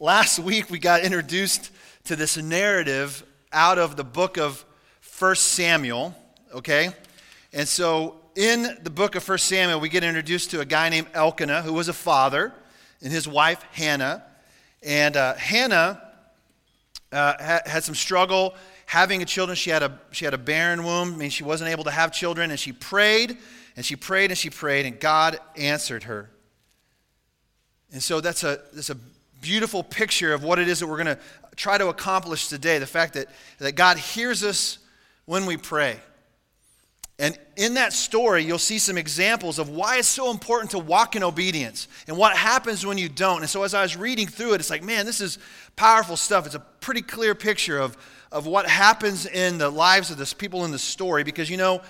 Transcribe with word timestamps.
last 0.00 0.38
week 0.38 0.70
we 0.70 0.78
got 0.78 1.02
introduced 1.02 1.70
to 2.04 2.16
this 2.16 2.36
narrative 2.36 3.24
out 3.52 3.78
of 3.78 3.96
the 3.96 4.04
book 4.04 4.36
of 4.36 4.64
1 5.18 5.36
Samuel, 5.36 6.14
okay? 6.52 6.90
And 7.52 7.68
so 7.68 8.16
in 8.34 8.78
the 8.82 8.90
book 8.90 9.14
of 9.14 9.26
1 9.26 9.38
Samuel, 9.38 9.80
we 9.80 9.88
get 9.88 10.02
introduced 10.02 10.50
to 10.50 10.60
a 10.60 10.64
guy 10.64 10.88
named 10.88 11.08
Elkanah, 11.14 11.62
who 11.62 11.72
was 11.72 11.88
a 11.88 11.92
father, 11.92 12.52
and 13.00 13.12
his 13.12 13.28
wife, 13.28 13.64
Hannah. 13.72 14.24
And 14.82 15.16
uh, 15.16 15.34
Hannah 15.34 16.02
uh, 17.12 17.34
had, 17.40 17.66
had 17.66 17.84
some 17.84 17.94
struggle 17.94 18.54
having 18.86 19.22
a 19.22 19.24
children. 19.24 19.54
She 19.56 19.70
had 19.70 19.82
a, 19.82 19.98
she 20.10 20.24
had 20.24 20.34
a 20.34 20.38
barren 20.38 20.84
womb, 20.84 21.14
I 21.14 21.16
mean, 21.16 21.30
she 21.30 21.44
wasn't 21.44 21.70
able 21.70 21.84
to 21.84 21.90
have 21.90 22.12
children, 22.12 22.50
and 22.50 22.58
she 22.58 22.72
prayed, 22.72 23.38
and 23.76 23.86
she 23.86 23.96
prayed, 23.96 24.30
and 24.30 24.38
she 24.38 24.50
prayed, 24.50 24.86
and 24.86 24.98
God 24.98 25.38
answered 25.56 26.02
her. 26.04 26.30
And 27.92 28.02
so 28.02 28.20
that's 28.20 28.42
a, 28.42 28.60
that's 28.72 28.90
a 28.90 28.96
beautiful 29.44 29.82
picture 29.82 30.32
of 30.32 30.42
what 30.42 30.58
it 30.58 30.68
is 30.68 30.80
that 30.80 30.86
we're 30.86 31.02
going 31.02 31.14
to 31.14 31.18
try 31.54 31.76
to 31.76 31.88
accomplish 31.88 32.48
today 32.48 32.78
the 32.78 32.86
fact 32.86 33.12
that, 33.12 33.28
that 33.58 33.74
God 33.74 33.98
hears 33.98 34.42
us 34.42 34.78
when 35.26 35.44
we 35.44 35.58
pray. 35.58 36.00
And 37.18 37.38
in 37.56 37.74
that 37.74 37.92
story, 37.92 38.42
you'll 38.42 38.58
see 38.58 38.78
some 38.78 38.96
examples 38.96 39.58
of 39.58 39.68
why 39.68 39.98
it's 39.98 40.08
so 40.08 40.30
important 40.30 40.70
to 40.70 40.78
walk 40.78 41.14
in 41.14 41.22
obedience 41.22 41.88
and 42.08 42.16
what 42.16 42.34
happens 42.34 42.86
when 42.86 42.96
you 42.96 43.10
don't. 43.10 43.42
And 43.42 43.50
so, 43.50 43.62
as 43.62 43.74
I 43.74 43.82
was 43.82 43.96
reading 43.96 44.26
through 44.26 44.54
it, 44.54 44.60
it's 44.60 44.70
like, 44.70 44.82
man, 44.82 45.04
this 45.04 45.20
is 45.20 45.38
powerful 45.76 46.16
stuff. 46.16 46.46
It's 46.46 46.54
a 46.54 46.60
pretty 46.80 47.02
clear 47.02 47.34
picture 47.34 47.78
of, 47.78 47.96
of 48.32 48.46
what 48.46 48.66
happens 48.66 49.26
in 49.26 49.58
the 49.58 49.68
lives 49.68 50.10
of 50.10 50.16
the 50.16 50.34
people 50.36 50.64
in 50.64 50.72
the 50.72 50.78
story 50.78 51.22
because, 51.22 51.50
you 51.50 51.58
know, 51.58 51.82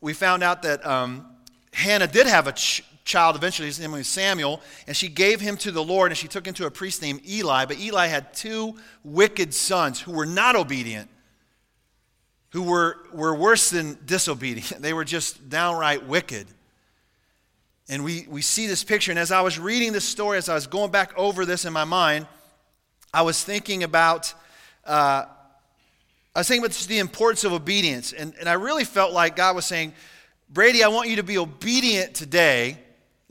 we 0.00 0.14
found 0.14 0.42
out 0.42 0.62
that 0.62 0.84
um, 0.84 1.26
Hannah 1.72 2.08
did 2.08 2.26
have 2.26 2.48
a 2.48 2.52
ch- 2.52 2.82
child 3.04 3.36
eventually. 3.36 3.66
His 3.66 3.80
name 3.80 3.92
was 3.92 4.06
Samuel, 4.06 4.60
and 4.86 4.96
she 4.96 5.08
gave 5.08 5.40
him 5.40 5.56
to 5.58 5.70
the 5.70 5.82
Lord, 5.82 6.10
and 6.10 6.18
she 6.18 6.28
took 6.28 6.46
him 6.46 6.54
to 6.54 6.66
a 6.66 6.70
priest 6.70 7.02
named 7.02 7.22
Eli. 7.28 7.66
But 7.66 7.78
Eli 7.78 8.06
had 8.06 8.32
two 8.34 8.76
wicked 9.04 9.52
sons 9.54 10.00
who 10.00 10.12
were 10.12 10.26
not 10.26 10.56
obedient, 10.56 11.08
who 12.50 12.62
were, 12.62 12.98
were 13.12 13.34
worse 13.34 13.70
than 13.70 13.98
disobedient. 14.04 14.72
They 14.80 14.92
were 14.92 15.04
just 15.04 15.48
downright 15.48 16.06
wicked. 16.06 16.46
And 17.88 18.04
we, 18.04 18.26
we 18.28 18.42
see 18.42 18.66
this 18.66 18.84
picture. 18.84 19.10
And 19.10 19.18
as 19.18 19.32
I 19.32 19.40
was 19.40 19.58
reading 19.58 19.92
this 19.92 20.04
story, 20.04 20.38
as 20.38 20.48
I 20.48 20.54
was 20.54 20.66
going 20.66 20.90
back 20.90 21.12
over 21.16 21.44
this 21.44 21.64
in 21.64 21.72
my 21.72 21.84
mind, 21.84 22.26
I 23.12 23.22
was 23.22 23.42
thinking 23.42 23.82
about. 23.82 24.32
Uh, 24.84 25.26
I 26.34 26.40
was 26.40 26.48
thinking 26.48 26.64
about 26.64 26.74
the 26.88 26.98
importance 26.98 27.44
of 27.44 27.52
obedience. 27.52 28.14
And, 28.14 28.32
and 28.40 28.48
I 28.48 28.54
really 28.54 28.84
felt 28.84 29.12
like 29.12 29.36
God 29.36 29.54
was 29.54 29.66
saying, 29.66 29.92
Brady, 30.48 30.82
I 30.82 30.88
want 30.88 31.10
you 31.10 31.16
to 31.16 31.22
be 31.22 31.36
obedient 31.36 32.14
today 32.14 32.78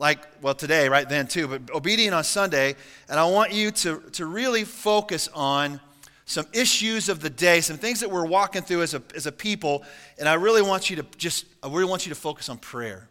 like, 0.02 0.18
well, 0.42 0.56
today, 0.56 0.90
right 0.90 1.08
then 1.08 1.28
too, 1.28 1.48
but 1.48 1.70
obedient 1.70 2.16
on 2.16 2.24
Sunday. 2.24 2.76
And 3.08 3.20
I 3.20 3.26
want 3.26 3.54
you 3.54 3.70
to, 3.70 4.00
to 4.14 4.26
really 4.26 4.64
focus 4.64 5.30
on 5.32 5.80
some 6.26 6.48
issues 6.54 7.08
of 7.08 7.20
the 7.20 7.30
day, 7.30 7.62
some 7.62 7.78
things 7.78 8.00
that 8.00 8.10
we're 8.10 8.26
walking 8.26 8.64
through 8.64 8.82
as 8.82 8.96
a, 8.96 9.04
as 9.16 9.28
a 9.28 9.32
people. 9.32 9.84
And 10.18 10.28
I 10.28 10.34
really 10.34 10.64
want 10.64 10.90
you 10.90 10.96
to 10.96 11.06
just, 11.18 11.46
I 11.62 11.68
really 11.68 11.86
want 11.86 12.08
you 12.08 12.10
to 12.10 12.20
focus 12.20 12.50
on 12.50 12.58
prayer. 12.58 13.08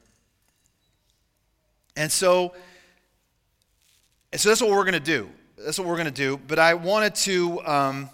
And 1.94 2.10
so, 2.10 2.54
and 4.32 4.40
so 4.40 4.48
that's 4.48 4.60
what 4.60 4.70
we're 4.70 4.82
going 4.82 4.94
to 4.94 5.00
do. 5.00 5.30
That's 5.58 5.78
what 5.78 5.86
we're 5.86 5.94
going 5.94 6.06
to 6.06 6.10
do. 6.10 6.40
But 6.48 6.58
I 6.58 6.74
wanted 6.74 7.14
to, 7.16 7.64
um, 7.66 8.10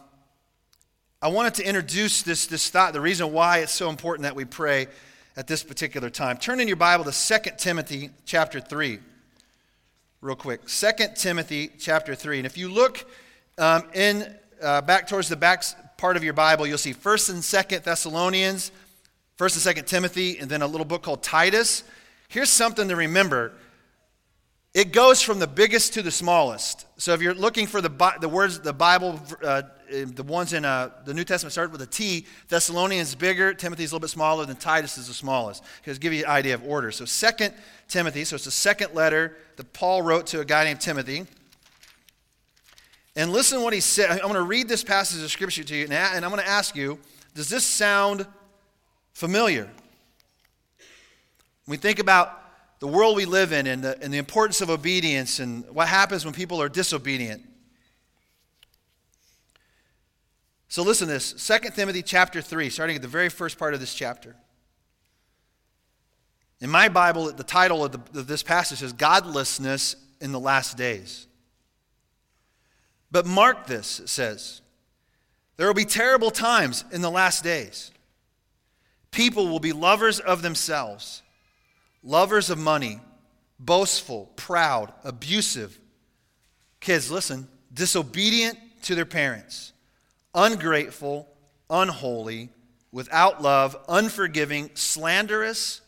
I 1.23 1.29
wanted 1.29 1.55
to 1.55 1.67
introduce 1.67 2.21
this, 2.21 2.47
this 2.47 2.69
thought, 2.69 2.93
the 2.93 3.01
reason 3.01 3.33
why 3.33 3.61
it's 3.61 3.73
so 3.73 3.89
important 3.89 4.25
that 4.25 4.37
we 4.37 4.45
pray 4.45 4.89
at 5.37 5.47
this 5.47 5.63
particular 5.63 6.09
time. 6.09 6.39
Turn 6.39 6.61
in 6.61 6.67
your 6.67 6.77
Bible 6.77 7.05
to 7.05 7.13
2 7.13 7.51
Timothy 7.59 8.11
chapter 8.25 8.59
3, 8.59 8.99
real 10.23 10.37
quick. 10.37 10.67
2 10.67 10.91
Timothy 11.15 11.71
chapter 11.79 12.15
3. 12.15 12.39
And 12.39 12.47
if 12.47 12.57
you 12.57 12.71
look 12.71 13.05
um, 13.59 13.85
in 13.95 14.35
uh, 14.63 14.81
back 14.81 15.07
towards 15.07 15.29
the 15.29 15.37
back 15.37 15.63
part 15.99 16.17
of 16.17 16.25
your 16.25 16.33
Bible, 16.33 16.67
you'll 16.67 16.79
see 16.79 16.95
1st 16.95 17.31
and 17.31 17.39
2nd 17.41 17.83
Thessalonians, 17.83 18.73
1st 19.39 19.67
and 19.67 19.77
2nd 19.77 19.87
Timothy, 19.87 20.39
and 20.39 20.51
then 20.51 20.63
a 20.63 20.67
little 20.67 20.87
book 20.87 21.03
called 21.03 21.23
Titus. 21.23 21.85
Here's 22.29 22.51
something 22.51 22.89
to 22.89 22.97
remember. 22.97 23.53
It 24.73 24.93
goes 24.93 25.23
from 25.23 25.39
the 25.39 25.47
biggest 25.47 25.95
to 25.95 26.03
the 26.03 26.11
smallest. 26.11 26.87
So 26.99 27.13
if 27.13 27.21
you're 27.23 27.35
looking 27.35 27.67
for 27.67 27.81
the, 27.81 28.15
the 28.21 28.29
words, 28.29 28.61
the 28.61 28.73
Bible 28.73 29.21
uh, 29.43 29.63
the 29.91 30.23
ones 30.23 30.53
in 30.53 30.65
uh, 30.65 30.91
the 31.05 31.15
New 31.15 31.25
Testament 31.25 31.53
start 31.53 31.73
with 31.73 31.83
a 31.83 31.87
T. 31.87 32.27
Thessalonians 32.49 33.11
is 33.11 33.15
bigger. 33.15 33.55
Timothy's 33.55 33.93
a 33.93 33.95
little 33.95 34.05
bit 34.05 34.11
smaller 34.11 34.45
than 34.45 34.57
Titus 34.57 34.99
is 34.99 35.09
the 35.09 35.15
smallest. 35.15 35.63
Because 35.81 35.99
give 35.99 36.13
you 36.13 36.25
an 36.25 36.31
idea 36.31 36.55
of 36.55 36.65
order. 36.65 36.91
So 36.91 37.05
Second 37.05 37.55
Timothy. 37.89 38.25
So 38.25 38.37
it's 38.37 38.45
the 38.45 38.51
second 38.51 38.95
letter 38.95 39.37
that 39.57 39.73
Paul 39.73 40.03
wrote 40.03 40.27
to 40.29 40.41
a 40.41 40.45
guy 40.45 40.65
named 40.65 40.81
Timothy. 40.81 41.27
And 43.15 43.33
listen 43.33 43.63
what 43.63 43.73
he 43.73 43.81
said. 43.81 44.11
I'm 44.11 44.19
going 44.19 44.35
to 44.35 44.43
read 44.43 44.69
this 44.69 44.85
passage 44.85 45.23
of 45.23 45.31
scripture 45.31 45.65
to 45.65 45.77
you, 45.77 45.87
and 45.91 46.25
I'm 46.25 46.31
going 46.31 46.43
to 46.43 46.49
ask 46.49 46.77
you: 46.77 46.99
Does 47.35 47.49
this 47.49 47.65
sound 47.65 48.27
familiar? 49.15 49.71
We 51.67 51.77
think 51.79 51.99
about 51.99 52.43
the 52.79 52.87
world 52.87 53.17
we 53.17 53.25
live 53.25 53.53
in 53.53 53.67
and 53.67 53.83
the, 53.83 54.01
and 54.03 54.13
the 54.13 54.19
importance 54.19 54.61
of 54.61 54.69
obedience 54.69 55.41
and 55.41 55.65
what 55.71 55.89
happens 55.89 56.25
when 56.25 56.35
people 56.35 56.61
are 56.61 56.69
disobedient. 56.69 57.43
So 60.69 60.83
listen 60.83 61.07
to 61.07 61.15
this 61.15 61.33
2 61.33 61.71
Timothy 61.71 62.03
chapter 62.03 62.43
3, 62.43 62.71
starting 62.71 62.97
at 62.97 63.03
the 63.03 63.09
very 63.09 63.29
first 63.29 63.59
part 63.59 63.75
of 63.75 63.81
this 63.81 63.95
chapter. 63.95 64.35
In 66.61 66.71
my 66.71 66.89
Bible, 66.89 67.33
the 67.33 67.45
title 67.45 67.85
of, 67.85 67.93
the, 67.93 68.21
of 68.21 68.27
this 68.27 68.43
passage 68.43 68.83
is 68.83 68.93
Godlessness 68.93 69.97
in 70.21 70.33
the 70.33 70.41
Last 70.41 70.77
Days. 70.77 71.27
But 73.11 73.27
mark 73.27 73.67
this, 73.67 74.01
it 74.01 74.09
says. 74.09 74.63
There 75.57 75.67
will 75.67 75.75
be 75.75 75.85
terrible 75.85 76.31
times 76.31 76.85
in 76.93 77.03
the 77.03 77.11
last 77.11 77.45
days. 77.45 77.91
People 79.11 79.49
will 79.49 79.61
be 79.61 79.73
lovers 79.73 80.19
of 80.19 80.43
themselves, 80.43 81.23
lovers 82.03 82.51
of 82.51 82.59
money, 82.59 83.01
boastful, 83.59 84.31
proud, 84.37 84.93
abusive. 85.05 85.79
Kids, 86.81 87.11
listen, 87.11 87.49
disobedient 87.73 88.59
to 88.83 88.95
their 88.95 89.07
parents 89.07 89.73
ungrateful, 90.37 91.27
unholy, 91.69 92.51
without 92.93 93.43
love, 93.43 93.77
unforgiving, 93.89 94.71
slanderous, 94.75 95.81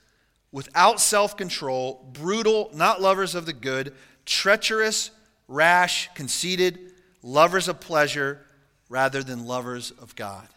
without 0.50 1.00
self 1.00 1.36
control, 1.36 2.08
brutal, 2.12 2.70
not 2.74 3.00
lovers 3.00 3.34
of 3.34 3.46
the 3.46 3.52
good, 3.52 3.94
treacherous, 4.24 5.10
rash, 5.46 6.12
conceited, 6.14 6.92
lovers 7.22 7.68
of 7.68 7.78
pleasure 7.78 8.44
rather 8.88 9.22
than 9.22 9.46
lovers 9.46 9.90
of 9.90 10.16
God. 10.16 10.48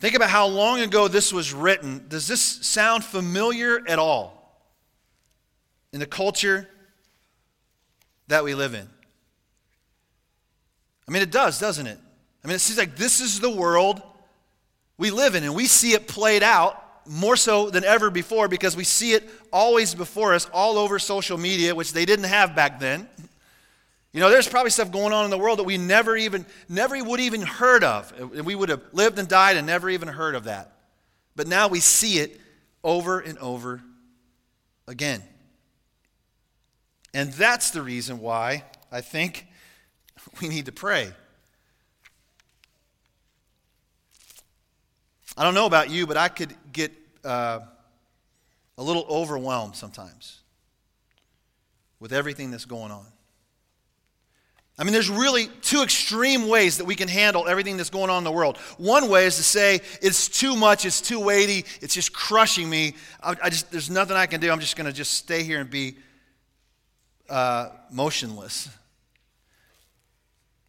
Think 0.00 0.14
about 0.14 0.30
how 0.30 0.46
long 0.46 0.80
ago 0.80 1.08
this 1.08 1.32
was 1.32 1.52
written. 1.52 2.06
Does 2.08 2.28
this 2.28 2.40
sound 2.40 3.04
familiar 3.04 3.82
at 3.88 3.98
all 3.98 4.62
in 5.92 5.98
the 5.98 6.06
culture 6.06 6.68
that 8.28 8.44
we 8.44 8.54
live 8.54 8.74
in? 8.74 8.88
I 11.08 11.10
mean, 11.10 11.22
it 11.22 11.30
does, 11.30 11.58
doesn't 11.58 11.86
it? 11.86 11.98
I 12.44 12.46
mean, 12.46 12.54
it 12.54 12.60
seems 12.60 12.78
like 12.78 12.94
this 12.94 13.20
is 13.20 13.40
the 13.40 13.50
world 13.50 14.02
we 14.98 15.10
live 15.10 15.34
in, 15.34 15.42
and 15.42 15.54
we 15.54 15.66
see 15.66 15.94
it 15.94 16.06
played 16.06 16.42
out 16.42 16.84
more 17.06 17.36
so 17.36 17.70
than 17.70 17.84
ever 17.84 18.10
before 18.10 18.48
because 18.48 18.76
we 18.76 18.84
see 18.84 19.12
it 19.12 19.28
always 19.52 19.94
before 19.94 20.34
us 20.34 20.46
all 20.52 20.76
over 20.76 20.98
social 20.98 21.38
media, 21.38 21.74
which 21.74 21.92
they 21.92 22.04
didn't 22.04 22.26
have 22.26 22.54
back 22.54 22.78
then. 22.78 23.08
You 24.12 24.20
know, 24.20 24.30
there's 24.30 24.48
probably 24.48 24.70
stuff 24.70 24.90
going 24.90 25.12
on 25.12 25.24
in 25.24 25.30
the 25.30 25.38
world 25.38 25.58
that 25.58 25.64
we 25.64 25.78
never 25.78 26.16
even, 26.16 26.44
never 26.68 27.02
would 27.02 27.20
even 27.20 27.42
heard 27.42 27.84
of. 27.84 28.12
And 28.18 28.44
We 28.44 28.54
would 28.54 28.68
have 28.68 28.82
lived 28.92 29.18
and 29.18 29.28
died 29.28 29.56
and 29.56 29.66
never 29.66 29.88
even 29.88 30.08
heard 30.08 30.34
of 30.34 30.44
that. 30.44 30.72
But 31.36 31.46
now 31.46 31.68
we 31.68 31.80
see 31.80 32.18
it 32.18 32.40
over 32.82 33.20
and 33.20 33.38
over 33.38 33.82
again. 34.86 35.22
And 37.14 37.32
that's 37.32 37.70
the 37.70 37.82
reason 37.82 38.20
why 38.20 38.64
I 38.90 39.00
think 39.00 39.46
we 40.40 40.48
need 40.48 40.66
to 40.66 40.72
pray. 40.72 41.12
I 45.36 45.44
don't 45.44 45.54
know 45.54 45.66
about 45.66 45.90
you, 45.90 46.06
but 46.06 46.16
I 46.16 46.28
could 46.28 46.54
get 46.72 46.92
uh, 47.24 47.60
a 48.76 48.82
little 48.82 49.06
overwhelmed 49.08 49.76
sometimes 49.76 50.40
with 52.00 52.12
everything 52.12 52.50
that's 52.50 52.64
going 52.64 52.90
on. 52.90 53.06
I 54.80 54.84
mean, 54.84 54.92
there's 54.92 55.10
really 55.10 55.48
two 55.60 55.82
extreme 55.82 56.48
ways 56.48 56.78
that 56.78 56.84
we 56.84 56.94
can 56.94 57.08
handle 57.08 57.48
everything 57.48 57.76
that's 57.76 57.90
going 57.90 58.10
on 58.10 58.18
in 58.18 58.24
the 58.24 58.30
world. 58.30 58.58
One 58.78 59.08
way 59.08 59.26
is 59.26 59.36
to 59.36 59.42
say, 59.42 59.80
it's 60.00 60.28
too 60.28 60.54
much, 60.54 60.84
it's 60.84 61.00
too 61.00 61.18
weighty, 61.18 61.64
it's 61.80 61.94
just 61.94 62.12
crushing 62.12 62.70
me. 62.70 62.94
I, 63.20 63.34
I 63.42 63.50
just, 63.50 63.72
there's 63.72 63.90
nothing 63.90 64.16
I 64.16 64.26
can 64.26 64.40
do. 64.40 64.52
I'm 64.52 64.60
just 64.60 64.76
going 64.76 64.86
to 64.86 64.92
just 64.92 65.14
stay 65.14 65.42
here 65.42 65.60
and 65.60 65.68
be 65.68 65.96
uh, 67.28 67.70
motionless. 67.90 68.68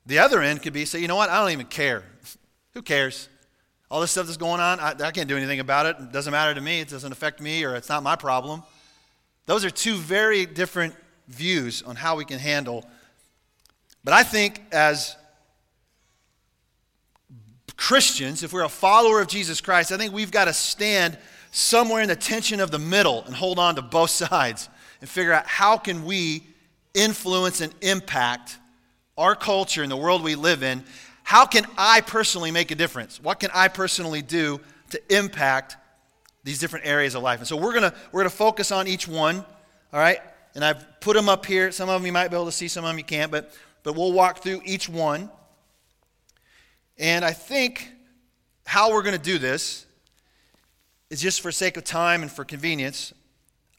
The 0.09 0.17
other 0.17 0.41
end 0.41 0.63
could 0.63 0.73
be 0.73 0.85
say, 0.85 0.99
you 0.99 1.07
know 1.07 1.15
what, 1.15 1.29
I 1.29 1.39
don't 1.39 1.51
even 1.51 1.67
care. 1.67 2.03
Who 2.73 2.81
cares? 2.81 3.29
All 3.91 4.01
this 4.01 4.09
stuff 4.09 4.25
that's 4.25 4.37
going 4.37 4.59
on, 4.59 4.79
I, 4.79 4.95
I, 4.99 5.11
can't 5.11 5.29
do 5.29 5.37
anything 5.37 5.59
about 5.59 5.85
it. 5.85 5.97
It 5.99 6.11
doesn't 6.11 6.31
matter 6.31 6.51
to 6.55 6.61
me. 6.61 6.79
It 6.79 6.89
doesn't 6.89 7.11
affect 7.11 7.39
me, 7.39 7.63
or 7.63 7.75
it's 7.75 7.89
not 7.89 8.01
my 8.01 8.15
problem. 8.15 8.63
Those 9.45 9.63
are 9.63 9.69
two 9.69 9.93
very 9.93 10.47
different 10.47 10.95
views 11.27 11.83
on 11.83 11.95
how 11.95 12.15
we 12.15 12.25
can 12.25 12.39
handle 12.39 12.83
But 14.03 14.15
I 14.15 14.23
think 14.23 14.63
as 14.71 15.15
Christians, 17.77 18.41
if 18.41 18.51
we're 18.51 18.63
a 18.63 18.69
follower 18.69 19.21
of 19.21 19.27
Jesus 19.27 19.61
Christ, 19.61 19.91
I 19.91 19.97
think 19.97 20.11
we've 20.11 20.31
got 20.31 20.45
to 20.45 20.53
stand 20.53 21.19
somewhere 21.51 22.01
in 22.01 22.09
the 22.09 22.15
tension 22.15 22.59
of 22.59 22.71
the 22.71 22.79
middle 22.79 23.23
and 23.25 23.35
hold 23.35 23.59
on 23.59 23.75
to 23.75 23.83
both 23.83 24.09
sides 24.29 24.69
and 25.01 25.09
figure 25.09 25.33
out 25.33 25.45
how 25.45 25.77
can 25.77 26.03
we 26.03 26.47
influence 26.95 27.61
and 27.61 27.75
impact 27.81 28.58
our 29.19 29.35
culture 29.35 29.83
and 29.83 29.91
the 29.91 29.97
world 29.97 30.23
we 30.23 30.33
live 30.35 30.63
in. 30.63 30.83
How 31.23 31.45
can 31.45 31.65
I 31.77 32.01
personally 32.01 32.49
make 32.49 32.71
a 32.71 32.75
difference? 32.75 33.21
What 33.21 33.39
can 33.39 33.51
I 33.53 33.67
personally 33.67 34.23
do 34.23 34.59
to 34.89 35.15
impact 35.15 35.77
these 36.43 36.57
different 36.57 36.87
areas 36.87 37.13
of 37.13 37.21
life? 37.21 37.39
And 37.39 37.47
so 37.47 37.55
we're 37.55 37.73
going 37.73 37.91
to 37.91 37.93
we're 38.11 38.21
going 38.21 38.31
to 38.31 38.35
focus 38.35 38.71
on 38.71 38.87
each 38.87 39.07
one, 39.07 39.45
all 39.93 39.99
right? 39.99 40.19
And 40.55 40.65
I've 40.65 40.99
put 41.01 41.15
them 41.15 41.29
up 41.29 41.45
here. 41.45 41.71
Some 41.71 41.89
of 41.89 42.01
them 42.01 42.05
you 42.07 42.13
might 42.13 42.29
be 42.29 42.35
able 42.35 42.45
to 42.45 42.51
see, 42.51 42.67
some 42.67 42.83
of 42.85 42.89
them 42.89 42.97
you 42.97 43.03
can't, 43.03 43.31
but 43.31 43.53
but 43.83 43.93
we'll 43.93 44.13
walk 44.13 44.41
through 44.41 44.61
each 44.65 44.89
one. 44.89 45.29
And 46.97 47.23
I 47.23 47.31
think 47.31 47.91
how 48.65 48.91
we're 48.91 49.03
going 49.03 49.17
to 49.17 49.21
do 49.21 49.37
this 49.37 49.85
is 51.09 51.21
just 51.21 51.41
for 51.41 51.51
sake 51.51 51.77
of 51.77 51.83
time 51.83 52.21
and 52.21 52.31
for 52.31 52.45
convenience. 52.45 53.13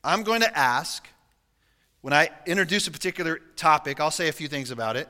I'm 0.02 0.22
going 0.22 0.40
to 0.40 0.58
ask, 0.58 1.06
when 2.00 2.12
I 2.12 2.30
introduce 2.46 2.86
a 2.86 2.90
particular 2.90 3.40
topic, 3.56 4.00
I'll 4.00 4.10
say 4.10 4.28
a 4.28 4.32
few 4.32 4.48
things 4.48 4.70
about 4.70 4.96
it. 4.96 5.08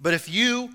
But 0.00 0.14
if 0.14 0.28
you 0.28 0.70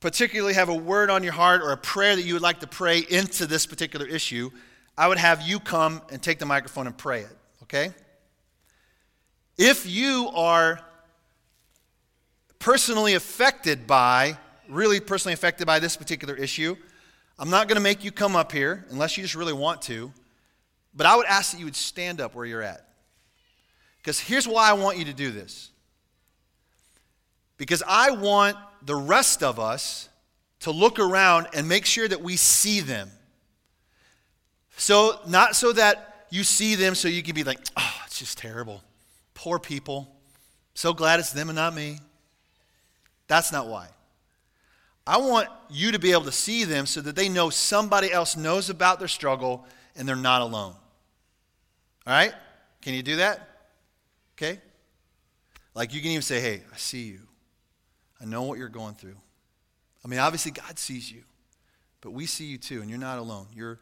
particularly 0.00 0.54
have 0.54 0.68
a 0.68 0.74
word 0.74 1.10
on 1.10 1.22
your 1.22 1.32
heart 1.32 1.60
or 1.62 1.72
a 1.72 1.76
prayer 1.76 2.16
that 2.16 2.22
you 2.22 2.34
would 2.34 2.42
like 2.42 2.60
to 2.60 2.66
pray 2.66 2.98
into 2.98 3.46
this 3.46 3.66
particular 3.66 4.06
issue, 4.06 4.50
I 4.96 5.08
would 5.08 5.18
have 5.18 5.42
you 5.42 5.60
come 5.60 6.02
and 6.10 6.22
take 6.22 6.38
the 6.38 6.46
microphone 6.46 6.86
and 6.86 6.96
pray 6.96 7.22
it, 7.22 7.36
okay? 7.64 7.92
If 9.56 9.86
you 9.86 10.30
are 10.34 10.80
personally 12.58 13.14
affected 13.14 13.86
by, 13.86 14.36
really 14.68 15.00
personally 15.00 15.34
affected 15.34 15.66
by 15.66 15.78
this 15.78 15.96
particular 15.96 16.34
issue, 16.34 16.76
I'm 17.38 17.50
not 17.50 17.68
going 17.68 17.76
to 17.76 17.82
make 17.82 18.02
you 18.02 18.10
come 18.10 18.34
up 18.34 18.50
here 18.50 18.86
unless 18.90 19.16
you 19.16 19.22
just 19.22 19.34
really 19.34 19.52
want 19.52 19.82
to, 19.82 20.12
but 20.94 21.06
I 21.06 21.16
would 21.16 21.26
ask 21.26 21.52
that 21.52 21.58
you 21.58 21.64
would 21.66 21.76
stand 21.76 22.20
up 22.20 22.34
where 22.34 22.46
you're 22.46 22.62
at. 22.62 22.88
Because 23.98 24.18
here's 24.18 24.48
why 24.48 24.68
I 24.70 24.72
want 24.72 24.98
you 24.98 25.04
to 25.04 25.12
do 25.12 25.30
this. 25.30 25.70
Because 27.58 27.82
I 27.86 28.12
want 28.12 28.56
the 28.82 28.96
rest 28.96 29.42
of 29.42 29.60
us 29.60 30.08
to 30.60 30.70
look 30.70 30.98
around 30.98 31.48
and 31.52 31.68
make 31.68 31.84
sure 31.84 32.08
that 32.08 32.22
we 32.22 32.36
see 32.36 32.80
them. 32.80 33.10
So, 34.76 35.20
not 35.26 35.56
so 35.56 35.72
that 35.72 36.26
you 36.30 36.44
see 36.44 36.76
them 36.76 36.94
so 36.94 37.08
you 37.08 37.22
can 37.22 37.34
be 37.34 37.44
like, 37.44 37.58
oh, 37.76 37.94
it's 38.06 38.18
just 38.18 38.38
terrible. 38.38 38.82
Poor 39.34 39.58
people. 39.58 40.14
So 40.74 40.92
glad 40.92 41.20
it's 41.20 41.32
them 41.32 41.48
and 41.48 41.56
not 41.56 41.74
me. 41.74 41.98
That's 43.26 43.52
not 43.52 43.66
why. 43.66 43.88
I 45.06 45.18
want 45.18 45.48
you 45.70 45.92
to 45.92 45.98
be 45.98 46.12
able 46.12 46.24
to 46.24 46.32
see 46.32 46.64
them 46.64 46.86
so 46.86 47.00
that 47.00 47.16
they 47.16 47.28
know 47.28 47.50
somebody 47.50 48.12
else 48.12 48.36
knows 48.36 48.70
about 48.70 48.98
their 48.98 49.08
struggle 49.08 49.66
and 49.96 50.08
they're 50.08 50.16
not 50.16 50.42
alone. 50.42 50.74
All 52.06 52.12
right? 52.12 52.32
Can 52.82 52.94
you 52.94 53.02
do 53.02 53.16
that? 53.16 53.48
Okay? 54.36 54.60
Like 55.74 55.94
you 55.94 56.00
can 56.00 56.10
even 56.10 56.22
say, 56.22 56.40
hey, 56.40 56.62
I 56.72 56.76
see 56.76 57.04
you. 57.04 57.27
I 58.20 58.24
know 58.24 58.42
what 58.42 58.58
you're 58.58 58.68
going 58.68 58.94
through. 58.94 59.16
I 60.04 60.08
mean, 60.08 60.20
obviously, 60.20 60.52
God 60.52 60.78
sees 60.78 61.10
you, 61.10 61.22
but 62.00 62.12
we 62.12 62.26
see 62.26 62.46
you 62.46 62.58
too, 62.58 62.80
and 62.80 62.90
you're 62.90 62.98
not 62.98 63.18
alone. 63.18 63.46
You're 63.54 63.78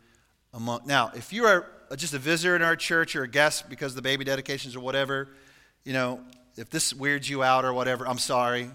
among. 0.53 0.83
Now, 0.87 1.13
if 1.15 1.33
you 1.33 1.45
are 1.45 1.67
just 1.97 2.15
a 2.15 2.19
visitor 2.19 2.57
in 2.57 2.63
our 2.63 2.77
church 2.77 3.15
or 3.15 3.23
a 3.23 3.29
guest 3.29 3.69
because 3.69 3.93
of 3.93 3.97
the 3.97 4.03
baby 4.03 4.25
dedications 4.25 4.75
or 4.75 4.81
whatever, 4.81 5.29
you 5.85 5.93
know, 5.93 6.21
if 6.57 6.71
this 6.71 6.95
weirds 6.95 7.29
you 7.29 7.43
out 7.43 7.65
or 7.65 7.73
whatever, 7.73 8.09
I'm 8.09 8.19
sorry. 8.19 8.71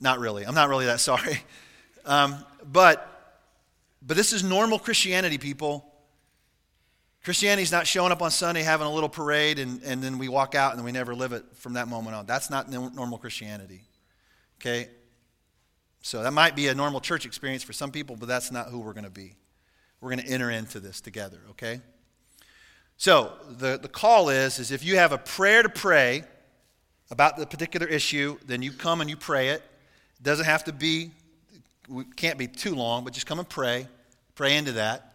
Not 0.00 0.20
really. 0.20 0.44
I'm 0.44 0.54
not 0.54 0.68
really 0.68 0.86
that 0.86 1.00
sorry. 1.00 1.42
Um, 2.04 2.44
but, 2.64 3.06
but 4.00 4.16
this 4.16 4.32
is 4.32 4.42
normal 4.42 4.78
Christianity, 4.78 5.38
people. 5.38 5.84
Christianity's 7.24 7.72
not 7.72 7.86
showing 7.86 8.12
up 8.12 8.22
on 8.22 8.30
Sunday, 8.30 8.62
having 8.62 8.86
a 8.86 8.92
little 8.92 9.08
parade, 9.08 9.58
and, 9.58 9.82
and 9.82 10.02
then 10.02 10.16
we 10.18 10.28
walk 10.28 10.54
out 10.54 10.74
and 10.74 10.84
we 10.84 10.92
never 10.92 11.14
live 11.14 11.32
it 11.32 11.44
from 11.54 11.74
that 11.74 11.88
moment 11.88 12.16
on. 12.16 12.24
That's 12.26 12.48
not 12.48 12.70
normal 12.70 13.18
Christianity. 13.18 13.82
Okay? 14.60 14.88
So 16.02 16.22
that 16.22 16.32
might 16.32 16.56
be 16.56 16.68
a 16.68 16.74
normal 16.74 17.00
church 17.00 17.26
experience 17.26 17.62
for 17.62 17.72
some 17.72 17.90
people, 17.90 18.16
but 18.16 18.28
that's 18.28 18.50
not 18.50 18.68
who 18.68 18.80
we're 18.80 18.92
going 18.92 19.04
to 19.04 19.10
be. 19.10 19.36
We're 20.00 20.10
going 20.10 20.24
to 20.24 20.32
enter 20.32 20.50
into 20.50 20.80
this 20.80 21.00
together, 21.00 21.38
okay? 21.50 21.80
So 22.96 23.32
the, 23.50 23.78
the 23.78 23.88
call 23.88 24.28
is, 24.28 24.58
is 24.58 24.70
if 24.70 24.84
you 24.84 24.96
have 24.96 25.12
a 25.12 25.18
prayer 25.18 25.62
to 25.62 25.68
pray 25.68 26.22
about 27.10 27.36
the 27.36 27.46
particular 27.46 27.86
issue, 27.86 28.38
then 28.46 28.62
you 28.62 28.72
come 28.72 29.00
and 29.00 29.10
you 29.10 29.16
pray 29.16 29.48
it. 29.48 29.62
It 30.18 30.22
doesn't 30.22 30.44
have 30.44 30.64
to 30.64 30.72
be, 30.72 31.10
we 31.88 32.04
can't 32.16 32.38
be 32.38 32.46
too 32.46 32.74
long, 32.74 33.04
but 33.04 33.12
just 33.12 33.26
come 33.26 33.38
and 33.38 33.48
pray. 33.48 33.88
Pray 34.34 34.56
into 34.56 34.72
that. 34.72 35.14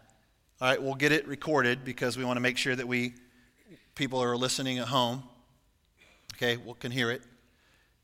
All 0.59 0.69
right, 0.69 0.81
we'll 0.81 0.95
get 0.95 1.11
it 1.11 1.27
recorded 1.27 1.83
because 1.83 2.17
we 2.17 2.25
want 2.25 2.37
to 2.37 2.41
make 2.41 2.57
sure 2.57 2.75
that 2.75 2.87
we 2.87 3.13
people 3.95 4.19
are 4.19 4.35
listening 4.35 4.79
at 4.79 4.87
home. 4.87 5.23
Okay, 6.35 6.57
we 6.57 6.73
can 6.79 6.91
hear 6.91 7.11
it. 7.11 7.21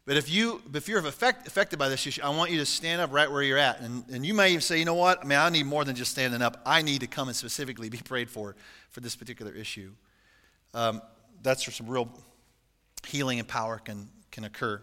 But 0.09 0.17
if, 0.17 0.27
you, 0.27 0.59
if 0.73 0.89
you're 0.89 1.05
affect, 1.05 1.45
affected 1.45 1.77
by 1.77 1.87
this 1.87 2.07
issue, 2.07 2.23
I 2.23 2.29
want 2.29 2.49
you 2.49 2.57
to 2.57 2.65
stand 2.65 2.99
up 2.99 3.13
right 3.13 3.31
where 3.31 3.43
you're 3.43 3.59
at. 3.59 3.79
And, 3.81 4.03
and 4.09 4.25
you 4.25 4.33
may 4.33 4.49
even 4.49 4.61
say, 4.61 4.79
you 4.79 4.85
know 4.85 4.95
what? 4.95 5.23
I 5.23 5.27
mean, 5.27 5.37
I 5.37 5.49
need 5.49 5.67
more 5.67 5.85
than 5.85 5.95
just 5.95 6.09
standing 6.09 6.41
up. 6.41 6.59
I 6.65 6.81
need 6.81 7.01
to 7.01 7.07
come 7.07 7.27
and 7.27 7.37
specifically 7.37 7.89
be 7.89 7.99
prayed 7.99 8.27
for 8.27 8.55
for 8.89 9.01
this 9.01 9.15
particular 9.15 9.51
issue. 9.51 9.91
Um, 10.73 11.03
that's 11.43 11.67
where 11.67 11.73
some 11.75 11.87
real 11.87 12.09
healing 13.05 13.37
and 13.37 13.47
power 13.47 13.77
can, 13.77 14.09
can 14.31 14.45
occur. 14.45 14.81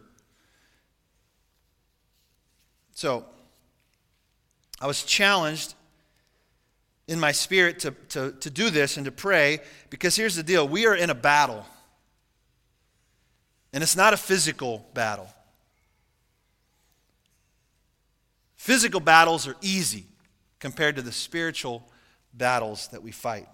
So, 2.92 3.24
I 4.80 4.86
was 4.86 5.02
challenged 5.02 5.74
in 7.08 7.18
my 7.18 7.32
spirit 7.32 7.80
to, 7.80 7.90
to, 8.10 8.30
to 8.30 8.48
do 8.48 8.70
this 8.70 8.96
and 8.96 9.06
to 9.06 9.10
pray 9.10 9.58
because 9.90 10.14
here's 10.14 10.36
the 10.36 10.44
deal 10.44 10.68
we 10.68 10.86
are 10.86 10.94
in 10.94 11.10
a 11.10 11.16
battle. 11.16 11.66
And 13.72 13.82
it's 13.82 13.96
not 13.96 14.12
a 14.14 14.16
physical 14.16 14.88
battle. 14.94 15.28
Physical 18.56 19.00
battles 19.00 19.46
are 19.46 19.56
easy 19.60 20.06
compared 20.58 20.96
to 20.96 21.02
the 21.02 21.12
spiritual 21.12 21.88
battles 22.34 22.88
that 22.88 23.02
we 23.02 23.12
fight. 23.12 23.48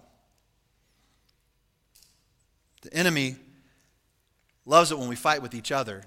The 2.81 2.93
enemy 2.93 3.35
loves 4.65 4.91
it 4.91 4.97
when 4.97 5.09
we 5.09 5.15
fight 5.15 5.41
with 5.41 5.53
each 5.53 5.71
other. 5.71 6.03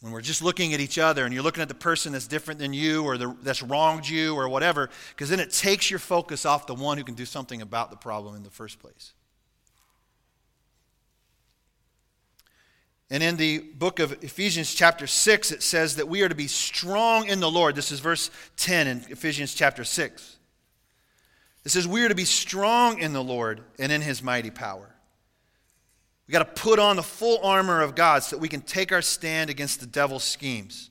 When 0.00 0.12
we're 0.12 0.20
just 0.20 0.42
looking 0.42 0.74
at 0.74 0.80
each 0.80 0.98
other 0.98 1.24
and 1.24 1.32
you're 1.32 1.42
looking 1.42 1.62
at 1.62 1.68
the 1.68 1.74
person 1.74 2.12
that's 2.12 2.26
different 2.26 2.60
than 2.60 2.72
you 2.72 3.04
or 3.04 3.16
the, 3.16 3.34
that's 3.42 3.62
wronged 3.62 4.06
you 4.06 4.34
or 4.36 4.48
whatever, 4.48 4.90
because 5.10 5.30
then 5.30 5.40
it 5.40 5.50
takes 5.50 5.90
your 5.90 5.98
focus 5.98 6.44
off 6.44 6.66
the 6.66 6.74
one 6.74 6.98
who 6.98 7.04
can 7.04 7.14
do 7.14 7.24
something 7.24 7.62
about 7.62 7.90
the 7.90 7.96
problem 7.96 8.36
in 8.36 8.42
the 8.42 8.50
first 8.50 8.78
place. 8.78 9.14
And 13.10 13.22
in 13.22 13.36
the 13.36 13.58
book 13.58 14.00
of 14.00 14.24
Ephesians, 14.24 14.74
chapter 14.74 15.06
6, 15.06 15.52
it 15.52 15.62
says 15.62 15.96
that 15.96 16.08
we 16.08 16.22
are 16.22 16.28
to 16.28 16.34
be 16.34 16.48
strong 16.48 17.28
in 17.28 17.38
the 17.38 17.50
Lord. 17.50 17.76
This 17.76 17.92
is 17.92 18.00
verse 18.00 18.30
10 18.56 18.88
in 18.88 19.04
Ephesians, 19.08 19.54
chapter 19.54 19.84
6. 19.84 20.36
It 21.64 21.68
says, 21.68 21.86
We 21.86 22.04
are 22.04 22.08
to 22.08 22.16
be 22.16 22.24
strong 22.24 22.98
in 22.98 23.12
the 23.12 23.22
Lord 23.22 23.62
and 23.78 23.92
in 23.92 24.00
his 24.00 24.22
mighty 24.22 24.50
power. 24.50 24.92
We 26.26 26.32
got 26.32 26.56
to 26.56 26.62
put 26.62 26.80
on 26.80 26.96
the 26.96 27.02
full 27.04 27.38
armor 27.44 27.80
of 27.80 27.94
God 27.94 28.24
so 28.24 28.34
that 28.34 28.42
we 28.42 28.48
can 28.48 28.60
take 28.60 28.90
our 28.90 29.02
stand 29.02 29.50
against 29.50 29.78
the 29.78 29.86
devil's 29.86 30.24
schemes. 30.24 30.90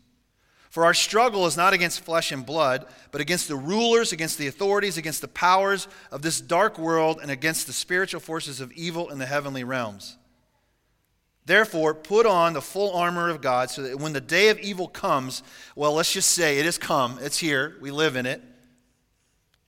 For 0.69 0.85
our 0.85 0.93
struggle 0.93 1.45
is 1.45 1.57
not 1.57 1.73
against 1.73 2.01
flesh 2.01 2.31
and 2.31 2.45
blood, 2.45 2.85
but 3.11 3.21
against 3.21 3.47
the 3.47 3.55
rulers, 3.55 4.11
against 4.11 4.37
the 4.37 4.47
authorities, 4.47 4.97
against 4.97 5.21
the 5.21 5.27
powers 5.27 5.87
of 6.11 6.21
this 6.21 6.39
dark 6.39 6.77
world, 6.77 7.19
and 7.21 7.31
against 7.31 7.67
the 7.67 7.73
spiritual 7.73 8.19
forces 8.19 8.59
of 8.61 8.71
evil 8.73 9.09
in 9.09 9.17
the 9.17 9.25
heavenly 9.25 9.63
realms. 9.63 10.17
Therefore, 11.45 11.93
put 11.93 12.25
on 12.25 12.53
the 12.53 12.61
full 12.61 12.95
armor 12.95 13.29
of 13.29 13.41
God 13.41 13.69
so 13.69 13.83
that 13.83 13.99
when 13.99 14.13
the 14.13 14.21
day 14.21 14.49
of 14.49 14.59
evil 14.59 14.87
comes, 14.87 15.43
well, 15.75 15.93
let's 15.93 16.11
just 16.11 16.31
say 16.31 16.57
it 16.57 16.65
has 16.65 16.77
come, 16.77 17.19
it's 17.21 17.37
here, 17.37 17.75
we 17.81 17.91
live 17.91 18.15
in 18.15 18.25
it. 18.25 18.41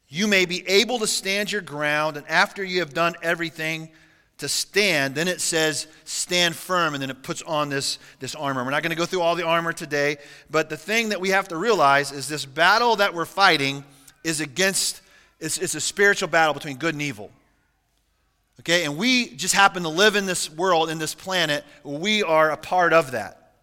You 0.10 0.28
may 0.28 0.46
be 0.46 0.68
able 0.68 1.00
to 1.00 1.08
stand 1.08 1.52
your 1.52 1.62
ground, 1.62 2.18
and 2.18 2.28
after 2.28 2.64
you 2.64 2.80
have 2.80 2.94
done 2.94 3.14
everything 3.22 3.90
to 4.38 4.48
stand, 4.48 5.16
then 5.16 5.28
it 5.28 5.42
says, 5.42 5.88
stand 6.04 6.56
firm, 6.56 6.94
and 6.94 7.02
then 7.02 7.10
it 7.10 7.22
puts 7.24 7.42
on 7.44 7.70
this, 7.70 8.00
this 8.20 8.34
armor. 8.34 8.64
We're 8.64 8.72
not 8.72 8.84
going 8.84 8.92
to 8.92 8.98
go 8.98 9.06
through 9.06 9.22
all 9.22 9.36
the 9.36 9.46
armor 9.46 9.74
today, 9.74 10.18
but 10.50 10.70
the 10.70 10.78
thing 10.78 11.10
that 11.10 11.22
we 11.22 11.30
have 11.30 11.48
to 11.50 11.58
realize 11.58 12.12
is 12.12 12.28
this 12.28 12.46
battle 12.46 12.96
that 12.98 13.14
we're 13.14 13.26
fighting 13.26 13.84
is 14.24 14.40
against, 14.40 15.02
it's, 15.40 15.58
it's 15.58 15.76
a 15.76 15.82
spiritual 15.82 16.30
battle 16.30 16.54
between 16.54 16.78
good 16.78 16.96
and 16.96 17.02
evil. 17.02 17.32
Okay, 18.62 18.86
and 18.86 18.98
we 18.98 19.30
just 19.36 19.54
happen 19.54 19.84
to 19.84 19.90
live 19.90 20.16
in 20.16 20.26
this 20.26 20.50
world, 20.50 20.90
in 20.90 20.98
this 20.98 21.14
planet, 21.14 21.64
we 21.84 22.24
are 22.24 22.50
a 22.52 22.58
part 22.58 22.92
of 22.92 23.12
that. 23.12 23.54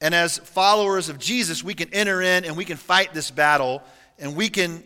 And 0.00 0.14
as 0.14 0.38
followers 0.38 1.08
of 1.08 1.18
Jesus, 1.18 1.62
we 1.62 1.74
can 1.74 1.88
enter 1.94 2.20
in 2.20 2.44
and 2.44 2.56
we 2.56 2.64
can 2.64 2.76
fight 2.76 3.14
this 3.14 3.30
battle 3.30 3.82
and 4.18 4.36
we 4.36 4.48
can 4.48 4.82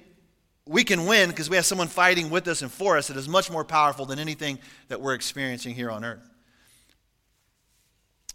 we 0.68 0.84
can 0.84 1.06
win 1.06 1.30
because 1.30 1.48
we 1.48 1.56
have 1.56 1.64
someone 1.64 1.88
fighting 1.88 2.28
with 2.28 2.46
us 2.46 2.60
and 2.60 2.70
for 2.70 2.98
us 2.98 3.08
that 3.08 3.16
is 3.16 3.26
much 3.26 3.50
more 3.50 3.64
powerful 3.64 4.04
than 4.04 4.18
anything 4.18 4.58
that 4.88 5.00
we're 5.00 5.14
experiencing 5.14 5.74
here 5.74 5.90
on 5.90 6.04
earth. 6.04 6.28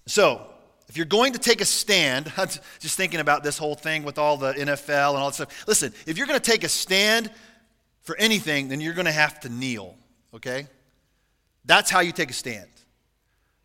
So, 0.08 0.42
if 0.90 0.98
you're 0.98 1.06
going 1.06 1.34
to 1.34 1.40
take 1.40 1.62
a 1.62 1.66
stand, 1.66 2.34
just 2.80 2.98
thinking 2.98 3.20
about 3.20 3.44
this 3.44 3.58
whole 3.58 3.76
thing 3.76 4.04
with 4.04 4.18
all 4.18 4.38
the 4.38 4.54
NFL 4.54 5.12
and 5.12 5.20
all 5.20 5.30
that 5.30 5.36
stuff. 5.36 5.68
Listen, 5.68 5.94
if 6.08 6.18
you're 6.18 6.28
going 6.28 6.40
to 6.40 6.52
take 6.52 6.64
a 6.64 6.70
stand 6.70 7.32
for 8.04 8.16
anything, 8.18 8.68
then 8.68 8.80
you're 8.82 8.94
going 8.94 9.06
to 9.06 9.12
have 9.12 9.40
to 9.42 9.50
kneel, 9.50 9.96
okay? 10.34 10.68
That's 11.66 11.90
how 11.90 12.02
you 12.02 12.12
take 12.12 12.30
a 12.30 12.34
stand. 12.34 12.70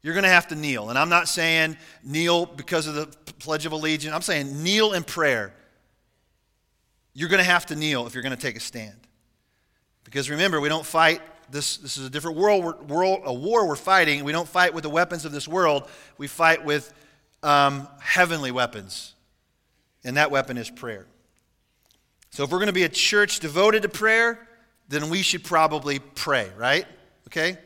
You're 0.00 0.14
going 0.14 0.24
to 0.24 0.30
have 0.30 0.48
to 0.48 0.54
kneel. 0.54 0.90
And 0.90 0.98
I'm 0.98 1.08
not 1.08 1.28
saying 1.28 1.76
kneel 2.04 2.46
because 2.46 2.86
of 2.86 2.94
the 2.94 3.06
Pledge 3.38 3.66
of 3.66 3.72
Allegiance. 3.72 4.14
I'm 4.14 4.22
saying 4.22 4.62
kneel 4.62 4.92
in 4.92 5.02
prayer. 5.02 5.52
You're 7.14 7.28
going 7.28 7.42
to 7.42 7.50
have 7.50 7.66
to 7.66 7.76
kneel 7.76 8.06
if 8.06 8.14
you're 8.14 8.22
going 8.22 8.34
to 8.34 8.40
take 8.40 8.56
a 8.56 8.60
stand. 8.60 8.96
Because 10.04 10.30
remember, 10.30 10.60
we 10.60 10.68
don't 10.68 10.86
fight. 10.86 11.20
This, 11.50 11.78
this 11.78 11.96
is 11.96 12.06
a 12.06 12.10
different 12.10 12.36
world, 12.36 12.88
world, 12.88 13.22
a 13.24 13.34
war 13.34 13.66
we're 13.66 13.74
fighting. 13.74 14.22
We 14.22 14.32
don't 14.32 14.48
fight 14.48 14.72
with 14.72 14.84
the 14.84 14.90
weapons 14.90 15.24
of 15.24 15.32
this 15.32 15.48
world. 15.48 15.88
We 16.16 16.28
fight 16.28 16.64
with 16.64 16.92
um, 17.42 17.88
heavenly 18.00 18.52
weapons. 18.52 19.14
And 20.04 20.16
that 20.16 20.30
weapon 20.30 20.56
is 20.56 20.70
prayer. 20.70 21.06
So 22.38 22.44
if 22.44 22.52
we're 22.52 22.58
going 22.58 22.68
to 22.68 22.72
be 22.72 22.84
a 22.84 22.88
church 22.88 23.40
devoted 23.40 23.82
to 23.82 23.88
prayer, 23.88 24.38
then 24.88 25.10
we 25.10 25.22
should 25.22 25.42
probably 25.42 25.98
pray, 25.98 26.48
right? 26.56 26.86
Okay? 27.26 27.58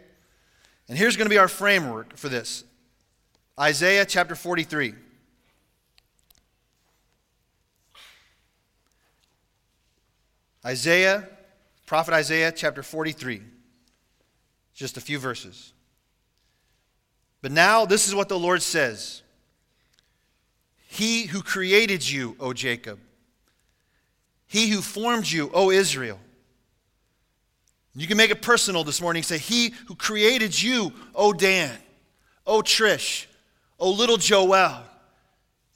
And 0.89 0.97
here's 0.97 1.19
going 1.19 1.27
to 1.27 1.31
be 1.31 1.37
our 1.37 1.47
framework 1.47 2.17
for 2.17 2.31
this 2.31 2.65
Isaiah 3.61 4.07
chapter 4.07 4.35
43. 4.35 4.95
Isaiah, 10.65 11.29
prophet 11.85 12.15
Isaiah 12.15 12.51
chapter 12.51 12.83
43. 12.83 13.43
Just 14.73 14.97
a 14.97 15.03
few 15.03 15.19
verses. 15.19 15.75
But 17.43 17.53
now, 17.53 17.85
this 17.85 18.09
is 18.09 18.15
what 18.15 18.31
the 18.31 18.39
Lord 18.39 18.63
says 18.63 19.21
He 20.89 21.27
who 21.27 21.43
created 21.43 22.09
you, 22.09 22.37
O 22.41 22.55
Jacob, 22.55 22.99
he 24.53 24.69
who 24.69 24.83
formed 24.83 25.27
you, 25.31 25.51
O 25.55 25.71
Israel. 25.71 26.21
You 27.95 28.07
can 28.07 28.19
make 28.19 28.31
it 28.31 28.43
personal 28.43 28.85
this 28.85 29.01
morning. 29.01 29.23
Say, 29.23 29.39
He 29.39 29.73
who 29.89 29.95
created 29.95 30.61
you, 30.63 30.93
O 31.15 31.33
Dan, 31.33 31.75
O 32.47 32.61
Trish, 32.61 33.25
O 33.79 33.91
little 33.91 34.19
Joel, 34.19 34.83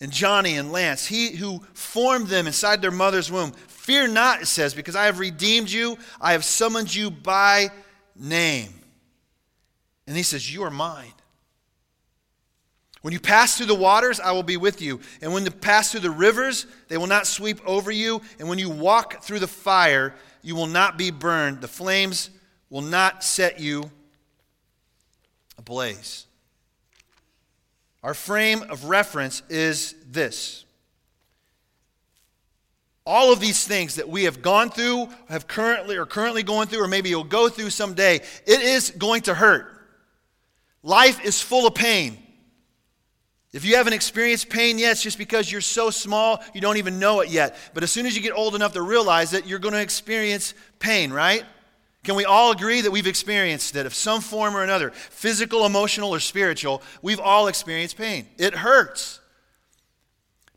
and 0.03 0.13
Johnny 0.13 0.59
and 0.59 0.73
Lance. 0.73 1.07
He 1.07 1.35
who 1.37 1.63
formed 1.73 2.29
them 2.29 2.47
inside 2.47 2.83
their 2.83 2.91
mother's 2.91 3.33
womb. 3.33 3.53
Fear 3.53 4.09
not, 4.09 4.43
it 4.43 4.47
says, 4.47 4.75
because 4.75 4.95
I 4.95 5.07
have 5.07 5.21
redeemed 5.21 5.71
you. 5.71 5.97
I 6.21 6.33
have 6.33 6.45
summoned 6.45 6.95
you 6.95 7.11
by 7.11 7.71
name. 8.15 8.75
And 10.07 10.15
he 10.15 10.23
says, 10.23 10.53
You 10.53 10.65
are 10.65 10.71
mine. 10.71 11.15
When 13.07 13.13
you 13.13 13.21
pass 13.21 13.57
through 13.57 13.67
the 13.67 13.75
waters, 13.77 14.19
I 14.19 14.33
will 14.33 14.43
be 14.43 14.57
with 14.57 14.83
you. 14.83 14.99
And 15.23 15.33
when 15.33 15.45
you 15.45 15.53
pass 15.53 15.93
through 15.93 16.01
the 16.01 16.11
rivers, 16.11 16.67
they 16.89 16.97
will 16.97 17.07
not 17.07 17.29
sweep 17.29 17.61
over 17.65 17.93
you. 17.93 18.21
And 18.41 18.49
when 18.49 18.59
you 18.59 18.69
walk 18.69 19.23
through 19.23 19.39
the 19.39 19.47
fire, 19.47 20.13
you 20.43 20.57
will 20.57 20.67
not 20.67 20.99
be 20.99 21.13
burned. 21.13 21.61
The 21.61 21.69
flames 21.69 22.31
will 22.69 22.83
not 22.83 23.23
set 23.23 23.61
you 23.61 23.93
ablaze. 25.57 26.27
Our 28.03 28.13
frame 28.13 28.63
of 28.63 28.87
reference 28.87 29.41
is 29.49 29.95
this. 30.11 30.65
All 33.07 33.33
of 33.33 33.39
these 33.39 33.65
things 33.65 33.95
that 33.95 34.09
we 34.09 34.25
have 34.25 34.43
gone 34.43 34.69
through, 34.69 35.11
have 35.29 35.47
currently 35.47 35.97
or 35.97 36.07
currently 36.07 36.43
going 36.43 36.67
through, 36.67 36.83
or 36.83 36.89
maybe 36.89 37.11
you'll 37.11 37.23
go 37.23 37.49
through 37.49 37.71
someday, 37.71 38.17
it 38.17 38.61
is 38.63 38.91
going 38.91 39.23
to 39.23 39.35
hurt. 39.35 39.69
Life 40.83 41.25
is 41.25 41.41
full 41.41 41.69
of 41.69 41.77
pain. 41.77 42.25
If 43.57 43.65
you 43.65 43.77
haven't 43.77 43.95
experienced 43.95 44.51
pain 44.51 44.79
yet, 44.79 44.93
it's 44.93 45.03
just 45.03 45.17
because 45.17 45.51
you're 45.51 45.63
so 45.63 45.89
small, 45.89 46.45
you 46.53 46.61
don't 46.61 46.77
even 46.77 46.99
know 46.99 47.21
it 47.21 47.31
yet. 47.31 47.57
But 47.73 47.83
as 47.83 47.91
soon 47.91 48.05
as 48.05 48.15
you 48.15 48.21
get 48.21 48.35
old 48.35 48.55
enough 48.55 48.75
to 48.75 48.83
realize 48.83 49.33
it, 49.33 49.47
you're 49.47 49.59
going 49.59 49.73
to 49.73 49.81
experience 49.81 50.53
pain, 50.79 51.11
right? 51.11 51.43
Can 52.05 52.17
we 52.17 52.27
all 52.27 52.53
agree 52.53 52.83
that 52.83 52.91
we've 52.91 53.07
experienced 53.07 53.75
it 53.75 53.87
of 53.87 53.95
some 53.95 54.21
form 54.21 54.55
or 54.55 54.63
another, 54.63 54.91
physical, 54.91 55.65
emotional, 55.65 56.11
or 56.11 56.21
spiritual? 56.21 56.83
We've 57.01 57.19
all 57.19 57.49
experienced 57.49 57.97
pain. 57.97 58.27
It 58.37 58.53
hurts. 58.53 59.21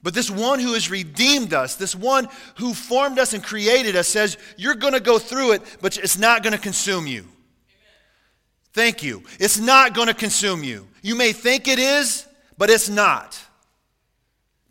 But 0.04 0.14
this 0.14 0.30
one 0.30 0.60
who 0.60 0.74
has 0.74 0.92
redeemed 0.92 1.54
us, 1.54 1.76
this 1.76 1.96
one 1.96 2.28
who 2.58 2.74
formed 2.74 3.18
us 3.18 3.34
and 3.34 3.42
created 3.42 3.96
us, 3.96 4.10
says, 4.10 4.38
You're 4.58 4.76
going 4.76 4.94
to 4.94 5.00
go 5.00 5.18
through 5.20 5.54
it, 5.54 5.62
but 5.80 5.98
it's 5.98 6.18
not 6.18 6.44
going 6.44 6.52
to 6.54 6.60
consume 6.60 7.08
you. 7.08 7.20
Amen. 7.20 7.30
Thank 8.74 9.04
you. 9.04 9.24
It's 9.40 9.58
not 9.58 9.94
going 9.94 10.10
to 10.10 10.14
consume 10.14 10.66
you. 10.66 10.86
You 11.02 11.16
may 11.16 11.32
think 11.32 11.70
it 11.70 11.80
is, 11.80 12.26
but 12.60 12.70
it's 12.70 12.90
not. 12.90 13.42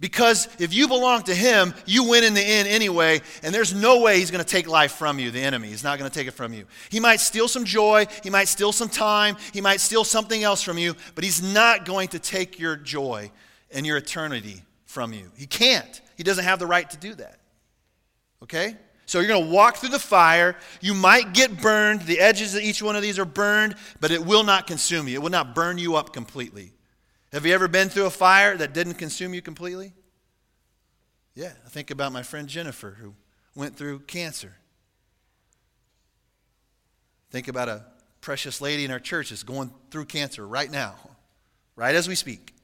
Because 0.01 0.47
if 0.61 0.73
you 0.73 0.87
belong 0.87 1.23
to 1.25 1.35
him, 1.35 1.75
you 1.85 2.05
win 2.09 2.23
in 2.23 2.35
the 2.35 2.41
end 2.41 2.69
anyway, 2.69 3.21
and 3.43 3.53
there's 3.53 3.75
no 3.75 4.01
way 4.01 4.21
he's 4.21 4.31
going 4.31 4.45
to 4.45 4.49
take 4.49 4.69
life 4.69 4.93
from 4.93 5.19
you, 5.19 5.33
the 5.33 5.41
enemy. 5.41 5.69
He's 5.69 5.83
not 5.83 5.99
going 5.99 6.09
to 6.09 6.17
take 6.17 6.29
it 6.29 6.33
from 6.33 6.53
you. 6.53 6.67
He 6.89 7.01
might 7.01 7.19
steal 7.19 7.49
some 7.49 7.65
joy, 7.65 8.07
he 8.23 8.31
might 8.31 8.47
steal 8.47 8.71
some 8.71 8.89
time, 8.89 9.37
he 9.53 9.61
might 9.61 9.81
steal 9.81 10.05
something 10.05 10.45
else 10.45 10.63
from 10.63 10.79
you, 10.79 10.95
but 11.17 11.25
he's 11.25 11.43
not 11.43 11.85
going 11.85 12.09
to 12.09 12.21
take 12.21 12.61
your 12.61 12.77
joy 12.77 13.33
and 13.73 13.85
your 13.85 13.97
eternity 13.97 14.63
from 14.85 15.13
you. 15.13 15.33
He 15.37 15.47
can't. 15.47 16.01
He 16.17 16.23
doesn't 16.23 16.45
have 16.45 16.61
the 16.61 16.67
right 16.67 16.89
to 16.91 16.97
do 16.97 17.15
that. 17.15 17.41
Okay? 18.45 18.77
So 19.07 19.19
you're 19.19 19.29
going 19.29 19.47
to 19.47 19.51
walk 19.51 19.79
through 19.79 19.89
the 19.89 19.99
fire. 19.99 20.55
You 20.81 20.95
might 20.95 21.33
get 21.33 21.61
burned. 21.61 22.03
The 22.03 22.21
edges 22.21 22.55
of 22.55 22.63
each 22.63 22.83
one 22.83 22.95
of 22.95 23.03
these 23.03 23.19
are 23.19 23.25
burned, 23.25 23.75
but 24.01 24.13
it 24.13 24.25
will 24.25 24.45
not 24.45 24.69
consume 24.69 25.09
you. 25.09 25.15
It 25.15 25.23
will 25.23 25.31
not 25.31 25.57
burn 25.57 25.79
you 25.79 25.97
up 25.97 26.13
completely. 26.13 26.73
Have 27.33 27.45
you 27.45 27.53
ever 27.53 27.69
been 27.69 27.89
through 27.89 28.07
a 28.07 28.11
fire 28.11 28.57
that 28.57 28.73
didn't 28.73 28.95
consume 28.95 29.35
you 29.35 29.43
completely? 29.43 29.93
Yeah, 31.35 31.53
I 31.65 31.69
think 31.69 31.91
about 31.91 32.13
my 32.13 32.23
friend 32.23 32.49
Jennifer 32.49 32.97
who 33.01 33.15
went 33.55 33.77
through 33.77 34.01
cancer. 34.01 34.55
Think 37.31 37.49
about 37.49 37.69
a 37.69 37.85
precious 38.21 38.61
lady 38.61 38.85
in 38.85 38.91
our 38.91 38.99
church 38.99 39.31
that's 39.31 39.43
going 39.43 39.71
through 39.91 40.07
cancer 40.07 40.47
right 40.47 40.71
now, 40.71 40.95
right 41.77 41.95
as 41.95 42.09
we 42.09 42.15
speak, 42.15 42.55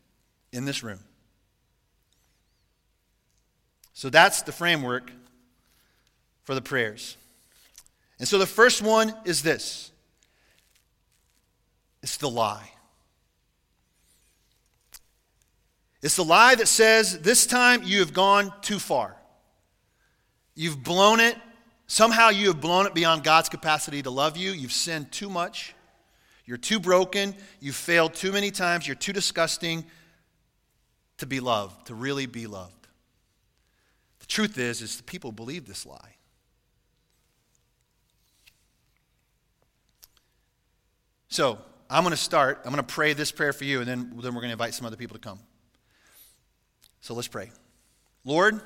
in 0.52 0.64
this 0.64 0.82
room. 0.82 1.00
So 3.92 4.10
that's 4.10 4.42
the 4.42 4.52
framework 4.52 5.12
for 6.42 6.54
the 6.54 6.62
prayers. 6.62 7.16
And 8.18 8.26
so 8.26 8.38
the 8.38 8.46
first 8.46 8.82
one 8.82 9.14
is 9.24 9.42
this 9.42 9.92
it's 12.02 12.16
the 12.16 12.28
lie. 12.28 12.73
It's 16.04 16.16
the 16.16 16.24
lie 16.24 16.54
that 16.54 16.68
says, 16.68 17.20
This 17.20 17.46
time 17.46 17.82
you 17.82 18.00
have 18.00 18.12
gone 18.12 18.52
too 18.60 18.78
far. 18.78 19.16
You've 20.54 20.84
blown 20.84 21.18
it. 21.18 21.34
Somehow 21.86 22.28
you 22.28 22.48
have 22.48 22.60
blown 22.60 22.84
it 22.84 22.92
beyond 22.92 23.24
God's 23.24 23.48
capacity 23.48 24.02
to 24.02 24.10
love 24.10 24.36
you. 24.36 24.50
You've 24.50 24.70
sinned 24.70 25.10
too 25.10 25.30
much. 25.30 25.74
You're 26.44 26.58
too 26.58 26.78
broken. 26.78 27.34
You've 27.58 27.74
failed 27.74 28.12
too 28.12 28.32
many 28.32 28.50
times. 28.50 28.86
You're 28.86 28.96
too 28.96 29.14
disgusting 29.14 29.82
to 31.16 31.26
be 31.26 31.40
loved, 31.40 31.86
to 31.86 31.94
really 31.94 32.26
be 32.26 32.46
loved. 32.46 32.86
The 34.18 34.26
truth 34.26 34.58
is, 34.58 34.82
is 34.82 34.98
the 34.98 35.04
people 35.04 35.32
believe 35.32 35.66
this 35.66 35.86
lie. 35.86 36.16
So 41.28 41.58
I'm 41.88 42.04
going 42.04 42.10
to 42.10 42.16
start. 42.18 42.60
I'm 42.66 42.72
going 42.72 42.84
to 42.84 42.94
pray 42.94 43.14
this 43.14 43.32
prayer 43.32 43.54
for 43.54 43.64
you, 43.64 43.78
and 43.78 43.88
then, 43.88 44.10
then 44.16 44.34
we're 44.34 44.42
going 44.42 44.50
to 44.50 44.52
invite 44.52 44.74
some 44.74 44.86
other 44.86 44.96
people 44.96 45.16
to 45.16 45.20
come. 45.26 45.38
So 47.04 47.12
let's 47.12 47.28
pray. 47.28 47.50
Lord, 48.24 48.62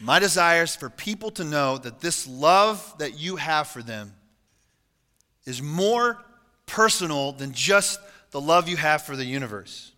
my 0.00 0.18
desire 0.18 0.62
is 0.62 0.74
for 0.74 0.88
people 0.88 1.30
to 1.32 1.44
know 1.44 1.76
that 1.76 2.00
this 2.00 2.26
love 2.26 2.94
that 2.96 3.18
you 3.18 3.36
have 3.36 3.68
for 3.68 3.82
them 3.82 4.14
is 5.44 5.60
more 5.60 6.24
personal 6.64 7.32
than 7.32 7.52
just 7.52 8.00
the 8.30 8.40
love 8.40 8.66
you 8.66 8.78
have 8.78 9.02
for 9.02 9.14
the 9.14 9.26
universe. 9.26 9.92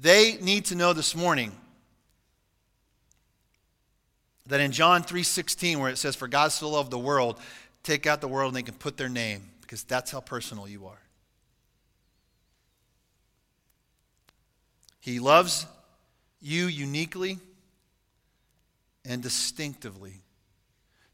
They 0.00 0.36
need 0.40 0.64
to 0.64 0.74
know 0.74 0.92
this 0.92 1.14
morning 1.14 1.52
that 4.48 4.58
in 4.58 4.72
John 4.72 5.04
3:16 5.04 5.78
where 5.78 5.92
it 5.92 5.98
says 5.98 6.16
for 6.16 6.26
God 6.26 6.48
so 6.48 6.68
loved 6.68 6.90
the 6.90 6.98
world, 6.98 7.38
take 7.84 8.08
out 8.08 8.20
the 8.20 8.26
world 8.26 8.48
and 8.48 8.56
they 8.56 8.68
can 8.68 8.74
put 8.74 8.96
their 8.96 9.08
name 9.08 9.52
because 9.60 9.84
that's 9.84 10.10
how 10.10 10.20
personal 10.20 10.66
you 10.66 10.88
are. 10.88 11.07
He 15.08 15.20
loves 15.20 15.64
you 16.38 16.66
uniquely 16.66 17.38
and 19.06 19.22
distinctively. 19.22 20.20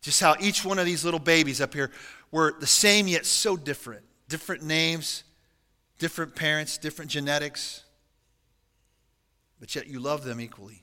Just 0.01 0.21
how 0.21 0.35
each 0.41 0.65
one 0.65 0.81
of 0.81 0.85
these 0.85 1.05
little 1.05 1.21
babies 1.21 1.61
up 1.61 1.73
here 1.73 1.93
were 2.33 2.57
the 2.59 2.67
same 2.67 3.07
yet 3.07 3.25
so 3.25 3.57
different. 3.57 4.03
Different 4.29 4.65
names, 4.65 5.23
different 6.01 6.35
parents, 6.35 6.77
different 6.77 7.09
genetics, 7.09 7.85
but 9.61 9.73
yet 9.77 9.87
you 9.87 10.01
love 10.01 10.25
them 10.25 10.41
equally. 10.41 10.83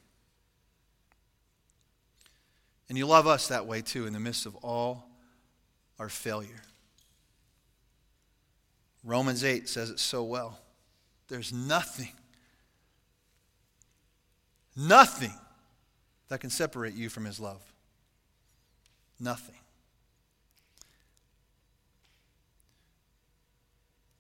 And 2.88 2.98
you 2.98 3.06
love 3.06 3.28
us 3.28 3.50
that 3.50 3.68
way 3.68 3.82
too, 3.82 4.08
in 4.08 4.14
the 4.14 4.22
midst 4.22 4.46
of 4.46 4.56
all 4.64 5.10
our 6.00 6.08
failure. 6.08 6.62
Romans 9.04 9.44
8 9.44 9.68
says 9.68 9.90
it 9.90 10.00
so 10.00 10.24
well. 10.24 10.60
There's 11.28 11.52
nothing, 11.52 12.14
nothing 14.76 15.34
that 16.30 16.40
can 16.40 16.50
separate 16.50 16.94
you 16.94 17.10
from 17.10 17.26
his 17.26 17.40
love. 17.40 17.62
Nothing. 19.20 19.56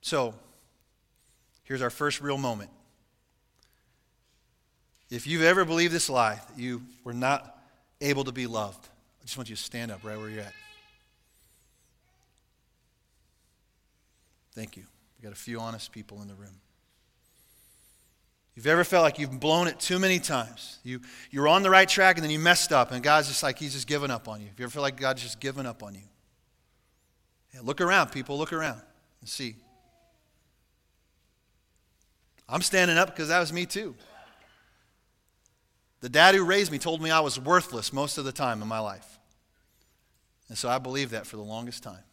So, 0.01 0.33
here's 1.63 1.81
our 1.81 1.89
first 1.89 2.21
real 2.21 2.37
moment. 2.37 2.69
If 5.09 5.27
you've 5.27 5.43
ever 5.43 5.65
believed 5.65 5.93
this 5.93 6.09
lie, 6.09 6.35
that 6.35 6.59
you 6.59 6.81
were 7.03 7.13
not 7.13 7.57
able 7.99 8.23
to 8.23 8.31
be 8.31 8.47
loved, 8.47 8.87
I 9.21 9.25
just 9.25 9.37
want 9.37 9.49
you 9.49 9.55
to 9.55 9.61
stand 9.61 9.91
up 9.91 10.03
right 10.03 10.17
where 10.17 10.29
you're 10.29 10.41
at. 10.41 10.53
Thank 14.53 14.75
you. 14.75 14.83
We've 15.17 15.23
got 15.23 15.33
a 15.33 15.39
few 15.39 15.59
honest 15.59 15.91
people 15.91 16.21
in 16.21 16.27
the 16.27 16.33
room. 16.33 16.59
You've 18.55 18.67
ever 18.67 18.83
felt 18.83 19.03
like 19.03 19.17
you've 19.17 19.39
blown 19.39 19.67
it 19.67 19.79
too 19.79 19.97
many 19.97 20.19
times. 20.19 20.79
You, 20.83 21.01
you're 21.29 21.47
on 21.47 21.63
the 21.63 21.69
right 21.69 21.87
track 21.87 22.17
and 22.17 22.23
then 22.23 22.31
you 22.31 22.39
messed 22.39 22.73
up, 22.73 22.91
and 22.91 23.01
God's 23.01 23.27
just 23.29 23.43
like, 23.43 23.57
He's 23.57 23.73
just 23.73 23.87
given 23.87 24.11
up 24.11 24.27
on 24.27 24.41
you. 24.41 24.47
If 24.51 24.59
you 24.59 24.65
ever 24.65 24.71
feel 24.71 24.81
like 24.81 24.97
God's 24.97 25.21
just 25.21 25.39
given 25.39 25.65
up 25.65 25.83
on 25.83 25.95
you, 25.95 26.01
yeah, 27.53 27.61
look 27.63 27.81
around, 27.81 28.11
people, 28.11 28.37
look 28.37 28.53
around 28.53 28.81
and 29.21 29.29
see. 29.29 29.55
I'm 32.47 32.61
standing 32.61 32.97
up 32.97 33.09
because 33.09 33.29
that 33.29 33.39
was 33.39 33.53
me 33.53 33.65
too. 33.65 33.95
The 36.01 36.09
dad 36.09 36.35
who 36.35 36.43
raised 36.43 36.71
me 36.71 36.79
told 36.79 37.01
me 37.01 37.11
I 37.11 37.19
was 37.21 37.39
worthless 37.39 37.93
most 37.93 38.17
of 38.17 38.25
the 38.25 38.31
time 38.31 38.61
in 38.61 38.67
my 38.67 38.79
life. 38.79 39.19
And 40.49 40.57
so 40.57 40.67
I 40.67 40.79
believed 40.79 41.11
that 41.11 41.25
for 41.25 41.37
the 41.37 41.43
longest 41.43 41.83
time 41.83 42.03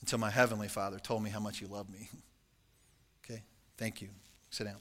until 0.00 0.18
my 0.18 0.30
heavenly 0.30 0.68
father 0.68 0.98
told 0.98 1.22
me 1.22 1.30
how 1.30 1.40
much 1.40 1.58
he 1.58 1.66
loved 1.66 1.90
me. 1.90 2.10
okay, 3.24 3.42
thank 3.78 4.02
you. 4.02 4.08
Sit 4.50 4.64
down. 4.64 4.76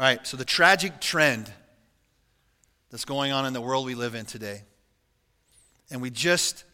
All 0.00 0.06
right, 0.06 0.26
so 0.26 0.38
the 0.38 0.46
tragic 0.46 0.98
trend 0.98 1.52
that's 2.88 3.04
going 3.04 3.32
on 3.32 3.44
in 3.44 3.52
the 3.52 3.60
world 3.60 3.84
we 3.84 3.94
live 3.94 4.14
in 4.14 4.24
today. 4.24 4.62
And 5.90 6.00
we 6.00 6.08
just 6.08 6.64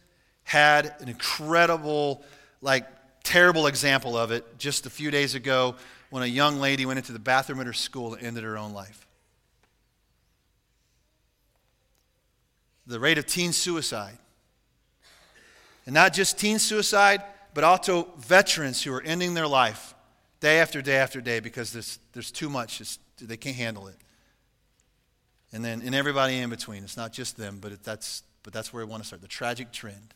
had 0.45 0.95
an 1.01 1.09
incredible, 1.09 2.23
like, 2.61 2.87
terrible 3.25 3.67
example 3.67 4.15
of 4.17 4.31
it 4.31 4.57
just 4.57 4.85
a 4.85 4.89
few 4.89 5.11
days 5.11 5.35
ago 5.35 5.75
when 6.09 6.23
a 6.23 6.25
young 6.25 6.61
lady 6.61 6.85
went 6.85 6.99
into 6.99 7.11
the 7.11 7.19
bathroom 7.19 7.59
at 7.59 7.65
her 7.65 7.73
school 7.73 8.13
and 8.13 8.25
ended 8.25 8.45
her 8.45 8.57
own 8.57 8.71
life. 8.71 9.05
The 12.85 12.97
rate 12.97 13.17
of 13.17 13.25
teen 13.25 13.51
suicide. 13.51 14.17
And 15.85 15.93
not 15.93 16.13
just 16.13 16.39
teen 16.39 16.59
suicide, 16.59 17.23
but 17.53 17.65
also 17.65 18.07
veterans 18.19 18.83
who 18.83 18.93
are 18.93 19.01
ending 19.01 19.33
their 19.33 19.47
life 19.47 19.95
day 20.39 20.61
after 20.61 20.81
day 20.81 20.95
after 20.95 21.19
day 21.19 21.41
because 21.41 21.73
there's, 21.73 21.99
there's 22.13 22.31
too 22.31 22.49
much. 22.49 22.79
It's, 22.79 22.99
they 23.19 23.37
can't 23.37 23.55
handle 23.55 23.87
it. 23.87 23.95
And 25.53 25.63
then 25.63 25.81
and 25.81 25.95
everybody 25.95 26.37
in 26.37 26.49
between. 26.49 26.83
It's 26.83 26.97
not 26.97 27.13
just 27.13 27.37
them, 27.37 27.59
but 27.61 27.71
it, 27.71 27.83
that's, 27.83 28.23
but 28.43 28.53
that's 28.53 28.73
where 28.73 28.85
we 28.85 28.89
want 28.91 29.03
to 29.03 29.07
start 29.07 29.21
the 29.21 29.27
tragic 29.27 29.71
trend. 29.71 30.13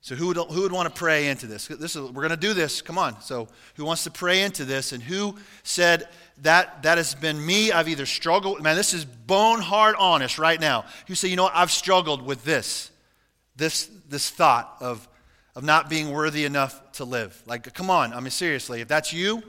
So, 0.00 0.14
who 0.14 0.28
would, 0.28 0.36
who 0.36 0.62
would 0.62 0.72
want 0.72 0.88
to 0.88 0.96
pray 0.96 1.28
into 1.28 1.46
this? 1.46 1.66
this 1.66 1.96
is, 1.96 2.02
we're 2.02 2.22
going 2.22 2.30
to 2.30 2.36
do 2.36 2.54
this. 2.54 2.80
Come 2.80 2.98
on. 2.98 3.20
So, 3.20 3.48
who 3.74 3.84
wants 3.84 4.04
to 4.04 4.10
pray 4.10 4.42
into 4.42 4.64
this? 4.64 4.92
And 4.92 5.02
who 5.02 5.36
said 5.64 6.08
that 6.42 6.82
that 6.84 6.98
has 6.98 7.14
been 7.14 7.44
me? 7.44 7.72
I've 7.72 7.88
either 7.88 8.06
struggled, 8.06 8.62
man, 8.62 8.76
this 8.76 8.94
is 8.94 9.04
bone 9.04 9.60
hard 9.60 9.96
honest 9.98 10.38
right 10.38 10.60
now. 10.60 10.84
You 11.08 11.14
say, 11.14 11.28
you 11.28 11.36
know 11.36 11.44
what? 11.44 11.56
I've 11.56 11.72
struggled 11.72 12.22
with 12.22 12.44
this, 12.44 12.90
this, 13.56 13.90
this 14.08 14.30
thought 14.30 14.76
of, 14.80 15.06
of 15.56 15.64
not 15.64 15.90
being 15.90 16.10
worthy 16.10 16.44
enough 16.44 16.92
to 16.92 17.04
live. 17.04 17.42
Like, 17.44 17.74
come 17.74 17.90
on. 17.90 18.12
I 18.12 18.20
mean, 18.20 18.30
seriously, 18.30 18.80
if 18.80 18.88
that's 18.88 19.12
you, 19.12 19.42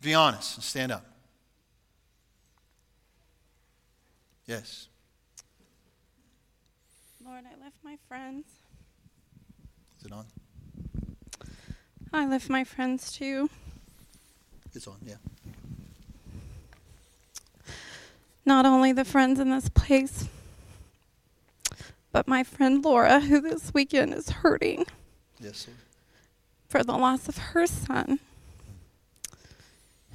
be 0.00 0.14
honest 0.14 0.56
and 0.56 0.64
stand 0.64 0.92
up. 0.92 1.04
Yes. 4.46 4.88
Lord, 7.24 7.44
I 7.44 7.62
left 7.62 7.76
my 7.84 7.96
friends. 8.08 8.46
Is 10.00 10.06
it 10.06 10.12
on? 10.12 10.26
I 12.12 12.26
left 12.26 12.48
my 12.48 12.64
friends 12.64 13.12
too. 13.12 13.50
It's 14.74 14.86
on, 14.86 14.96
yeah. 15.04 15.16
Not 18.44 18.66
only 18.66 18.92
the 18.92 19.04
friends 19.04 19.38
in 19.38 19.50
this 19.50 19.68
place, 19.68 20.26
but 22.10 22.26
my 22.26 22.42
friend 22.42 22.84
Laura, 22.84 23.20
who 23.20 23.40
this 23.40 23.72
weekend 23.72 24.14
is 24.14 24.30
hurting. 24.30 24.86
Yes, 25.38 25.58
sir. 25.58 25.72
For 26.68 26.82
the 26.82 26.96
loss 26.96 27.28
of 27.28 27.38
her 27.38 27.66
son 27.66 28.18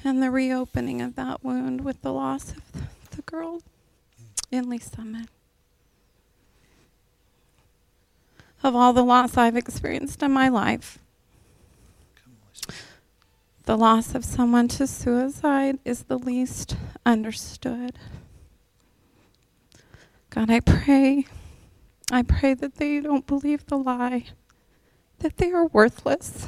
and 0.06 0.24
the 0.24 0.32
reopening 0.32 1.02
of 1.02 1.16
that 1.16 1.44
wound 1.44 1.84
with 1.84 2.02
the 2.02 2.14
loss 2.14 2.52
of 2.52 2.72
the, 2.72 3.16
the 3.16 3.22
girl 3.24 3.62
in 4.52 4.70
Lee 4.70 4.80
Summit. 4.80 5.28
of 8.66 8.76
all 8.76 8.94
the 8.94 9.04
loss 9.04 9.38
I've 9.38 9.56
experienced 9.56 10.24
in 10.24 10.32
my 10.32 10.50
life. 10.50 10.98
The 13.66 13.78
loss 13.78 14.16
of 14.16 14.26
someone 14.26 14.68
to 14.70 14.88
suicide 14.88 15.78
is 15.86 16.04
the 16.04 16.18
least 16.18 16.76
understood. 17.06 18.00
God, 20.32 20.50
I 20.50 20.62
pray, 20.62 21.26
I 22.12 22.24
pray 22.24 22.56
that 22.56 22.76
they 22.76 23.00
don't 23.00 23.28
believe 23.28 23.68
the 23.68 23.78
lie, 23.78 24.26
that 25.20 25.38
they 25.38 25.52
are 25.52 25.68
worthless, 25.68 26.48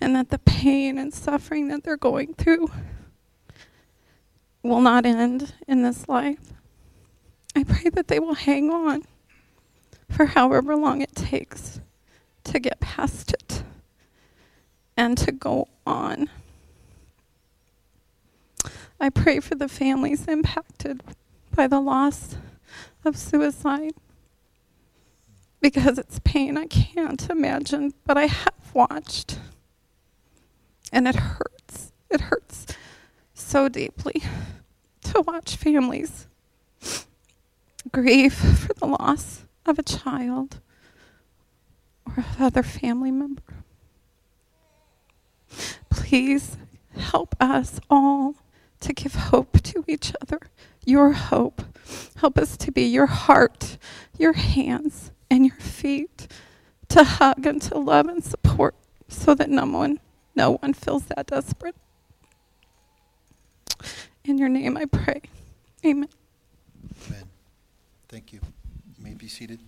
and 0.00 0.14
that 0.16 0.30
the 0.30 0.38
pain 0.38 0.98
and 0.98 1.12
suffering 1.12 1.68
that 1.68 1.84
they're 1.84 1.96
going 1.96 2.34
through 2.34 2.70
will 4.62 4.80
not 4.80 5.06
end 5.06 5.54
in 5.66 5.82
this 5.82 6.08
life. 6.08 6.52
I 7.54 7.64
pray 7.64 7.90
that 7.90 8.08
they 8.08 8.18
will 8.18 8.34
hang 8.34 8.70
on 8.70 9.04
for 10.10 10.26
however 10.26 10.76
long 10.76 11.00
it 11.00 11.14
takes 11.14 11.80
to 12.44 12.58
get 12.58 12.80
past 12.80 13.32
it 13.32 13.62
and 14.96 15.16
to 15.18 15.32
go 15.32 15.68
on. 15.86 16.30
I 19.00 19.10
pray 19.10 19.40
for 19.40 19.54
the 19.54 19.68
families 19.68 20.26
impacted 20.26 21.02
by 21.54 21.66
the 21.66 21.80
loss 21.80 22.36
of 23.04 23.16
suicide 23.16 23.92
because 25.60 25.98
it's 25.98 26.20
pain 26.24 26.56
I 26.56 26.66
can't 26.66 27.28
imagine, 27.30 27.92
but 28.04 28.16
I 28.16 28.26
have 28.26 28.54
watched. 28.74 29.38
And 30.92 31.08
it 31.08 31.16
hurts. 31.16 31.92
It 32.10 32.20
hurts 32.22 32.66
so 33.34 33.68
deeply 33.68 34.22
to 35.02 35.20
watch 35.22 35.56
families 35.56 36.26
grieve 37.92 38.34
for 38.34 38.74
the 38.74 38.86
loss 38.86 39.44
of 39.64 39.78
a 39.78 39.82
child 39.82 40.60
or 42.06 42.24
another 42.36 42.62
family 42.62 43.10
member. 43.10 43.42
Please 45.90 46.56
help 46.96 47.34
us 47.40 47.80
all 47.88 48.34
to 48.80 48.92
give 48.92 49.14
hope 49.14 49.62
to 49.62 49.84
each 49.86 50.12
other. 50.20 50.40
Your 50.84 51.12
hope. 51.12 51.62
Help 52.16 52.38
us 52.38 52.56
to 52.58 52.72
be 52.72 52.82
your 52.82 53.06
heart, 53.06 53.78
your 54.18 54.34
hands, 54.34 55.10
and 55.30 55.46
your 55.46 55.56
feet 55.56 56.28
to 56.88 57.02
hug 57.02 57.46
and 57.46 57.60
to 57.62 57.78
love 57.78 58.06
and 58.06 58.22
support 58.22 58.74
so 59.08 59.34
that 59.34 59.50
no 59.50 59.66
one 59.66 60.00
no 60.36 60.52
one 60.58 60.74
feels 60.74 61.06
that 61.06 61.26
desperate. 61.26 61.74
In 64.24 64.38
your 64.38 64.48
name 64.48 64.76
I 64.76 64.84
pray. 64.84 65.22
Amen. 65.84 66.08
Amen. 67.08 67.24
Thank 68.08 68.32
you 68.32 68.40
may 68.98 69.14
be 69.14 69.28
seated. 69.28 69.60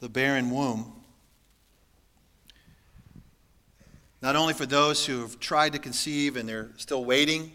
The 0.00 0.08
barren 0.08 0.50
womb. 0.50 0.94
Not 4.22 4.36
only 4.36 4.54
for 4.54 4.66
those 4.66 5.04
who 5.06 5.20
have 5.20 5.38
tried 5.38 5.72
to 5.74 5.78
conceive 5.78 6.36
and 6.36 6.48
they're 6.48 6.70
still 6.76 7.04
waiting, 7.04 7.52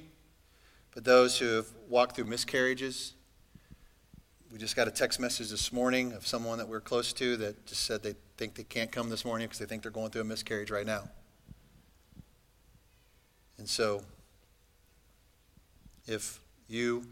but 0.94 1.04
those 1.04 1.40
who 1.40 1.48
have 1.56 1.68
walked 1.90 2.16
through 2.16 2.26
miscarriages. 2.26 3.14
We 4.54 4.60
just 4.60 4.76
got 4.76 4.88
a 4.88 4.92
text 4.92 5.20
message 5.20 5.50
this 5.50 5.74
morning 5.74 6.14
of 6.14 6.28
someone 6.28 6.60
that 6.60 6.68
we're 6.68 6.80
close 6.80 7.12
to 7.14 7.38
that 7.38 7.66
just 7.66 7.86
said 7.86 8.04
they 8.04 8.14
think 8.38 8.54
they 8.54 8.62
can't 8.62 8.92
come 8.92 9.10
this 9.10 9.26
morning 9.26 9.48
because 9.48 9.58
they 9.58 9.66
think 9.66 9.82
they're 9.82 9.90
going 9.90 10.12
through 10.12 10.22
a 10.22 10.26
miscarriage 10.26 10.70
right 10.70 10.86
now. 10.86 11.10
And 13.58 13.68
so 13.68 14.04
if 16.06 16.40
you 16.68 17.04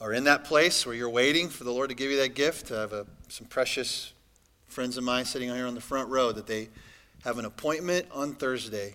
are 0.00 0.12
in 0.12 0.22
that 0.22 0.44
place 0.44 0.86
where 0.86 0.94
you're 0.94 1.10
waiting 1.10 1.48
for 1.48 1.64
the 1.64 1.72
Lord 1.72 1.88
to 1.88 1.96
give 1.96 2.12
you 2.12 2.18
that 2.18 2.36
gift, 2.36 2.70
I 2.70 2.82
have 2.82 2.92
a, 2.92 3.04
some 3.26 3.48
precious 3.48 4.12
friends 4.68 4.96
of 4.96 5.02
mine 5.02 5.24
sitting 5.24 5.52
here 5.52 5.66
on 5.66 5.74
the 5.74 5.80
front 5.80 6.08
row 6.08 6.30
that 6.30 6.46
they 6.46 6.68
have 7.24 7.38
an 7.38 7.44
appointment 7.44 8.06
on 8.12 8.34
Thursday 8.34 8.94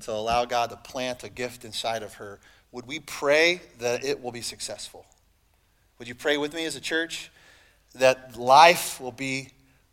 to 0.00 0.12
allow 0.12 0.46
God 0.46 0.70
to 0.70 0.76
plant 0.76 1.24
a 1.24 1.28
gift 1.28 1.66
inside 1.66 2.02
of 2.02 2.14
her, 2.14 2.40
would 2.70 2.86
we 2.86 3.00
pray 3.00 3.60
that 3.80 4.02
it 4.02 4.22
will 4.22 4.32
be 4.32 4.40
successful? 4.40 5.04
Would 6.02 6.08
you 6.08 6.16
pray 6.16 6.36
with 6.36 6.52
me 6.52 6.64
as 6.64 6.74
a 6.74 6.80
church 6.80 7.30
that 7.94 8.36
life 8.36 9.00
will 9.00 9.12
be 9.12 9.50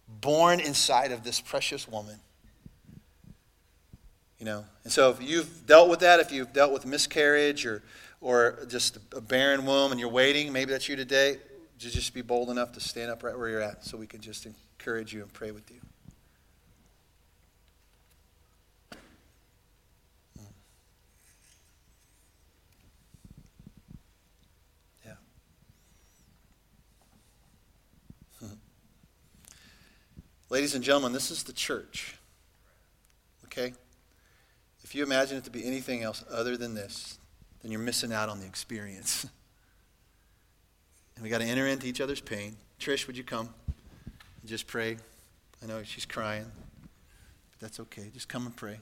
born 0.08 0.60
inside 0.60 1.12
of 1.12 1.24
this 1.24 1.40
precious 1.40 1.88
woman? 1.88 2.16
You 4.40 4.48
know, 4.48 4.66
and 4.84 4.92
so 4.92 5.12
if 5.12 5.22
you've 5.22 5.68
dealt 5.68 5.88
with 5.88 6.00
that, 6.00 6.20
if 6.20 6.32
you've 6.32 6.52
dealt 6.52 6.74
with 6.74 6.84
miscarriage 6.84 7.64
or, 7.68 7.84
or 8.22 8.58
just 8.70 8.98
a 9.16 9.22
barren 9.22 9.68
womb 9.68 9.92
and 9.92 10.00
you're 10.00 10.10
waiting, 10.10 10.52
maybe 10.52 10.72
that's 10.72 10.90
you 10.90 10.96
today, 10.96 11.38
just 11.78 12.12
be 12.16 12.24
bold 12.24 12.50
enough 12.50 12.72
to 12.72 12.80
stand 12.80 13.12
up 13.12 13.22
right 13.22 13.38
where 13.38 13.48
you're 13.48 13.62
at 13.62 13.86
so 13.86 13.96
we 13.96 14.08
can 14.08 14.20
just 14.20 14.48
encourage 14.48 15.14
you 15.14 15.22
and 15.22 15.32
pray 15.32 15.52
with 15.52 15.70
you. 15.70 15.80
Ladies 30.50 30.74
and 30.74 30.84
gentlemen, 30.84 31.14
this 31.14 31.30
is 31.30 31.44
the 31.44 31.54
church. 31.54 32.16
Okay? 33.46 33.74
If 34.84 34.96
you 34.96 35.04
imagine 35.04 35.38
it 35.38 35.44
to 35.44 35.52
be 35.52 35.64
anything 35.64 36.02
else 36.02 36.24
other 36.30 36.58
than 36.58 36.74
this, 36.74 37.20
then 37.62 37.72
you're 37.72 37.82
missing 37.82 38.12
out 38.12 38.30
on 38.30 38.40
the 38.40 38.48
experience. 38.48 39.28
and 41.16 41.24
we 41.24 41.30
got 41.30 41.42
to 41.42 41.46
enter 41.46 41.68
into 41.68 41.86
each 41.86 42.02
other's 42.02 42.22
pain. 42.22 42.56
Trish, 42.80 43.06
would 43.06 43.16
you 43.16 43.24
come 43.24 43.50
and 44.08 44.50
just 44.50 44.66
pray? 44.66 44.98
I 45.62 45.68
know 45.68 45.84
she's 45.84 46.06
crying, 46.06 46.52
but 46.82 47.60
that's 47.60 47.80
okay. 47.82 48.10
Just 48.12 48.28
come 48.28 48.48
and 48.48 48.56
pray. 48.56 48.80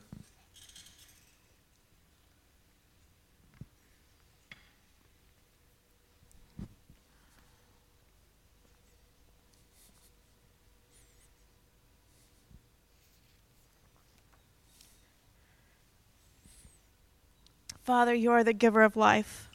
Father, 17.87 18.13
you 18.13 18.31
are 18.31 18.43
the 18.43 18.51
giver 18.51 18.83
of 18.83 18.97
life. 18.97 19.49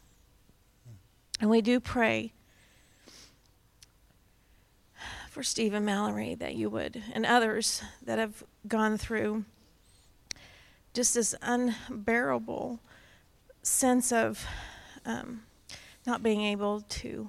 And 1.39 1.51
we 1.51 1.61
do 1.61 1.81
pray 1.81 2.33
for 5.29 5.43
Stephen 5.43 5.85
Mallory 5.85 6.35
that 6.37 6.55
you 6.55 6.71
would, 6.71 7.03
and 7.13 7.27
others 7.27 7.83
that 8.01 8.19
have 8.19 8.43
gone 8.67 8.97
through 8.97 9.45
just 10.95 11.13
this 11.13 11.35
unbearable 11.43 12.81
sense 13.63 14.11
of 14.13 14.47
um, 15.05 15.43
not 16.07 16.23
being 16.23 16.41
able 16.41 16.81
to 16.89 17.29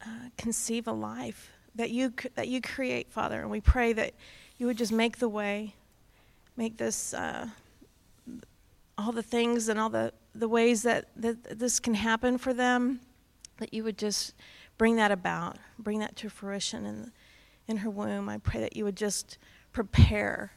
uh, 0.00 0.30
conceive 0.38 0.88
a 0.88 0.92
life 0.92 1.50
that 1.74 1.90
you 1.90 2.14
that 2.36 2.48
you 2.48 2.62
create, 2.62 3.12
Father. 3.12 3.42
And 3.42 3.50
we 3.50 3.60
pray 3.60 3.92
that 3.92 4.14
you 4.56 4.64
would 4.64 4.78
just 4.78 4.92
make 4.92 5.18
the 5.18 5.28
way, 5.28 5.74
make 6.56 6.78
this. 6.78 7.12
Uh, 7.12 7.48
all 9.00 9.12
the 9.12 9.22
things 9.22 9.68
and 9.68 9.80
all 9.80 9.88
the, 9.88 10.12
the 10.34 10.48
ways 10.48 10.82
that, 10.82 11.06
that 11.16 11.58
this 11.58 11.80
can 11.80 11.94
happen 11.94 12.36
for 12.36 12.52
them, 12.52 13.00
that 13.58 13.72
you 13.72 13.82
would 13.82 13.96
just 13.96 14.34
bring 14.76 14.96
that 14.96 15.10
about, 15.10 15.56
bring 15.78 15.98
that 16.00 16.16
to 16.16 16.28
fruition 16.28 16.84
in, 16.84 17.12
in 17.66 17.78
her 17.78 17.90
womb. 17.90 18.28
I 18.28 18.38
pray 18.38 18.60
that 18.60 18.76
you 18.76 18.84
would 18.84 18.96
just 18.96 19.38
prepare, 19.72 20.52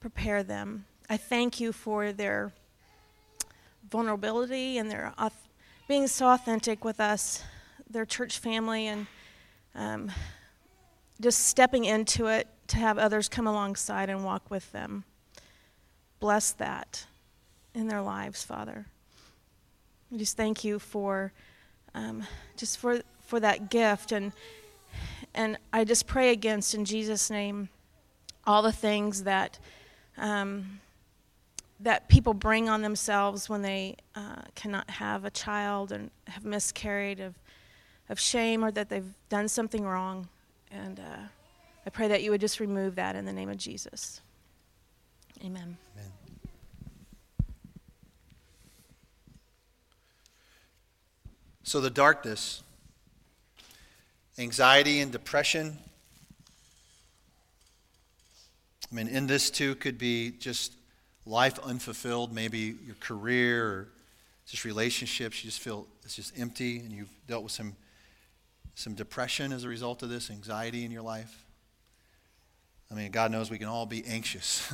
prepare 0.00 0.42
them. 0.42 0.84
I 1.10 1.16
thank 1.16 1.60
you 1.60 1.72
for 1.72 2.12
their 2.12 2.52
vulnerability 3.90 4.78
and 4.78 4.90
their 4.90 5.12
being 5.88 6.06
so 6.06 6.28
authentic 6.28 6.84
with 6.84 7.00
us, 7.00 7.42
their 7.90 8.06
church 8.06 8.38
family, 8.38 8.86
and 8.86 9.06
um, 9.74 10.10
just 11.20 11.46
stepping 11.46 11.84
into 11.84 12.26
it 12.26 12.48
to 12.68 12.76
have 12.78 12.98
others 12.98 13.28
come 13.28 13.46
alongside 13.46 14.08
and 14.08 14.24
walk 14.24 14.50
with 14.50 14.72
them. 14.72 15.04
Bless 16.20 16.52
that 16.52 17.06
in 17.74 17.88
their 17.88 18.02
lives, 18.02 18.42
Father. 18.42 18.86
We 20.10 20.18
just 20.18 20.36
thank 20.36 20.64
you 20.64 20.78
for 20.78 21.32
um, 21.94 22.24
just 22.56 22.78
for 22.78 23.00
for 23.26 23.40
that 23.40 23.70
gift 23.70 24.12
and 24.12 24.32
and 25.34 25.56
I 25.72 25.84
just 25.84 26.06
pray 26.06 26.30
against 26.30 26.74
in 26.74 26.84
Jesus' 26.84 27.30
name 27.30 27.68
all 28.46 28.62
the 28.62 28.72
things 28.72 29.24
that 29.24 29.58
um, 30.16 30.80
that 31.80 32.08
people 32.08 32.34
bring 32.34 32.68
on 32.68 32.82
themselves 32.82 33.48
when 33.48 33.62
they 33.62 33.96
uh, 34.14 34.42
cannot 34.54 34.88
have 34.90 35.24
a 35.24 35.30
child 35.30 35.90
and 35.90 36.10
have 36.28 36.44
miscarried 36.44 37.20
of 37.20 37.34
of 38.08 38.20
shame 38.20 38.64
or 38.64 38.70
that 38.70 38.88
they've 38.88 39.14
done 39.28 39.48
something 39.48 39.84
wrong 39.84 40.28
and 40.70 41.00
uh, 41.00 41.26
I 41.86 41.90
pray 41.90 42.08
that 42.08 42.22
you 42.22 42.30
would 42.30 42.40
just 42.40 42.60
remove 42.60 42.94
that 42.96 43.16
in 43.16 43.24
the 43.24 43.32
name 43.32 43.48
of 43.48 43.56
Jesus. 43.56 44.20
Amen. 45.42 45.76
Amen. 45.96 46.23
So 51.66 51.80
the 51.80 51.88
darkness, 51.88 52.62
anxiety 54.38 55.00
and 55.00 55.10
depression. 55.10 55.78
I 58.92 58.94
mean, 58.94 59.08
in 59.08 59.26
this 59.26 59.50
too 59.50 59.74
could 59.76 59.96
be 59.96 60.32
just 60.32 60.74
life 61.24 61.58
unfulfilled, 61.60 62.34
maybe 62.34 62.76
your 62.84 62.96
career 63.00 63.66
or 63.66 63.88
just 64.46 64.66
relationships. 64.66 65.42
You 65.42 65.48
just 65.48 65.62
feel 65.62 65.86
it's 66.04 66.14
just 66.14 66.38
empty, 66.38 66.80
and 66.80 66.92
you've 66.92 67.08
dealt 67.26 67.42
with 67.42 67.52
some 67.52 67.74
some 68.74 68.94
depression 68.94 69.50
as 69.50 69.64
a 69.64 69.68
result 69.68 70.02
of 70.02 70.10
this, 70.10 70.30
anxiety 70.30 70.84
in 70.84 70.90
your 70.90 71.02
life. 71.02 71.46
I 72.90 72.94
mean, 72.94 73.10
God 73.10 73.30
knows 73.30 73.50
we 73.50 73.58
can 73.58 73.68
all 73.68 73.86
be 73.86 74.04
anxious, 74.04 74.70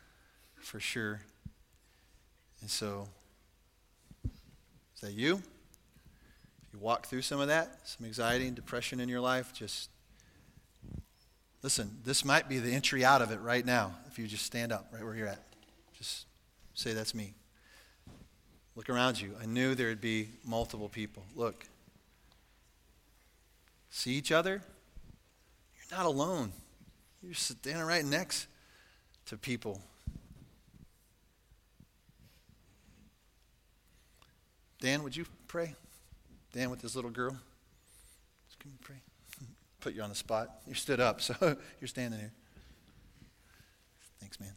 for 0.60 0.78
sure. 0.78 1.20
And 2.60 2.70
so, 2.70 3.08
is 4.94 5.00
that 5.00 5.14
you? 5.14 5.42
You 6.72 6.78
walk 6.78 7.06
through 7.06 7.22
some 7.22 7.40
of 7.40 7.48
that, 7.48 7.80
some 7.84 8.06
anxiety 8.06 8.46
and 8.46 8.54
depression 8.54 9.00
in 9.00 9.08
your 9.08 9.20
life, 9.20 9.52
just 9.52 9.90
listen, 11.62 11.98
this 12.04 12.24
might 12.24 12.48
be 12.48 12.58
the 12.58 12.72
entry 12.72 13.04
out 13.04 13.22
of 13.22 13.30
it 13.30 13.40
right 13.40 13.64
now 13.64 13.94
if 14.06 14.18
you 14.18 14.26
just 14.26 14.44
stand 14.44 14.72
up 14.72 14.88
right 14.92 15.02
where 15.02 15.14
you're 15.14 15.28
at. 15.28 15.42
Just 15.96 16.26
say, 16.74 16.92
That's 16.92 17.14
me. 17.14 17.34
Look 18.76 18.88
around 18.88 19.20
you. 19.20 19.34
I 19.42 19.46
knew 19.46 19.74
there 19.74 19.88
would 19.88 20.00
be 20.00 20.28
multiple 20.44 20.88
people. 20.88 21.24
Look. 21.34 21.64
See 23.90 24.12
each 24.12 24.30
other? 24.30 24.62
You're 25.74 25.98
not 25.98 26.06
alone. 26.06 26.52
You're 27.22 27.34
standing 27.34 27.82
right 27.82 28.04
next 28.04 28.46
to 29.26 29.36
people. 29.36 29.80
Dan, 34.80 35.02
would 35.02 35.16
you 35.16 35.26
pray? 35.48 35.74
Dan 36.58 36.70
with 36.70 36.82
this 36.82 36.96
little 36.96 37.12
girl. 37.12 37.38
Just 38.48 38.58
come 38.58 38.72
and 38.72 38.80
pray. 38.80 38.96
Put 39.80 39.94
you 39.94 40.02
on 40.02 40.08
the 40.08 40.16
spot. 40.16 40.48
You 40.66 40.74
stood 40.74 40.98
up, 40.98 41.20
so 41.20 41.34
you're 41.80 41.86
standing 41.86 42.18
here. 42.18 42.32
Thanks, 44.18 44.40
man. 44.40 44.54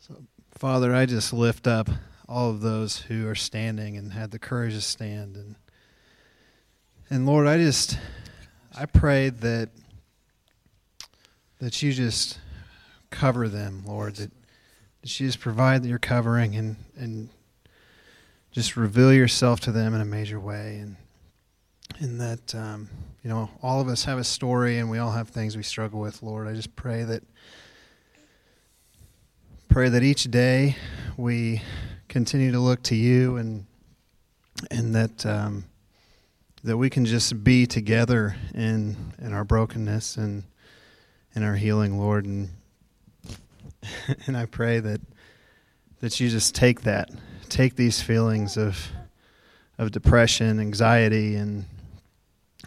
So, 0.00 0.16
Father, 0.58 0.92
I 0.92 1.06
just 1.06 1.32
lift 1.32 1.68
up 1.68 1.88
all 2.28 2.50
of 2.50 2.60
those 2.60 3.02
who 3.02 3.28
are 3.28 3.36
standing 3.36 3.96
and 3.96 4.12
had 4.12 4.32
the 4.32 4.40
courage 4.40 4.74
to 4.74 4.80
stand 4.80 5.36
and 5.36 5.54
and 7.10 7.26
Lord, 7.26 7.46
I 7.46 7.58
just 7.58 7.98
I 8.74 8.86
pray 8.86 9.28
that 9.28 9.68
that 11.60 11.82
you 11.82 11.92
just 11.92 12.40
cover 13.10 13.48
them, 13.48 13.84
Lord, 13.86 14.16
that, 14.16 14.32
that 15.02 15.20
you 15.20 15.28
just 15.28 15.38
provide 15.38 15.84
your 15.84 16.00
covering 16.00 16.56
and 16.56 16.76
and 16.96 17.28
just 18.54 18.76
reveal 18.76 19.12
yourself 19.12 19.58
to 19.60 19.72
them 19.72 19.94
in 19.94 20.00
a 20.00 20.04
major 20.04 20.38
way. 20.38 20.78
And 20.78 20.96
in 22.00 22.18
that 22.18 22.54
um, 22.54 22.88
you 23.22 23.28
know 23.28 23.50
all 23.62 23.80
of 23.80 23.88
us 23.88 24.04
have 24.04 24.18
a 24.18 24.24
story 24.24 24.78
and 24.78 24.88
we 24.90 24.98
all 24.98 25.10
have 25.10 25.28
things 25.28 25.56
we 25.56 25.62
struggle 25.62 26.00
with 26.00 26.22
lord. 26.22 26.48
I 26.48 26.54
just 26.54 26.74
pray 26.76 27.02
that 27.04 27.22
pray 29.68 29.88
that 29.88 30.02
each 30.02 30.24
day 30.24 30.76
we 31.16 31.62
continue 32.08 32.52
to 32.52 32.60
look 32.60 32.82
to 32.84 32.94
you 32.94 33.36
and 33.36 33.66
and 34.70 34.94
that 34.94 35.26
um, 35.26 35.64
that 36.62 36.76
we 36.76 36.88
can 36.88 37.04
just 37.04 37.44
be 37.44 37.66
together 37.66 38.36
in 38.54 38.96
in 39.18 39.32
our 39.32 39.44
brokenness 39.44 40.16
and 40.16 40.44
in 41.34 41.42
our 41.42 41.56
healing 41.56 41.98
lord. 41.98 42.24
And 42.24 42.50
and 44.26 44.36
i 44.36 44.46
pray 44.46 44.80
that 44.80 45.00
that 46.00 46.18
you 46.20 46.28
just 46.28 46.54
take 46.54 46.82
that 46.82 47.10
take 47.54 47.76
these 47.76 48.02
feelings 48.02 48.56
of 48.56 48.88
of 49.78 49.92
depression, 49.92 50.58
anxiety, 50.58 51.36
and 51.36 51.64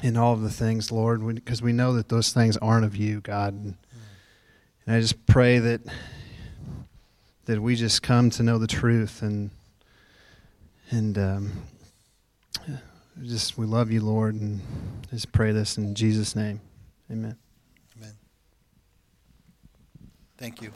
and 0.02 0.18
all 0.18 0.34
of 0.34 0.42
the 0.42 0.50
things, 0.50 0.92
Lord, 0.92 1.26
because 1.36 1.62
we, 1.62 1.72
we, 1.72 1.74
know 1.74 1.94
that 1.94 2.08
those 2.08 2.32
things 2.32 2.56
aren't 2.58 2.86
of 2.86 2.96
you, 2.96 3.20
God. 3.20 3.54
And, 3.54 3.76
And 4.86 4.96
I 4.96 5.02
just 5.02 5.26
pray 5.26 5.60
that 5.60 5.82
that 7.46 7.62
we 7.62 7.76
just 7.76 8.02
come 8.04 8.30
to 8.32 8.44
know 8.44 8.58
the 8.58 8.68
truth 8.68 9.22
and 9.22 9.50
and 10.92 11.18
um, 11.18 11.52
just 13.24 13.58
we 13.58 13.66
love 13.66 13.92
you, 13.92 14.02
Lord, 14.02 14.36
and 14.36 14.62
just 15.10 15.32
pray 15.32 15.52
this 15.52 15.78
in 15.78 15.96
Jesus' 15.96 16.36
name. 16.36 16.62
Amen. 17.12 17.36
Amen. 17.98 18.14
Thank 20.38 20.62
you. 20.62 20.72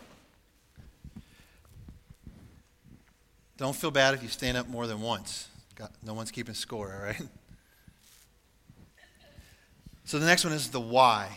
Don't 3.62 3.76
feel 3.76 3.92
bad 3.92 4.16
if 4.16 4.24
you 4.24 4.28
stand 4.28 4.58
up 4.58 4.68
more 4.68 4.88
than 4.88 5.02
once. 5.02 5.48
God, 5.76 5.92
no 6.04 6.16
one's 6.16 6.32
keeping 6.32 6.56
score, 6.56 6.96
all 6.96 7.06
right? 7.06 7.22
So 10.04 10.18
the 10.18 10.26
next 10.26 10.44
one 10.44 10.52
is 10.52 10.72
the 10.72 10.82
why. 10.82 11.30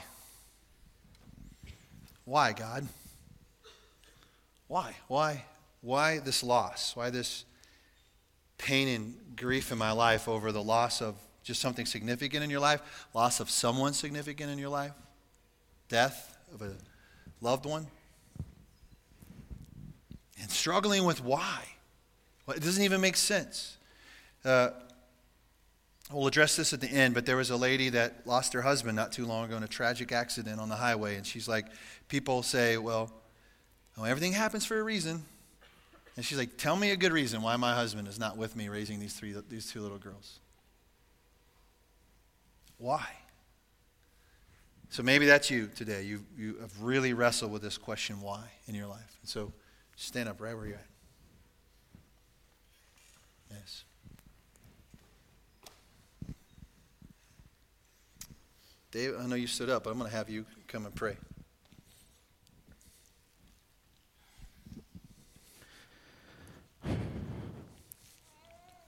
Why, 2.24 2.54
God? 2.54 2.88
Why? 4.68 4.94
Why? 5.06 5.44
Why 5.82 6.18
this 6.18 6.42
loss? 6.42 6.96
Why 6.96 7.10
this 7.10 7.44
pain 8.56 8.88
and 8.88 9.36
grief 9.36 9.70
in 9.70 9.76
my 9.76 9.92
life 9.92 10.26
over 10.26 10.50
the 10.50 10.62
loss 10.62 11.02
of 11.02 11.16
just 11.42 11.60
something 11.60 11.84
significant 11.84 12.42
in 12.42 12.48
your 12.48 12.60
life, 12.60 13.06
loss 13.12 13.38
of 13.38 13.50
someone 13.50 13.92
significant 13.92 14.50
in 14.50 14.58
your 14.58 14.70
life, 14.70 14.92
death 15.90 16.38
of 16.54 16.62
a 16.62 16.72
loved 17.42 17.66
one, 17.66 17.86
and 20.40 20.50
struggling 20.50 21.04
with 21.04 21.22
why. 21.22 21.64
Well, 22.46 22.56
it 22.56 22.62
doesn't 22.62 22.82
even 22.82 23.00
make 23.00 23.16
sense. 23.16 23.76
Uh, 24.44 24.70
we'll 26.12 26.26
address 26.26 26.56
this 26.56 26.72
at 26.72 26.80
the 26.80 26.88
end, 26.88 27.14
but 27.14 27.24
there 27.26 27.36
was 27.36 27.50
a 27.50 27.56
lady 27.56 27.88
that 27.90 28.26
lost 28.26 28.52
her 28.52 28.62
husband 28.62 28.96
not 28.96 29.12
too 29.12 29.24
long 29.24 29.46
ago 29.46 29.56
in 29.56 29.62
a 29.62 29.68
tragic 29.68 30.12
accident 30.12 30.60
on 30.60 30.68
the 30.68 30.76
highway, 30.76 31.16
and 31.16 31.26
she's 31.26 31.48
like, 31.48 31.66
people 32.08 32.42
say, 32.42 32.76
well, 32.76 33.10
oh, 33.96 34.04
everything 34.04 34.32
happens 34.32 34.66
for 34.66 34.78
a 34.78 34.82
reason. 34.82 35.22
And 36.16 36.24
she's 36.24 36.38
like, 36.38 36.56
tell 36.58 36.76
me 36.76 36.90
a 36.90 36.96
good 36.96 37.12
reason 37.12 37.42
why 37.42 37.56
my 37.56 37.74
husband 37.74 38.06
is 38.06 38.18
not 38.18 38.36
with 38.36 38.54
me 38.54 38.68
raising 38.68 39.00
these, 39.00 39.14
three, 39.14 39.34
these 39.48 39.70
two 39.70 39.80
little 39.80 39.98
girls. 39.98 40.38
Why? 42.78 43.04
So 44.90 45.02
maybe 45.02 45.26
that's 45.26 45.50
you 45.50 45.68
today. 45.74 46.02
You, 46.02 46.24
you 46.38 46.58
have 46.60 46.82
really 46.82 47.14
wrestled 47.14 47.50
with 47.50 47.62
this 47.62 47.76
question, 47.76 48.20
why, 48.20 48.44
in 48.66 48.76
your 48.76 48.86
life. 48.86 49.18
And 49.22 49.28
so 49.28 49.52
stand 49.96 50.28
up 50.28 50.40
right 50.40 50.54
where 50.54 50.66
you're 50.66 50.76
at. 50.76 50.86
Yes. 53.60 53.84
Dave, 58.90 59.14
I 59.18 59.26
know 59.26 59.34
you 59.34 59.46
stood 59.46 59.70
up, 59.70 59.84
but 59.84 59.90
I'm 59.90 59.98
going 59.98 60.10
to 60.10 60.16
have 60.16 60.30
you 60.30 60.44
come 60.68 60.86
and 60.86 60.94
pray. 60.94 61.16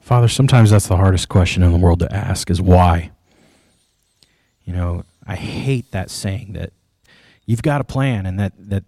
Father, 0.01 0.29
sometimes 0.29 0.71
that's 0.71 0.87
the 0.87 0.97
hardest 0.97 1.29
question 1.29 1.65
in 1.65 1.73
the 1.73 1.79
world 1.79 1.99
to 1.99 2.15
ask 2.15 2.49
is 2.49 2.63
why. 2.63 3.11
You 4.65 4.73
know, 4.73 5.05
I 5.27 5.35
hate 5.35 5.91
that 5.91 6.11
saying 6.11 6.53
that 6.53 6.73
you've 7.45 7.63
got 7.63 7.81
a 7.81 7.85
plan 7.85 8.25
and 8.25 8.39
that, 8.39 8.53
that 8.57 8.85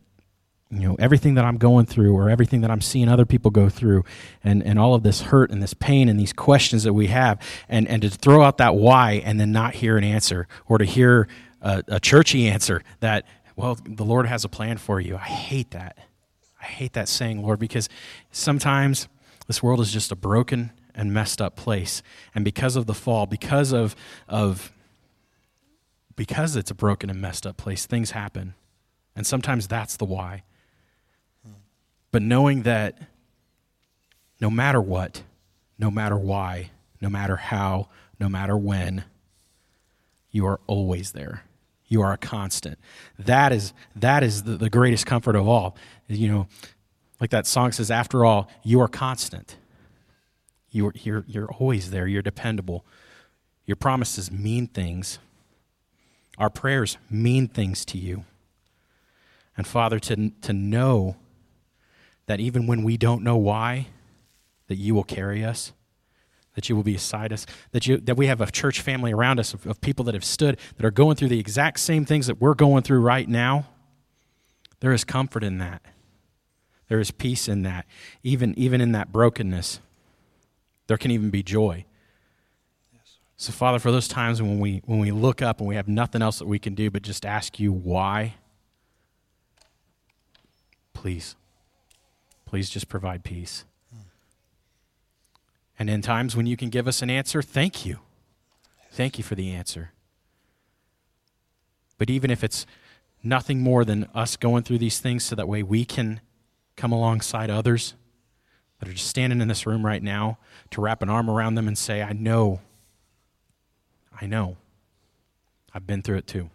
you 0.70 0.80
know, 0.80 0.96
everything 0.98 1.34
that 1.34 1.44
I'm 1.44 1.56
going 1.56 1.86
through 1.86 2.14
or 2.14 2.28
everything 2.28 2.60
that 2.60 2.70
I'm 2.70 2.82
seeing 2.82 3.08
other 3.08 3.24
people 3.24 3.50
go 3.50 3.68
through 3.68 4.04
and, 4.44 4.62
and 4.62 4.78
all 4.78 4.94
of 4.94 5.02
this 5.02 5.22
hurt 5.22 5.50
and 5.50 5.62
this 5.62 5.72
pain 5.72 6.08
and 6.08 6.20
these 6.20 6.32
questions 6.32 6.82
that 6.82 6.92
we 6.92 7.06
have 7.06 7.40
and, 7.68 7.88
and 7.88 8.02
to 8.02 8.10
throw 8.10 8.42
out 8.42 8.58
that 8.58 8.74
why 8.74 9.22
and 9.24 9.40
then 9.40 9.50
not 9.50 9.76
hear 9.76 9.96
an 9.96 10.04
answer 10.04 10.46
or 10.66 10.76
to 10.76 10.84
hear 10.84 11.26
a, 11.62 11.82
a 11.88 12.00
churchy 12.00 12.48
answer 12.48 12.82
that, 13.00 13.24
well, 13.56 13.78
the 13.82 14.04
Lord 14.04 14.26
has 14.26 14.44
a 14.44 14.48
plan 14.48 14.76
for 14.76 15.00
you. 15.00 15.16
I 15.16 15.20
hate 15.20 15.70
that. 15.70 15.96
I 16.60 16.66
hate 16.66 16.92
that 16.92 17.08
saying, 17.08 17.42
Lord, 17.42 17.58
because 17.58 17.88
sometimes 18.30 19.08
this 19.46 19.62
world 19.62 19.80
is 19.80 19.90
just 19.90 20.12
a 20.12 20.16
broken 20.16 20.72
and 20.94 21.14
messed 21.14 21.40
up 21.40 21.56
place. 21.56 22.02
And 22.34 22.44
because 22.44 22.76
of 22.76 22.86
the 22.86 22.94
fall, 22.94 23.24
because 23.24 23.72
of, 23.72 23.96
of 24.28 24.70
because 26.14 26.56
it's 26.56 26.70
a 26.70 26.74
broken 26.74 27.08
and 27.08 27.20
messed 27.20 27.46
up 27.46 27.56
place, 27.56 27.86
things 27.86 28.10
happen. 28.10 28.54
And 29.16 29.26
sometimes 29.26 29.66
that's 29.66 29.96
the 29.96 30.04
why. 30.04 30.42
But 32.18 32.24
knowing 32.24 32.62
that 32.62 32.98
no 34.40 34.50
matter 34.50 34.80
what, 34.80 35.22
no 35.78 35.88
matter 35.88 36.16
why, 36.16 36.72
no 37.00 37.08
matter 37.08 37.36
how, 37.36 37.90
no 38.18 38.28
matter 38.28 38.56
when, 38.56 39.04
you 40.32 40.44
are 40.44 40.58
always 40.66 41.12
there. 41.12 41.44
You 41.86 42.02
are 42.02 42.12
a 42.12 42.16
constant. 42.16 42.80
That 43.20 43.52
is 43.52 43.72
that 43.94 44.24
is 44.24 44.42
the, 44.42 44.56
the 44.56 44.68
greatest 44.68 45.06
comfort 45.06 45.36
of 45.36 45.46
all. 45.46 45.76
You 46.08 46.28
know, 46.28 46.48
like 47.20 47.30
that 47.30 47.46
song 47.46 47.70
says, 47.70 47.88
after 47.88 48.24
all, 48.24 48.50
you 48.64 48.80
are 48.80 48.88
constant. 48.88 49.56
You're, 50.72 50.94
you're, 50.96 51.24
you're 51.28 51.52
always 51.52 51.92
there. 51.92 52.08
You're 52.08 52.22
dependable. 52.22 52.84
Your 53.64 53.76
promises 53.76 54.28
mean 54.32 54.66
things. 54.66 55.20
Our 56.36 56.50
prayers 56.50 56.98
mean 57.08 57.46
things 57.46 57.84
to 57.84 57.96
you. 57.96 58.24
And 59.56 59.68
Father, 59.68 60.00
to, 60.00 60.30
to 60.30 60.52
know 60.52 61.14
that 62.28 62.40
even 62.40 62.66
when 62.66 62.84
we 62.84 62.98
don't 62.98 63.22
know 63.22 63.38
why, 63.38 63.86
that 64.68 64.76
you 64.76 64.94
will 64.94 65.02
carry 65.02 65.42
us, 65.42 65.72
that 66.54 66.68
you 66.68 66.76
will 66.76 66.82
be 66.82 66.92
beside 66.92 67.32
us, 67.32 67.46
that, 67.72 67.86
you, 67.86 67.96
that 67.96 68.18
we 68.18 68.26
have 68.26 68.42
a 68.42 68.50
church 68.50 68.82
family 68.82 69.14
around 69.14 69.40
us 69.40 69.54
of, 69.54 69.66
of 69.66 69.80
people 69.80 70.04
that 70.04 70.14
have 70.14 70.24
stood, 70.24 70.58
that 70.76 70.84
are 70.84 70.90
going 70.90 71.16
through 71.16 71.28
the 71.28 71.40
exact 71.40 71.80
same 71.80 72.04
things 72.04 72.26
that 72.26 72.38
we're 72.38 72.54
going 72.54 72.82
through 72.82 73.00
right 73.00 73.26
now. 73.26 73.66
There 74.80 74.92
is 74.92 75.04
comfort 75.04 75.42
in 75.42 75.56
that. 75.58 75.80
There 76.88 77.00
is 77.00 77.10
peace 77.10 77.48
in 77.48 77.62
that, 77.62 77.86
even, 78.22 78.54
even 78.58 78.82
in 78.82 78.92
that 78.92 79.10
brokenness. 79.10 79.80
There 80.86 80.98
can 80.98 81.10
even 81.10 81.30
be 81.30 81.42
joy. 81.42 81.86
So, 83.38 83.52
Father, 83.52 83.78
for 83.78 83.90
those 83.90 84.06
times 84.06 84.42
when 84.42 84.60
we, 84.60 84.82
when 84.84 84.98
we 84.98 85.12
look 85.12 85.40
up 85.40 85.60
and 85.60 85.68
we 85.68 85.76
have 85.76 85.88
nothing 85.88 86.20
else 86.20 86.40
that 86.40 86.46
we 86.46 86.58
can 86.58 86.74
do 86.74 86.90
but 86.90 87.00
just 87.00 87.24
ask 87.24 87.58
you 87.58 87.72
why, 87.72 88.34
please, 90.92 91.36
please 92.48 92.70
just 92.70 92.88
provide 92.88 93.24
peace. 93.24 93.64
And 95.78 95.90
in 95.90 96.00
times 96.00 96.34
when 96.34 96.46
you 96.46 96.56
can 96.56 96.70
give 96.70 96.88
us 96.88 97.02
an 97.02 97.10
answer, 97.10 97.42
thank 97.42 97.84
you. 97.84 97.98
Thank 98.90 99.18
you 99.18 99.22
for 99.22 99.34
the 99.34 99.50
answer. 99.50 99.92
But 101.98 102.08
even 102.08 102.30
if 102.30 102.42
it's 102.42 102.64
nothing 103.22 103.60
more 103.60 103.84
than 103.84 104.08
us 104.14 104.36
going 104.36 104.62
through 104.62 104.78
these 104.78 104.98
things 104.98 105.24
so 105.24 105.36
that 105.36 105.46
way 105.46 105.62
we 105.62 105.84
can 105.84 106.22
come 106.74 106.90
alongside 106.90 107.50
others 107.50 107.92
that 108.80 108.88
are 108.88 108.92
just 108.92 109.08
standing 109.08 109.42
in 109.42 109.48
this 109.48 109.66
room 109.66 109.84
right 109.84 110.02
now 110.02 110.38
to 110.70 110.80
wrap 110.80 111.02
an 111.02 111.10
arm 111.10 111.28
around 111.28 111.54
them 111.54 111.68
and 111.68 111.76
say, 111.76 112.02
I 112.02 112.14
know, 112.14 112.60
I 114.18 114.26
know, 114.26 114.56
I've 115.74 115.86
been 115.86 116.00
through 116.00 116.16
it 116.16 116.26
too. 116.26 116.48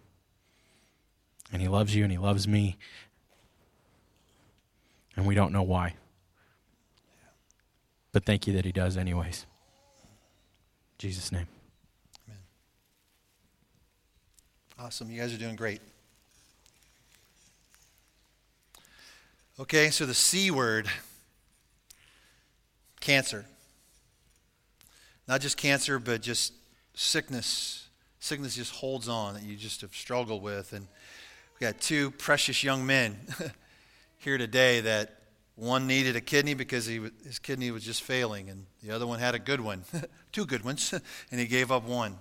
And 1.52 1.62
He 1.62 1.68
loves 1.68 1.96
you 1.96 2.04
and 2.04 2.12
He 2.12 2.18
loves 2.18 2.48
me. 2.48 2.78
And 5.16 5.26
we 5.26 5.36
don't 5.36 5.52
know 5.52 5.64
why. 5.64 5.96
But 8.12 8.26
thank 8.26 8.48
you 8.48 8.54
that 8.54 8.66
He 8.66 8.72
does, 8.72 8.98
anyways. 8.98 9.46
In 10.04 10.98
Jesus' 11.00 11.32
name. 11.32 11.48
Amen. 12.28 12.40
Awesome. 14.80 15.10
You 15.10 15.20
guys 15.20 15.34
are 15.34 15.38
doing 15.38 15.56
great. 15.56 15.82
Okay, 19.60 19.92
so 19.92 20.06
the 20.06 20.16
C 20.16 20.50
word 20.50 20.88
cancer. 23.00 23.46
Not 25.28 25.42
just 25.42 25.58
cancer, 25.58 26.00
but 26.00 26.22
just 26.22 26.54
sickness. 26.96 27.88
Sickness 28.20 28.56
just 28.56 28.72
holds 28.72 29.08
on 29.08 29.36
that 29.36 29.44
you 29.44 29.56
just 29.56 29.82
have 29.82 29.94
struggled 29.94 30.42
with. 30.42 30.74
And 30.74 30.88
we 31.60 31.66
got 31.68 31.80
two 31.80 32.12
precious 32.12 32.64
young 32.64 32.86
men 32.86 33.20
here 34.24 34.38
today 34.38 34.80
that 34.80 35.20
one 35.56 35.86
needed 35.86 36.16
a 36.16 36.22
kidney 36.22 36.54
because 36.54 36.86
he, 36.86 37.02
his 37.26 37.40
kidney 37.40 37.72
was 37.72 37.84
just 37.84 38.02
failing, 38.02 38.50
and 38.50 38.66
the 38.82 38.92
other 38.92 39.06
one 39.06 39.20
had 39.20 39.36
a 39.36 39.40
good 39.40 39.60
one, 39.60 39.84
two 40.32 40.46
good 40.46 40.64
ones, 40.64 40.94
and 41.32 41.40
he 41.40 41.46
gave 41.46 41.72
up 41.72 41.84
one. 41.84 42.18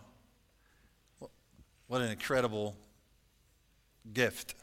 What 1.87 2.03
an 2.03 2.11
incredible 2.11 2.77
gift. 4.13 4.55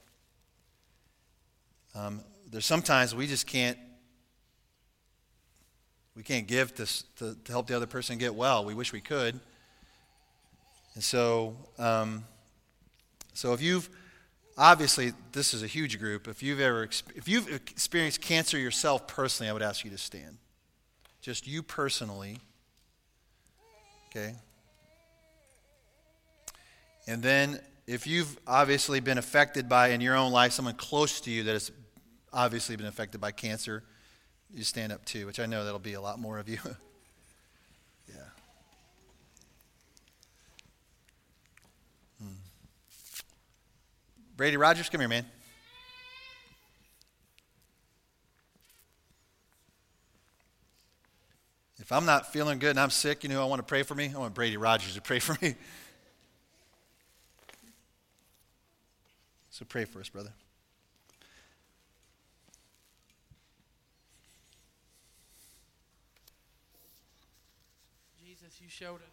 Um, 1.95 2.21
there's 2.49 2.65
sometimes 2.65 3.15
we 3.15 3.25
just 3.27 3.47
can't 3.47 3.77
we 6.15 6.23
can't 6.23 6.47
give 6.47 6.75
to, 6.75 6.85
to, 7.17 7.35
to, 7.45 7.51
help 7.51 7.67
the 7.67 7.75
other 7.75 7.85
person 7.85 8.17
get 8.17 8.35
well. 8.35 8.65
We 8.65 8.73
wish 8.73 8.91
we 8.91 8.99
could. 8.99 9.39
And 10.95 11.03
so, 11.03 11.55
um, 11.77 12.25
so 13.33 13.53
if 13.53 13.61
you've 13.61 13.89
obviously 14.59 15.13
this 15.31 15.53
is 15.53 15.63
a 15.63 15.67
huge 15.67 15.97
group. 15.97 16.27
If 16.27 16.43
you've 16.43 16.59
ever 16.59 16.83
if 17.15 17.27
you've 17.27 17.51
experienced 17.51 18.21
cancer 18.21 18.59
yourself 18.59 19.07
personally, 19.07 19.49
I 19.49 19.53
would 19.53 19.63
ask 19.63 19.83
you 19.83 19.89
to 19.91 19.97
stand. 19.97 20.37
Just 21.21 21.47
you 21.47 21.63
personally. 21.63 22.39
Okay. 24.09 24.35
And 27.07 27.23
then 27.23 27.59
if 27.87 28.05
you've 28.05 28.37
obviously 28.45 28.99
been 28.99 29.17
affected 29.17 29.67
by 29.67 29.89
in 29.89 30.01
your 30.01 30.15
own 30.15 30.31
life 30.31 30.51
someone 30.51 30.75
close 30.75 31.21
to 31.21 31.31
you 31.31 31.43
that 31.43 31.53
has 31.53 31.71
obviously 32.31 32.75
been 32.75 32.85
affected 32.85 33.19
by 33.19 33.31
cancer, 33.31 33.83
you 34.53 34.63
stand 34.63 34.91
up 34.91 35.05
too, 35.05 35.25
which 35.25 35.39
I 35.39 35.45
know 35.45 35.63
that'll 35.63 35.79
be 35.79 35.93
a 35.93 36.01
lot 36.01 36.19
more 36.19 36.37
of 36.37 36.49
you. 36.49 36.59
Brady 44.39 44.55
Rogers, 44.55 44.87
come 44.87 45.01
here, 45.01 45.09
man. 45.09 45.25
If 51.77 51.91
I'm 51.91 52.05
not 52.05 52.31
feeling 52.31 52.57
good 52.57 52.69
and 52.69 52.79
I'm 52.79 52.89
sick, 52.89 53.23
you 53.23 53.29
know 53.29 53.41
I 53.41 53.45
want 53.47 53.59
to 53.59 53.63
pray 53.63 53.83
for 53.83 53.95
me? 53.95 54.13
I 54.15 54.17
want 54.17 54.33
Brady 54.33 54.55
Rogers 54.55 54.95
to 54.95 55.01
pray 55.01 55.19
for 55.19 55.35
me. 55.41 55.55
So 59.49 59.65
pray 59.65 59.83
for 59.83 59.99
us, 59.99 60.07
brother. 60.07 60.31
Jesus, 68.23 68.61
you 68.61 68.69
showed 68.69 69.01
us. 69.01 69.08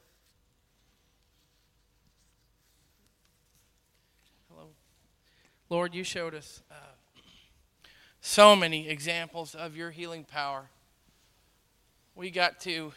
Lord, 5.68 5.96
you 5.96 6.04
showed 6.04 6.32
us 6.32 6.62
uh, 6.70 6.74
so 8.20 8.54
many 8.54 8.88
examples 8.88 9.52
of 9.52 9.76
your 9.76 9.90
healing 9.90 10.22
power. 10.22 10.66
We 12.14 12.30
got 12.30 12.60
to 12.60 12.92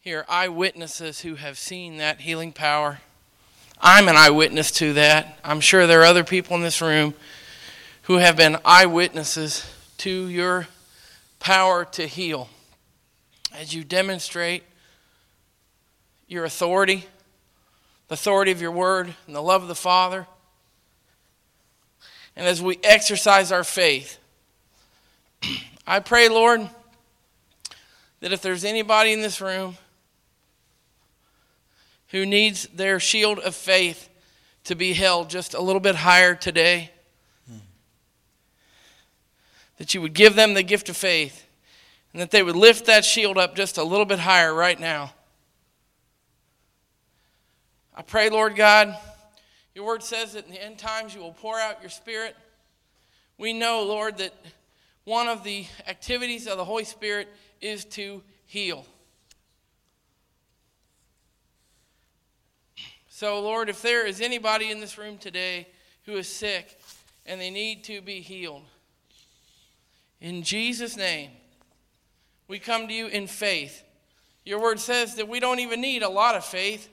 hear 0.00 0.24
eyewitnesses 0.28 1.22
who 1.22 1.34
have 1.34 1.58
seen 1.58 1.96
that 1.96 2.20
healing 2.20 2.52
power. 2.52 3.00
I'm 3.80 4.06
an 4.06 4.14
eyewitness 4.16 4.70
to 4.72 4.92
that. 4.92 5.40
I'm 5.42 5.58
sure 5.58 5.88
there 5.88 6.02
are 6.02 6.06
other 6.06 6.22
people 6.22 6.54
in 6.54 6.62
this 6.62 6.80
room 6.80 7.12
who 8.02 8.18
have 8.18 8.36
been 8.36 8.56
eyewitnesses 8.64 9.68
to 9.98 10.28
your 10.28 10.68
power 11.40 11.84
to 11.86 12.06
heal. 12.06 12.48
As 13.52 13.74
you 13.74 13.82
demonstrate 13.82 14.62
your 16.28 16.44
authority, 16.44 17.06
the 18.06 18.14
authority 18.14 18.52
of 18.52 18.60
your 18.60 18.70
word, 18.70 19.12
and 19.26 19.34
the 19.34 19.42
love 19.42 19.62
of 19.62 19.68
the 19.68 19.74
Father, 19.74 20.28
and 22.36 22.46
as 22.46 22.60
we 22.60 22.78
exercise 22.82 23.52
our 23.52 23.64
faith, 23.64 24.18
I 25.86 26.00
pray, 26.00 26.28
Lord, 26.28 26.68
that 28.20 28.32
if 28.32 28.40
there's 28.40 28.64
anybody 28.64 29.12
in 29.12 29.20
this 29.20 29.40
room 29.40 29.76
who 32.08 32.24
needs 32.24 32.66
their 32.68 32.98
shield 32.98 33.38
of 33.40 33.54
faith 33.54 34.08
to 34.64 34.74
be 34.74 34.94
held 34.94 35.28
just 35.28 35.54
a 35.54 35.60
little 35.60 35.80
bit 35.80 35.96
higher 35.96 36.34
today, 36.34 36.90
that 39.76 39.92
you 39.92 40.00
would 40.00 40.14
give 40.14 40.36
them 40.36 40.54
the 40.54 40.62
gift 40.62 40.88
of 40.88 40.96
faith 40.96 41.46
and 42.12 42.22
that 42.22 42.30
they 42.30 42.42
would 42.42 42.56
lift 42.56 42.86
that 42.86 43.04
shield 43.04 43.36
up 43.36 43.56
just 43.56 43.76
a 43.76 43.82
little 43.82 44.06
bit 44.06 44.20
higher 44.20 44.54
right 44.54 44.78
now. 44.78 45.12
I 47.96 48.02
pray, 48.02 48.30
Lord 48.30 48.56
God, 48.56 48.96
your 49.74 49.84
word 49.84 50.02
says 50.02 50.34
that 50.34 50.46
in 50.46 50.52
the 50.52 50.62
end 50.62 50.78
times 50.78 51.14
you 51.14 51.20
will 51.20 51.32
pour 51.32 51.58
out 51.58 51.80
your 51.80 51.90
spirit. 51.90 52.36
We 53.38 53.52
know, 53.52 53.82
Lord, 53.82 54.18
that 54.18 54.32
one 55.04 55.28
of 55.28 55.42
the 55.42 55.66
activities 55.88 56.46
of 56.46 56.56
the 56.56 56.64
Holy 56.64 56.84
Spirit 56.84 57.28
is 57.60 57.84
to 57.86 58.22
heal. 58.46 58.86
So, 63.08 63.40
Lord, 63.40 63.68
if 63.68 63.82
there 63.82 64.06
is 64.06 64.20
anybody 64.20 64.70
in 64.70 64.80
this 64.80 64.98
room 64.98 65.18
today 65.18 65.68
who 66.04 66.14
is 66.16 66.28
sick 66.28 66.78
and 67.26 67.40
they 67.40 67.50
need 67.50 67.84
to 67.84 68.00
be 68.00 68.20
healed, 68.20 68.62
in 70.20 70.42
Jesus' 70.42 70.96
name, 70.96 71.30
we 72.48 72.58
come 72.58 72.88
to 72.88 72.94
you 72.94 73.06
in 73.06 73.26
faith. 73.26 73.82
Your 74.44 74.60
word 74.60 74.78
says 74.78 75.16
that 75.16 75.28
we 75.28 75.40
don't 75.40 75.60
even 75.60 75.80
need 75.80 76.02
a 76.02 76.08
lot 76.08 76.34
of 76.34 76.44
faith 76.44 76.88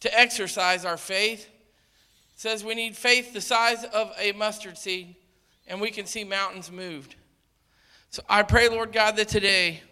to 0.00 0.18
exercise 0.18 0.84
our 0.84 0.96
faith. 0.96 1.48
Says 2.34 2.64
we 2.64 2.74
need 2.74 2.96
faith 2.96 3.32
the 3.32 3.40
size 3.40 3.84
of 3.84 4.12
a 4.18 4.32
mustard 4.32 4.76
seed, 4.76 5.14
and 5.66 5.80
we 5.80 5.90
can 5.90 6.06
see 6.06 6.24
mountains 6.24 6.70
moved. 6.70 7.14
So 8.10 8.22
I 8.28 8.42
pray, 8.42 8.68
Lord 8.68 8.92
God, 8.92 9.16
that 9.16 9.28
today 9.28 9.82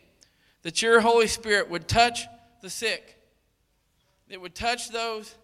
that 0.63 0.83
your 0.83 1.01
Holy 1.01 1.27
Spirit 1.27 1.71
would 1.71 1.89
touch 1.89 2.27
the 2.61 2.71
sick 2.71 3.19
that 4.33 4.41
would 4.41 4.55
touch 4.55 4.89
those. 4.89 5.35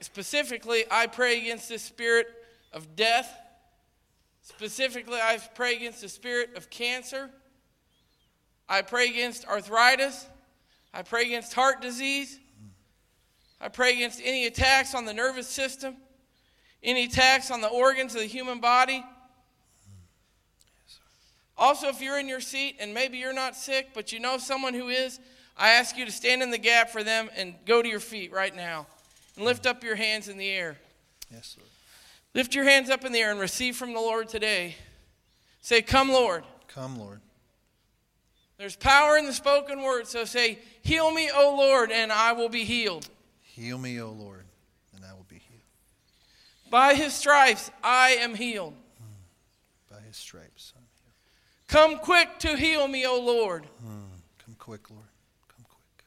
Specifically, 0.00 0.84
I 0.90 1.08
pray 1.08 1.40
against 1.40 1.68
the 1.68 1.78
spirit 1.78 2.28
of 2.72 2.94
death. 2.94 3.36
Specifically, 4.42 5.18
I 5.20 5.38
pray 5.54 5.74
against 5.74 6.02
the 6.02 6.08
spirit 6.08 6.56
of 6.56 6.70
cancer. 6.70 7.30
I 8.68 8.82
pray 8.82 9.08
against 9.08 9.46
arthritis. 9.46 10.26
I 10.94 11.02
pray 11.02 11.22
against 11.22 11.52
heart 11.52 11.82
disease. 11.82 12.38
I 13.60 13.68
pray 13.68 13.94
against 13.94 14.20
any 14.22 14.46
attacks 14.46 14.94
on 14.94 15.04
the 15.04 15.14
nervous 15.14 15.48
system, 15.48 15.96
any 16.86 17.04
attacks 17.04 17.50
on 17.50 17.60
the 17.60 17.68
organs 17.68 18.14
of 18.14 18.20
the 18.20 18.26
human 18.26 18.60
body. 18.60 19.04
Also, 21.58 21.88
if 21.88 22.00
you're 22.00 22.18
in 22.18 22.28
your 22.28 22.40
seat 22.40 22.76
and 22.80 22.94
maybe 22.94 23.18
you're 23.18 23.34
not 23.34 23.56
sick, 23.56 23.88
but 23.92 24.12
you 24.12 24.20
know 24.20 24.38
someone 24.38 24.72
who 24.72 24.88
is, 24.88 25.18
I 25.56 25.70
ask 25.70 25.96
you 25.96 26.04
to 26.04 26.12
stand 26.12 26.42
in 26.42 26.50
the 26.50 26.58
gap 26.58 26.90
for 26.90 27.02
them 27.02 27.28
and 27.36 27.54
go 27.64 27.82
to 27.82 27.88
your 27.88 28.00
feet 28.00 28.32
right 28.32 28.54
now 28.54 28.86
and 29.36 29.44
lift 29.44 29.66
up 29.66 29.82
your 29.82 29.96
hands 29.96 30.28
in 30.28 30.38
the 30.38 30.48
air. 30.48 30.76
Yes, 31.30 31.56
Lord. 31.58 31.70
Lift 32.34 32.54
your 32.54 32.64
hands 32.64 32.90
up 32.90 33.04
in 33.04 33.12
the 33.12 33.18
air 33.18 33.30
and 33.30 33.40
receive 33.40 33.76
from 33.76 33.94
the 33.94 34.00
Lord 34.00 34.28
today. 34.28 34.76
Say, 35.62 35.80
Come, 35.80 36.10
Lord. 36.10 36.44
Come, 36.68 36.98
Lord. 36.98 37.20
There's 38.58 38.76
power 38.76 39.16
in 39.16 39.26
the 39.26 39.32
spoken 39.32 39.82
word, 39.82 40.06
so 40.06 40.24
say, 40.24 40.58
Heal 40.82 41.10
me, 41.10 41.30
O 41.34 41.56
Lord, 41.56 41.90
and 41.90 42.12
I 42.12 42.32
will 42.32 42.48
be 42.48 42.64
healed. 42.64 43.08
Heal 43.42 43.78
me, 43.78 44.00
O 44.00 44.10
Lord, 44.10 44.44
and 44.94 45.04
I 45.04 45.14
will 45.14 45.26
be 45.28 45.36
healed. 45.36 45.62
By 46.70 46.94
his 46.94 47.14
stripes 47.14 47.70
I 47.82 48.10
am 48.20 48.34
healed. 48.34 48.74
Hmm. 48.98 49.94
By 49.94 50.00
his 50.00 50.16
stripes 50.16 50.72
I'm 50.76 50.82
healed. 50.82 51.14
Come 51.68 51.98
quick 51.98 52.38
to 52.40 52.56
heal 52.56 52.88
me, 52.88 53.06
O 53.06 53.20
Lord. 53.20 53.66
Hmm. 53.84 54.04
Come 54.44 54.56
quick, 54.58 54.90
Lord. 54.90 55.08
Come 55.48 55.64
quick. 55.68 56.04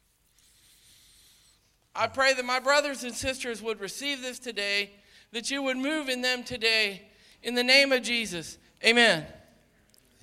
I 1.95 2.07
pray 2.07 2.33
that 2.33 2.45
my 2.45 2.59
brothers 2.59 3.03
and 3.03 3.13
sisters 3.13 3.61
would 3.61 3.79
receive 3.79 4.21
this 4.21 4.39
today, 4.39 4.91
that 5.31 5.51
you 5.51 5.63
would 5.63 5.77
move 5.77 6.09
in 6.09 6.21
them 6.21 6.43
today. 6.43 7.03
In 7.41 7.55
the 7.55 7.63
name 7.63 7.91
of 7.91 8.01
Jesus. 8.01 8.57
Amen. 8.85 9.25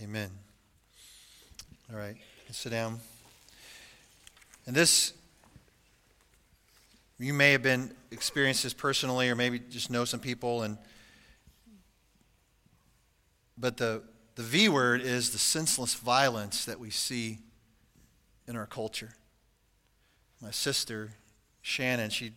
Amen. 0.03 0.31
All 1.91 1.99
right, 1.99 2.17
sit 2.51 2.71
down. 2.71 3.01
And 4.67 4.75
this, 4.75 5.13
you 7.19 7.33
may 7.33 7.53
have 7.53 7.63
been 7.63 7.95
experienced 8.11 8.63
this 8.63 8.75
personally, 8.75 9.29
or 9.31 9.35
maybe 9.35 9.59
just 9.59 9.91
know 9.91 10.05
some 10.05 10.21
people. 10.21 10.63
And 10.63 10.79
but 13.57 13.77
the 13.77 14.03
the 14.35 14.43
V 14.43 14.69
word 14.69 15.01
is 15.01 15.31
the 15.31 15.39
senseless 15.39 15.95
violence 15.95 16.65
that 16.67 16.79
we 16.79 16.91
see 16.91 17.39
in 18.47 18.57
our 18.57 18.67
culture. 18.67 19.15
My 20.43 20.51
sister 20.51 21.13
Shannon, 21.63 22.11
she, 22.11 22.33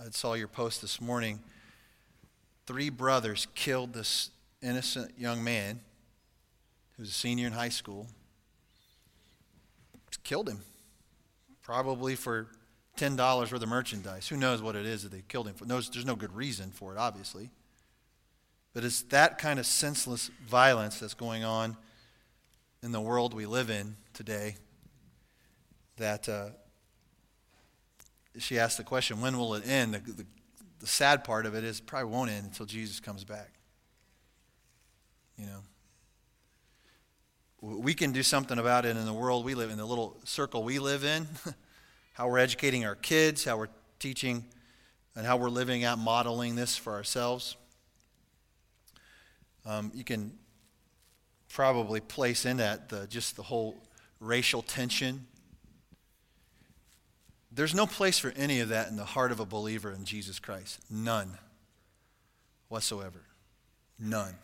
I 0.00 0.04
saw 0.10 0.32
your 0.32 0.48
post 0.48 0.80
this 0.80 1.00
morning. 1.00 1.40
Three 2.66 2.88
brothers 2.88 3.46
killed 3.54 3.92
this 3.92 4.30
innocent 4.62 5.12
young 5.18 5.44
man 5.44 5.80
who 6.96 7.02
was 7.02 7.10
a 7.10 7.12
senior 7.12 7.46
in 7.48 7.52
high 7.52 7.68
school 7.68 8.06
killed 10.24 10.48
him. 10.48 10.60
Probably 11.62 12.14
for 12.14 12.48
$10 12.98 13.18
worth 13.18 13.52
of 13.52 13.68
merchandise. 13.68 14.28
Who 14.28 14.36
knows 14.36 14.62
what 14.62 14.76
it 14.76 14.86
is 14.86 15.02
that 15.02 15.12
they 15.12 15.22
killed 15.26 15.48
him 15.48 15.54
for? 15.54 15.64
Knows, 15.64 15.88
there's 15.90 16.06
no 16.06 16.16
good 16.16 16.34
reason 16.34 16.70
for 16.70 16.92
it, 16.92 16.98
obviously. 16.98 17.50
But 18.74 18.84
it's 18.84 19.02
that 19.04 19.38
kind 19.38 19.58
of 19.58 19.66
senseless 19.66 20.30
violence 20.46 20.98
that's 20.98 21.14
going 21.14 21.44
on 21.44 21.76
in 22.82 22.92
the 22.92 23.00
world 23.00 23.34
we 23.34 23.46
live 23.46 23.70
in 23.70 23.96
today 24.12 24.56
that 25.96 26.28
uh, 26.28 26.48
she 28.38 28.58
asked 28.58 28.78
the 28.78 28.84
question 28.84 29.20
when 29.20 29.36
will 29.36 29.54
it 29.54 29.66
end? 29.66 29.94
The, 29.94 29.98
the, 30.00 30.26
the 30.80 30.86
sad 30.86 31.24
part 31.24 31.46
of 31.46 31.54
it 31.54 31.64
is 31.64 31.80
it 31.80 31.86
probably 31.86 32.10
won't 32.10 32.30
end 32.30 32.46
until 32.46 32.66
Jesus 32.66 32.98
comes 33.00 33.24
back. 33.24 33.52
You 35.36 35.46
know? 35.46 35.60
we 37.62 37.94
can 37.94 38.10
do 38.10 38.24
something 38.24 38.58
about 38.58 38.84
it 38.84 38.96
in 38.96 39.06
the 39.06 39.12
world 39.12 39.44
we 39.44 39.54
live 39.54 39.70
in, 39.70 39.78
the 39.78 39.84
little 39.84 40.16
circle 40.24 40.64
we 40.64 40.80
live 40.80 41.04
in, 41.04 41.28
how 42.12 42.28
we're 42.28 42.38
educating 42.38 42.84
our 42.84 42.94
kids, 42.94 43.44
how 43.44 43.56
we're 43.56 43.68
teaching, 43.98 44.44
and 45.14 45.26
how 45.26 45.36
we're 45.36 45.48
living 45.48 45.84
out 45.84 45.98
modeling 45.98 46.54
this 46.54 46.76
for 46.76 46.92
ourselves. 46.92 47.56
Um, 49.64 49.92
you 49.94 50.04
can 50.04 50.32
probably 51.48 52.00
place 52.00 52.46
in 52.46 52.56
that 52.58 52.88
the, 52.88 53.06
just 53.06 53.36
the 53.36 53.42
whole 53.42 53.82
racial 54.20 54.62
tension. 54.62 55.26
There's 57.50 57.74
no 57.74 57.86
place 57.86 58.18
for 58.18 58.32
any 58.36 58.60
of 58.60 58.70
that 58.70 58.88
in 58.88 58.96
the 58.96 59.04
heart 59.04 59.30
of 59.30 59.40
a 59.40 59.44
believer 59.44 59.92
in 59.92 60.04
Jesus 60.04 60.38
Christ. 60.38 60.80
None 60.90 61.38
whatsoever. 62.68 63.20
None. 63.98 64.34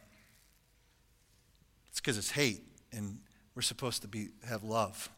It's 1.88 2.00
because 2.00 2.18
it's 2.18 2.30
hate, 2.30 2.62
and 2.92 3.18
we're 3.54 3.62
supposed 3.62 4.02
to 4.02 4.08
be, 4.08 4.28
have 4.46 4.62
love. 4.62 5.08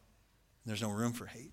There's 0.64 0.82
no 0.82 0.90
room 0.90 1.12
for 1.12 1.26
hate. 1.26 1.52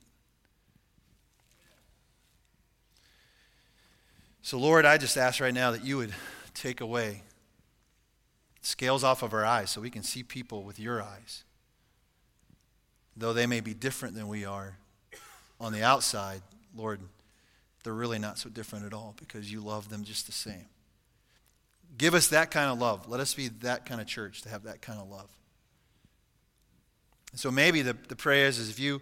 So, 4.48 4.58
Lord, 4.58 4.86
I 4.86 4.98
just 4.98 5.18
ask 5.18 5.42
right 5.42 5.54
now 5.54 5.72
that 5.72 5.84
you 5.84 5.98
would 5.98 6.14
take 6.54 6.80
away 6.80 7.24
scales 8.62 9.04
off 9.04 9.22
of 9.22 9.34
our 9.34 9.44
eyes 9.44 9.70
so 9.70 9.82
we 9.82 9.90
can 9.90 10.04
see 10.04 10.24
people 10.24 10.64
with 10.64 10.80
your 10.80 11.02
eyes. 11.02 11.44
Though 13.18 13.34
they 13.34 13.46
may 13.46 13.60
be 13.60 13.74
different 13.74 14.16
than 14.16 14.30
we 14.30 14.46
are 14.46 14.78
on 15.60 15.74
the 15.74 15.84
outside, 15.84 16.42
Lord, 16.74 17.02
they're 17.84 17.92
really 17.92 18.20
not 18.20 18.38
so 18.38 18.50
different 18.50 18.86
at 18.86 18.94
all 18.94 19.16
because 19.20 19.52
you 19.52 19.60
love 19.60 19.90
them 19.90 20.06
just 20.06 20.28
the 20.28 20.32
same. 20.32 20.68
Give 21.98 22.14
us 22.14 22.30
that 22.30 22.50
kind 22.50 22.72
of 22.72 22.80
love. 22.80 23.10
Let 23.10 23.20
us 23.20 23.34
be 23.34 23.50
that 23.50 23.86
kind 23.86 24.00
of 24.00 24.08
church 24.08 24.44
to 24.44 24.50
have 24.50 24.64
that 24.64 24.82
kind 24.82 25.02
of 25.02 25.10
love. 25.10 25.30
And 27.34 27.40
so 27.42 27.52
maybe 27.52 27.82
the, 27.82 27.98
the 28.08 28.16
prayer 28.16 28.48
is, 28.48 28.60
is 28.60 28.70
if 28.70 28.80
you 28.80 29.02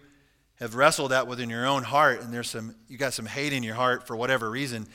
have 0.56 0.74
wrestled 0.74 1.10
that 1.10 1.26
within 1.26 1.50
your 1.50 1.66
own 1.66 1.82
heart 1.82 2.20
and 2.22 2.32
there's 2.32 2.50
some 2.50 2.74
you 2.88 2.96
got 2.96 3.12
some 3.12 3.26
hate 3.26 3.52
in 3.52 3.62
your 3.62 3.74
heart 3.74 4.06
for 4.06 4.16
whatever 4.16 4.50
reason, 4.50 4.86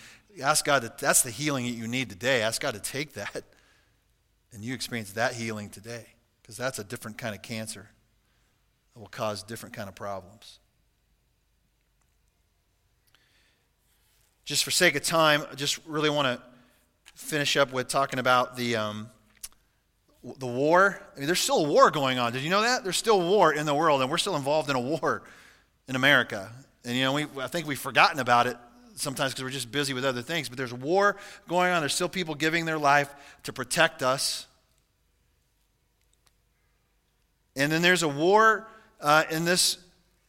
ask 0.41 0.65
God 0.65 0.83
that 0.83 0.97
that's 0.97 1.21
the 1.21 1.31
healing 1.31 1.65
that 1.65 1.71
you 1.71 1.87
need 1.87 2.09
today. 2.09 2.41
Ask 2.41 2.61
God 2.61 2.73
to 2.73 2.79
take 2.79 3.13
that 3.13 3.43
and 4.53 4.63
you 4.63 4.73
experience 4.73 5.13
that 5.13 5.33
healing 5.33 5.69
today 5.69 6.05
because 6.41 6.57
that's 6.57 6.79
a 6.79 6.83
different 6.83 7.17
kind 7.17 7.35
of 7.35 7.41
cancer 7.41 7.89
that 8.93 8.99
will 8.99 9.07
cause 9.07 9.43
different 9.43 9.75
kind 9.75 9.89
of 9.89 9.95
problems. 9.95 10.59
Just 14.43 14.63
for 14.63 14.71
sake 14.71 14.95
of 14.95 15.03
time, 15.03 15.43
I 15.51 15.55
just 15.55 15.79
really 15.85 16.09
want 16.09 16.27
to 16.27 16.41
finish 17.13 17.55
up 17.55 17.71
with 17.71 17.87
talking 17.87 18.19
about 18.19 18.57
the, 18.57 18.75
um, 18.75 19.09
the 20.37 20.47
war. 20.47 21.01
I 21.15 21.19
mean, 21.19 21.27
there's 21.27 21.39
still 21.39 21.65
a 21.65 21.67
war 21.69 21.91
going 21.91 22.19
on. 22.19 22.33
Did 22.33 22.41
you 22.41 22.49
know 22.49 22.61
that? 22.61 22.83
There's 22.83 22.97
still 22.97 23.21
war 23.21 23.53
in 23.53 23.65
the 23.65 23.73
world, 23.73 24.01
and 24.01 24.09
we're 24.09 24.17
still 24.17 24.35
involved 24.35 24.69
in 24.69 24.75
a 24.75 24.79
war 24.79 25.23
in 25.87 25.95
America. 25.95 26.51
And, 26.83 26.97
you 26.97 27.03
know, 27.03 27.13
we, 27.13 27.27
I 27.39 27.47
think 27.47 27.67
we've 27.67 27.79
forgotten 27.79 28.19
about 28.19 28.47
it 28.47 28.57
sometimes 29.01 29.33
because 29.33 29.43
we're 29.43 29.49
just 29.49 29.71
busy 29.71 29.93
with 29.93 30.05
other 30.05 30.21
things. 30.21 30.47
But 30.47 30.57
there's 30.57 30.73
war 30.73 31.17
going 31.47 31.71
on. 31.71 31.81
There's 31.81 31.95
still 31.95 32.09
people 32.09 32.35
giving 32.35 32.65
their 32.65 32.77
life 32.77 33.13
to 33.43 33.53
protect 33.53 34.03
us. 34.03 34.47
And 37.55 37.71
then 37.71 37.81
there's 37.81 38.03
a 38.03 38.07
war 38.07 38.67
uh, 39.01 39.23
in 39.29 39.43
this 39.43 39.77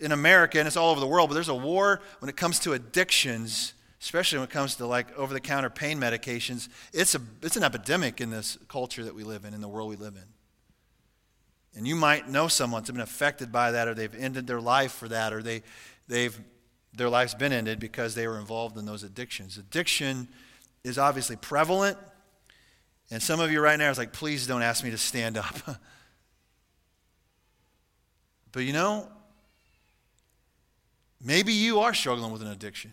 in 0.00 0.10
America, 0.10 0.58
and 0.58 0.66
it's 0.66 0.76
all 0.76 0.90
over 0.90 0.98
the 0.98 1.06
world. 1.06 1.28
But 1.28 1.34
there's 1.34 1.48
a 1.48 1.54
war 1.54 2.00
when 2.18 2.28
it 2.28 2.36
comes 2.36 2.58
to 2.60 2.72
addictions, 2.72 3.74
especially 4.00 4.38
when 4.38 4.48
it 4.48 4.50
comes 4.50 4.74
to 4.76 4.86
like 4.86 5.16
over-the-counter 5.16 5.70
pain 5.70 6.00
medications. 6.00 6.68
It's 6.92 7.14
a 7.14 7.20
it's 7.42 7.56
an 7.56 7.62
epidemic 7.62 8.20
in 8.20 8.30
this 8.30 8.58
culture 8.66 9.04
that 9.04 9.14
we 9.14 9.22
live 9.22 9.44
in, 9.44 9.54
in 9.54 9.60
the 9.60 9.68
world 9.68 9.90
we 9.90 9.96
live 9.96 10.16
in. 10.16 10.24
And 11.74 11.86
you 11.86 11.94
might 11.94 12.28
know 12.28 12.48
someone 12.48 12.82
that's 12.82 12.90
been 12.90 13.00
affected 13.00 13.52
by 13.52 13.70
that, 13.70 13.86
or 13.86 13.94
they've 13.94 14.14
ended 14.14 14.46
their 14.46 14.60
life 14.60 14.92
for 14.92 15.08
that, 15.08 15.32
or 15.32 15.42
they 15.42 15.62
they've 16.08 16.38
their 16.95 17.09
life's 17.09 17.34
been 17.34 17.53
ended 17.53 17.78
because 17.78 18.14
they 18.14 18.26
were 18.26 18.38
involved 18.38 18.76
in 18.76 18.84
those 18.84 19.03
addictions. 19.03 19.57
Addiction 19.57 20.28
is 20.84 20.99
obviously 20.99 21.36
prevalent. 21.36 21.97
And 23.11 23.22
some 23.22 23.40
of 23.40 23.51
you 23.51 23.61
right 23.61 23.78
now 23.78 23.90
is 23.90 23.99
like, 23.99 24.12
please 24.12 24.47
don't 24.47 24.62
ask 24.62 24.84
me 24.84 24.90
to 24.90 24.99
stand 24.99 25.36
up. 25.36 25.55
but 28.53 28.64
you 28.64 28.72
know, 28.72 29.09
maybe 31.22 31.53
you 31.53 31.80
are 31.80 31.95
struggling 31.95 32.32
with 32.32 32.43
an 32.43 32.49
addiction. 32.49 32.93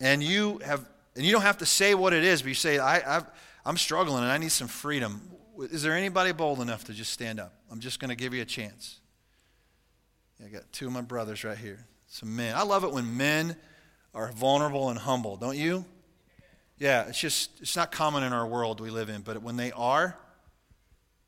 And 0.00 0.22
you 0.22 0.60
have 0.64 0.84
and 1.16 1.24
you 1.24 1.30
don't 1.30 1.42
have 1.42 1.58
to 1.58 1.66
say 1.66 1.94
what 1.94 2.12
it 2.12 2.24
is, 2.24 2.42
but 2.42 2.48
you 2.48 2.54
say, 2.54 2.78
I, 2.78 3.18
i 3.18 3.22
am 3.64 3.76
struggling 3.76 4.24
and 4.24 4.32
I 4.32 4.38
need 4.38 4.50
some 4.50 4.66
freedom. 4.66 5.22
Is 5.60 5.82
there 5.84 5.94
anybody 5.94 6.32
bold 6.32 6.60
enough 6.60 6.84
to 6.84 6.92
just 6.92 7.12
stand 7.12 7.38
up? 7.38 7.54
I'm 7.70 7.78
just 7.78 8.00
going 8.00 8.08
to 8.08 8.16
give 8.16 8.34
you 8.34 8.42
a 8.42 8.46
chance. 8.46 8.98
I 10.42 10.48
got 10.48 10.72
two 10.72 10.86
of 10.86 10.92
my 10.92 11.00
brothers 11.00 11.44
right 11.44 11.56
here. 11.56 11.86
Some 12.06 12.34
men. 12.36 12.54
I 12.54 12.62
love 12.62 12.84
it 12.84 12.92
when 12.92 13.16
men 13.16 13.56
are 14.14 14.30
vulnerable 14.32 14.90
and 14.90 14.98
humble, 14.98 15.36
don't 15.36 15.56
you? 15.56 15.84
Yeah, 16.78 17.08
it's 17.08 17.18
just, 17.18 17.50
it's 17.60 17.76
not 17.76 17.92
common 17.92 18.22
in 18.22 18.32
our 18.32 18.46
world 18.46 18.80
we 18.80 18.90
live 18.90 19.08
in, 19.08 19.22
but 19.22 19.42
when 19.42 19.56
they 19.56 19.72
are, 19.72 20.16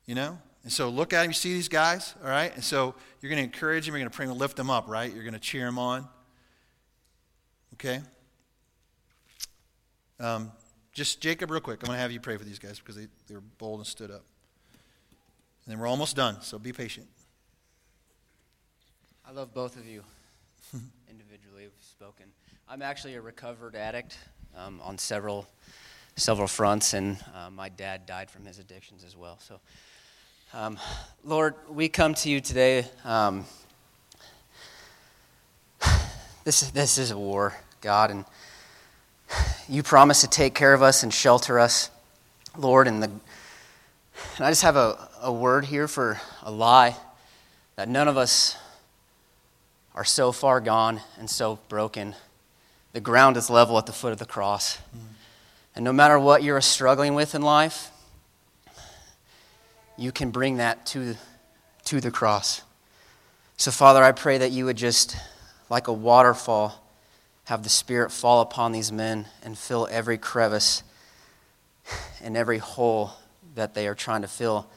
you 0.05 0.15
know? 0.15 0.37
And 0.63 0.71
so 0.71 0.89
look 0.89 1.13
at 1.13 1.21
them, 1.21 1.29
you 1.29 1.33
see 1.33 1.53
these 1.53 1.69
guys, 1.69 2.13
all 2.23 2.29
right? 2.29 2.53
And 2.53 2.63
so 2.63 2.95
you're 3.21 3.29
going 3.29 3.37
to 3.39 3.43
encourage 3.43 3.85
them, 3.85 3.95
you're 3.95 4.01
going 4.01 4.11
to 4.11 4.15
pray 4.15 4.25
and 4.25 4.37
lift 4.37 4.57
them 4.57 4.69
up, 4.69 4.87
right? 4.87 5.13
You're 5.13 5.23
going 5.23 5.33
to 5.33 5.39
cheer 5.39 5.65
them 5.65 5.79
on. 5.79 6.07
Okay? 7.73 8.01
Um, 10.19 10.51
just 10.93 11.21
Jacob, 11.21 11.51
real 11.51 11.61
quick. 11.61 11.81
I'm 11.83 11.87
going 11.87 11.97
to 11.97 12.01
have 12.01 12.11
you 12.11 12.19
pray 12.19 12.37
for 12.37 12.43
these 12.43 12.59
guys 12.59 12.79
because 12.79 12.95
they, 12.95 13.07
they 13.27 13.35
were 13.35 13.43
bold 13.57 13.79
and 13.79 13.87
stood 13.87 14.11
up. 14.11 14.23
And 15.65 15.73
then 15.73 15.79
we're 15.79 15.87
almost 15.87 16.15
done, 16.15 16.41
so 16.41 16.57
be 16.57 16.73
patient. 16.73 17.07
I 19.27 19.33
love 19.33 19.53
both 19.53 19.75
of 19.75 19.85
you 19.85 20.03
individually. 21.09 21.63
We've 21.63 21.71
spoken. 21.81 22.27
I'm 22.69 22.81
actually 22.81 23.15
a 23.15 23.21
recovered 23.21 23.75
addict 23.75 24.17
um, 24.55 24.79
on 24.81 24.97
several 24.97 25.45
several 26.15 26.47
fronts, 26.47 26.93
and 26.93 27.17
uh, 27.35 27.49
my 27.49 27.67
dad 27.67 28.05
died 28.05 28.31
from 28.31 28.45
his 28.45 28.57
addictions 28.57 29.03
as 29.03 29.17
well. 29.17 29.37
So, 29.41 29.59
um, 30.53 30.79
Lord, 31.25 31.55
we 31.69 31.89
come 31.89 32.13
to 32.13 32.29
you 32.29 32.39
today. 32.39 32.85
Um, 33.03 33.43
this 36.45 36.61
this 36.71 36.97
is 36.97 37.11
a 37.11 37.17
war, 37.17 37.53
God, 37.81 38.11
and 38.11 38.23
you 39.67 39.83
promise 39.83 40.21
to 40.21 40.29
take 40.29 40.53
care 40.53 40.73
of 40.73 40.81
us 40.81 41.03
and 41.03 41.13
shelter 41.13 41.59
us, 41.59 41.89
Lord. 42.57 42.87
And 42.87 43.03
the 43.03 43.07
and 43.09 44.45
I 44.45 44.51
just 44.51 44.61
have 44.61 44.77
a, 44.77 45.09
a 45.21 45.33
word 45.33 45.65
here 45.65 45.89
for 45.89 46.17
a 46.43 46.51
lie 46.51 46.95
that 47.75 47.89
none 47.89 48.07
of 48.07 48.15
us 48.15 48.55
are 49.97 50.05
so 50.05 50.31
far 50.31 50.61
gone 50.61 51.01
and 51.17 51.27
so 51.27 51.57
broken. 51.69 52.13
The 52.93 53.01
ground 53.01 53.35
is 53.35 53.49
level 53.49 53.79
at 53.79 53.87
the 53.87 53.91
foot 53.91 54.11
of 54.11 54.19
the 54.19 54.27
cross. 54.27 54.77
Mm. 54.95 54.99
And 55.75 55.83
no 55.83 55.91
matter 55.91 56.19
what 56.19 56.43
you're 56.43 56.61
struggling 56.61 57.15
with 57.15 57.33
in 57.33 57.41
life, 57.41 57.89
you 59.97 60.11
can 60.11 60.29
bring 60.29 60.57
that 60.57 60.85
to, 60.87 61.15
to 61.85 61.99
the 61.99 62.11
cross. 62.11 62.61
So, 63.57 63.71
Father, 63.71 64.03
I 64.03 64.11
pray 64.11 64.37
that 64.37 64.51
you 64.51 64.65
would 64.65 64.77
just, 64.77 65.17
like 65.67 65.87
a 65.87 65.93
waterfall, 65.93 66.87
have 67.45 67.63
the 67.63 67.69
Spirit 67.69 68.11
fall 68.11 68.41
upon 68.41 68.73
these 68.73 68.91
men 68.91 69.25
and 69.43 69.57
fill 69.57 69.87
every 69.89 70.19
crevice 70.19 70.83
and 72.21 72.37
every 72.37 72.59
hole 72.59 73.13
that 73.55 73.73
they 73.73 73.87
are 73.87 73.95
trying 73.95 74.21
to 74.21 74.27
fill 74.27 74.67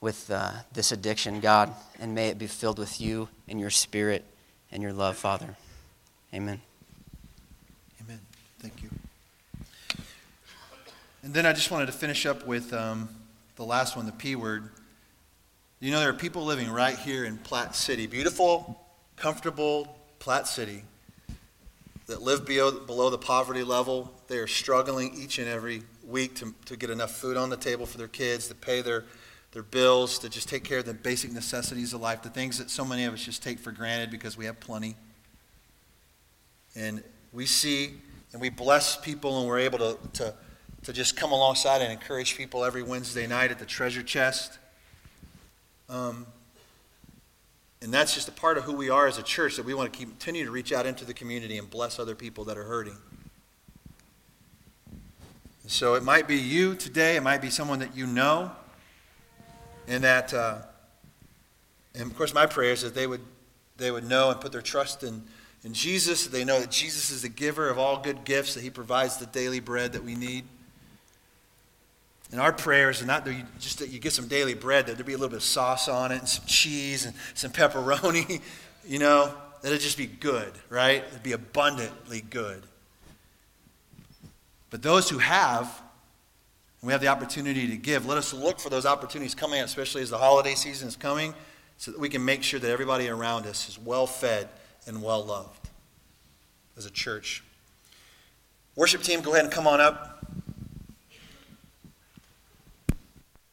with 0.00 0.32
uh, 0.32 0.50
this 0.72 0.90
addiction, 0.90 1.38
God. 1.38 1.72
And 2.00 2.12
may 2.12 2.26
it 2.26 2.38
be 2.38 2.48
filled 2.48 2.80
with 2.80 3.00
you 3.00 3.28
and 3.46 3.60
your 3.60 3.70
Spirit 3.70 4.24
and 4.74 4.82
your 4.82 4.92
love, 4.92 5.16
Father. 5.16 5.56
Amen. 6.34 6.60
Amen. 8.02 8.20
Thank 8.58 8.82
you. 8.82 8.90
And 11.22 11.32
then 11.32 11.46
I 11.46 11.52
just 11.52 11.70
wanted 11.70 11.86
to 11.86 11.92
finish 11.92 12.26
up 12.26 12.44
with 12.44 12.74
um, 12.74 13.08
the 13.56 13.64
last 13.64 13.96
one, 13.96 14.04
the 14.04 14.12
P 14.12 14.34
word. 14.34 14.68
You 15.78 15.92
know, 15.92 16.00
there 16.00 16.10
are 16.10 16.12
people 16.12 16.44
living 16.44 16.70
right 16.70 16.98
here 16.98 17.24
in 17.24 17.38
Platte 17.38 17.76
City, 17.76 18.06
beautiful, 18.06 18.84
comfortable 19.16 19.96
Platte 20.18 20.48
City, 20.48 20.82
that 22.06 22.20
live 22.20 22.44
below, 22.44 22.80
below 22.80 23.10
the 23.10 23.18
poverty 23.18 23.62
level. 23.62 24.12
They 24.26 24.38
are 24.38 24.48
struggling 24.48 25.14
each 25.16 25.38
and 25.38 25.48
every 25.48 25.82
week 26.04 26.34
to, 26.36 26.52
to 26.66 26.76
get 26.76 26.90
enough 26.90 27.12
food 27.12 27.36
on 27.36 27.48
the 27.48 27.56
table 27.56 27.86
for 27.86 27.96
their 27.96 28.08
kids, 28.08 28.48
to 28.48 28.54
pay 28.54 28.82
their 28.82 29.04
their 29.54 29.62
bills, 29.62 30.18
to 30.18 30.28
just 30.28 30.48
take 30.48 30.64
care 30.64 30.80
of 30.80 30.84
the 30.84 30.92
basic 30.92 31.32
necessities 31.32 31.94
of 31.94 32.00
life, 32.00 32.22
the 32.22 32.28
things 32.28 32.58
that 32.58 32.68
so 32.68 32.84
many 32.84 33.04
of 33.04 33.14
us 33.14 33.24
just 33.24 33.40
take 33.40 33.60
for 33.60 33.70
granted 33.70 34.10
because 34.10 34.36
we 34.36 34.44
have 34.46 34.58
plenty. 34.58 34.96
And 36.74 37.04
we 37.32 37.46
see 37.46 37.94
and 38.32 38.40
we 38.40 38.50
bless 38.50 38.96
people 38.96 39.38
and 39.38 39.48
we're 39.48 39.60
able 39.60 39.78
to, 39.78 39.98
to, 40.14 40.34
to 40.82 40.92
just 40.92 41.16
come 41.16 41.30
alongside 41.30 41.82
and 41.82 41.92
encourage 41.92 42.36
people 42.36 42.64
every 42.64 42.82
Wednesday 42.82 43.28
night 43.28 43.52
at 43.52 43.60
the 43.60 43.64
treasure 43.64 44.02
chest. 44.02 44.58
Um, 45.88 46.26
and 47.80 47.94
that's 47.94 48.12
just 48.12 48.26
a 48.26 48.32
part 48.32 48.58
of 48.58 48.64
who 48.64 48.72
we 48.72 48.90
are 48.90 49.06
as 49.06 49.18
a 49.18 49.22
church 49.22 49.54
that 49.54 49.64
we 49.64 49.72
want 49.72 49.92
to 49.92 49.98
continue 50.00 50.44
to 50.44 50.50
reach 50.50 50.72
out 50.72 50.84
into 50.84 51.04
the 51.04 51.14
community 51.14 51.58
and 51.58 51.70
bless 51.70 52.00
other 52.00 52.16
people 52.16 52.42
that 52.46 52.58
are 52.58 52.64
hurting. 52.64 52.96
so 55.68 55.94
it 55.94 56.02
might 56.02 56.26
be 56.26 56.36
you 56.36 56.74
today, 56.74 57.14
it 57.14 57.22
might 57.22 57.40
be 57.40 57.50
someone 57.50 57.78
that 57.78 57.96
you 57.96 58.08
know. 58.08 58.50
And 59.86 60.04
that, 60.04 60.32
uh, 60.32 60.58
and 61.94 62.10
of 62.10 62.16
course, 62.16 62.32
my 62.34 62.46
prayer 62.46 62.72
is 62.72 62.82
that 62.82 62.94
they 62.94 63.06
would, 63.06 63.20
they 63.76 63.90
would 63.90 64.08
know 64.08 64.30
and 64.30 64.40
put 64.40 64.52
their 64.52 64.62
trust 64.62 65.02
in, 65.02 65.22
in 65.62 65.74
Jesus. 65.74 66.24
That 66.24 66.32
they 66.32 66.44
know 66.44 66.60
that 66.60 66.70
Jesus 66.70 67.10
is 67.10 67.22
the 67.22 67.28
giver 67.28 67.68
of 67.68 67.78
all 67.78 68.00
good 68.00 68.24
gifts, 68.24 68.54
that 68.54 68.62
He 68.62 68.70
provides 68.70 69.16
the 69.18 69.26
daily 69.26 69.60
bread 69.60 69.92
that 69.92 70.04
we 70.04 70.14
need. 70.14 70.44
And 72.32 72.40
our 72.40 72.52
prayers 72.52 73.02
are 73.02 73.06
not 73.06 73.24
that 73.26 73.34
you, 73.34 73.44
just 73.60 73.78
that 73.78 73.90
you 73.90 73.98
get 73.98 74.12
some 74.12 74.26
daily 74.26 74.54
bread, 74.54 74.86
that 74.86 74.96
there'd 74.96 75.06
be 75.06 75.12
a 75.12 75.16
little 75.16 75.28
bit 75.28 75.36
of 75.36 75.44
sauce 75.44 75.88
on 75.88 76.10
it, 76.10 76.18
and 76.18 76.28
some 76.28 76.44
cheese, 76.46 77.06
and 77.06 77.14
some 77.34 77.52
pepperoni, 77.52 78.40
you 78.86 78.98
know, 78.98 79.32
that 79.62 79.68
it'd 79.68 79.80
just 79.80 79.98
be 79.98 80.06
good, 80.06 80.52
right? 80.68 81.04
It'd 81.08 81.22
be 81.22 81.32
abundantly 81.32 82.22
good. 82.22 82.62
But 84.70 84.82
those 84.82 85.08
who 85.08 85.18
have, 85.18 85.80
we 86.86 86.92
have 86.92 87.00
the 87.00 87.08
opportunity 87.08 87.68
to 87.68 87.76
give, 87.76 88.06
let 88.06 88.18
us 88.18 88.32
look 88.32 88.60
for 88.60 88.68
those 88.68 88.86
opportunities 88.86 89.34
coming 89.34 89.60
especially 89.60 90.02
as 90.02 90.10
the 90.10 90.18
holiday 90.18 90.54
season 90.54 90.88
is 90.88 90.96
coming, 90.96 91.34
so 91.76 91.90
that 91.90 92.00
we 92.00 92.08
can 92.08 92.24
make 92.24 92.42
sure 92.42 92.60
that 92.60 92.70
everybody 92.70 93.08
around 93.08 93.46
us 93.46 93.68
is 93.68 93.78
well 93.78 94.06
fed 94.06 94.48
and 94.86 95.02
well 95.02 95.24
loved 95.24 95.68
as 96.76 96.86
a 96.86 96.90
church. 96.90 97.42
Worship 98.76 99.02
team, 99.02 99.20
go 99.20 99.32
ahead 99.32 99.44
and 99.44 99.52
come 99.52 99.66
on 99.66 99.80
up. 99.80 100.10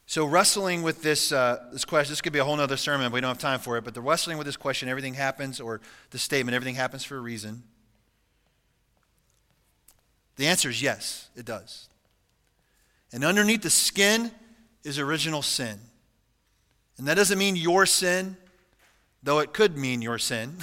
So, 0.07 0.25
wrestling 0.25 0.82
with 0.82 1.01
this, 1.01 1.32
uh, 1.32 1.69
this 1.71 1.86
question, 1.86 2.11
this 2.11 2.19
could 2.19 2.34
be 2.34 2.39
a 2.39 2.43
whole 2.43 2.59
other 2.59 2.75
sermon, 2.75 3.11
we 3.13 3.21
don't 3.21 3.29
have 3.29 3.38
time 3.38 3.59
for 3.59 3.77
it. 3.77 3.86
But 3.86 3.93
the 3.93 4.01
wrestling 4.01 4.38
with 4.38 4.45
this 4.45 4.57
question, 4.57 4.89
everything 4.89 5.13
happens, 5.13 5.61
or 5.61 5.79
the 6.09 6.19
statement, 6.19 6.53
everything 6.53 6.75
happens 6.75 7.05
for 7.05 7.15
a 7.15 7.21
reason. 7.21 7.63
The 10.36 10.47
answer 10.47 10.69
is 10.69 10.82
yes, 10.82 11.29
it 11.36 11.45
does. 11.45 11.88
And 13.12 13.24
underneath 13.24 13.62
the 13.62 13.70
skin 13.70 14.32
is 14.84 14.97
original 14.97 15.41
sin. 15.41 15.80
And 16.97 17.07
that 17.07 17.16
doesn't 17.16 17.38
mean 17.38 17.55
your 17.55 17.86
sin, 17.86 18.38
though 19.24 19.39
it 19.39 19.53
could 19.53 19.78
mean 19.78 20.01
your 20.01 20.18
sin. 20.18 20.57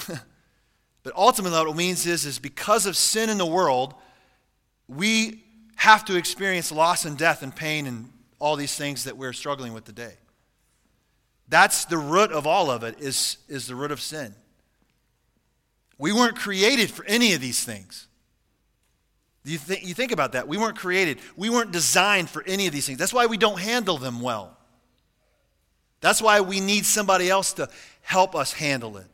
but 1.02 1.12
ultimately, 1.16 1.58
what 1.58 1.68
it 1.68 1.76
means 1.76 2.06
is, 2.06 2.24
is 2.24 2.38
because 2.38 2.86
of 2.86 2.96
sin 2.96 3.28
in 3.28 3.38
the 3.38 3.46
world, 3.46 3.94
we 4.88 5.44
have 5.76 6.04
to 6.06 6.16
experience 6.16 6.72
loss 6.72 7.04
and 7.04 7.16
death 7.16 7.42
and 7.42 7.54
pain 7.54 7.86
and 7.86 8.10
all 8.38 8.56
these 8.56 8.74
things 8.74 9.04
that 9.04 9.16
we're 9.16 9.32
struggling 9.32 9.74
with 9.74 9.84
today. 9.84 10.14
That's 11.48 11.84
the 11.86 11.98
root 11.98 12.30
of 12.30 12.46
all 12.46 12.70
of 12.70 12.82
it, 12.82 13.00
is, 13.00 13.38
is 13.48 13.66
the 13.66 13.74
root 13.74 13.90
of 13.90 14.00
sin. 14.00 14.34
We 15.98 16.12
weren't 16.12 16.36
created 16.36 16.90
for 16.90 17.04
any 17.06 17.32
of 17.32 17.40
these 17.40 17.64
things. 17.64 18.06
You, 19.44 19.58
th- 19.58 19.82
you 19.82 19.94
think 19.94 20.12
about 20.12 20.32
that. 20.32 20.46
We 20.48 20.58
weren't 20.58 20.76
created, 20.76 21.18
we 21.36 21.50
weren't 21.50 21.72
designed 21.72 22.28
for 22.28 22.42
any 22.46 22.66
of 22.66 22.72
these 22.72 22.86
things. 22.86 22.98
That's 22.98 23.12
why 23.12 23.26
we 23.26 23.36
don't 23.36 23.58
handle 23.58 23.98
them 23.98 24.20
well. 24.20 24.56
That's 26.00 26.22
why 26.22 26.40
we 26.40 26.60
need 26.60 26.86
somebody 26.86 27.28
else 27.28 27.54
to 27.54 27.68
help 28.02 28.34
us 28.34 28.52
handle 28.52 28.98
it. 28.98 29.06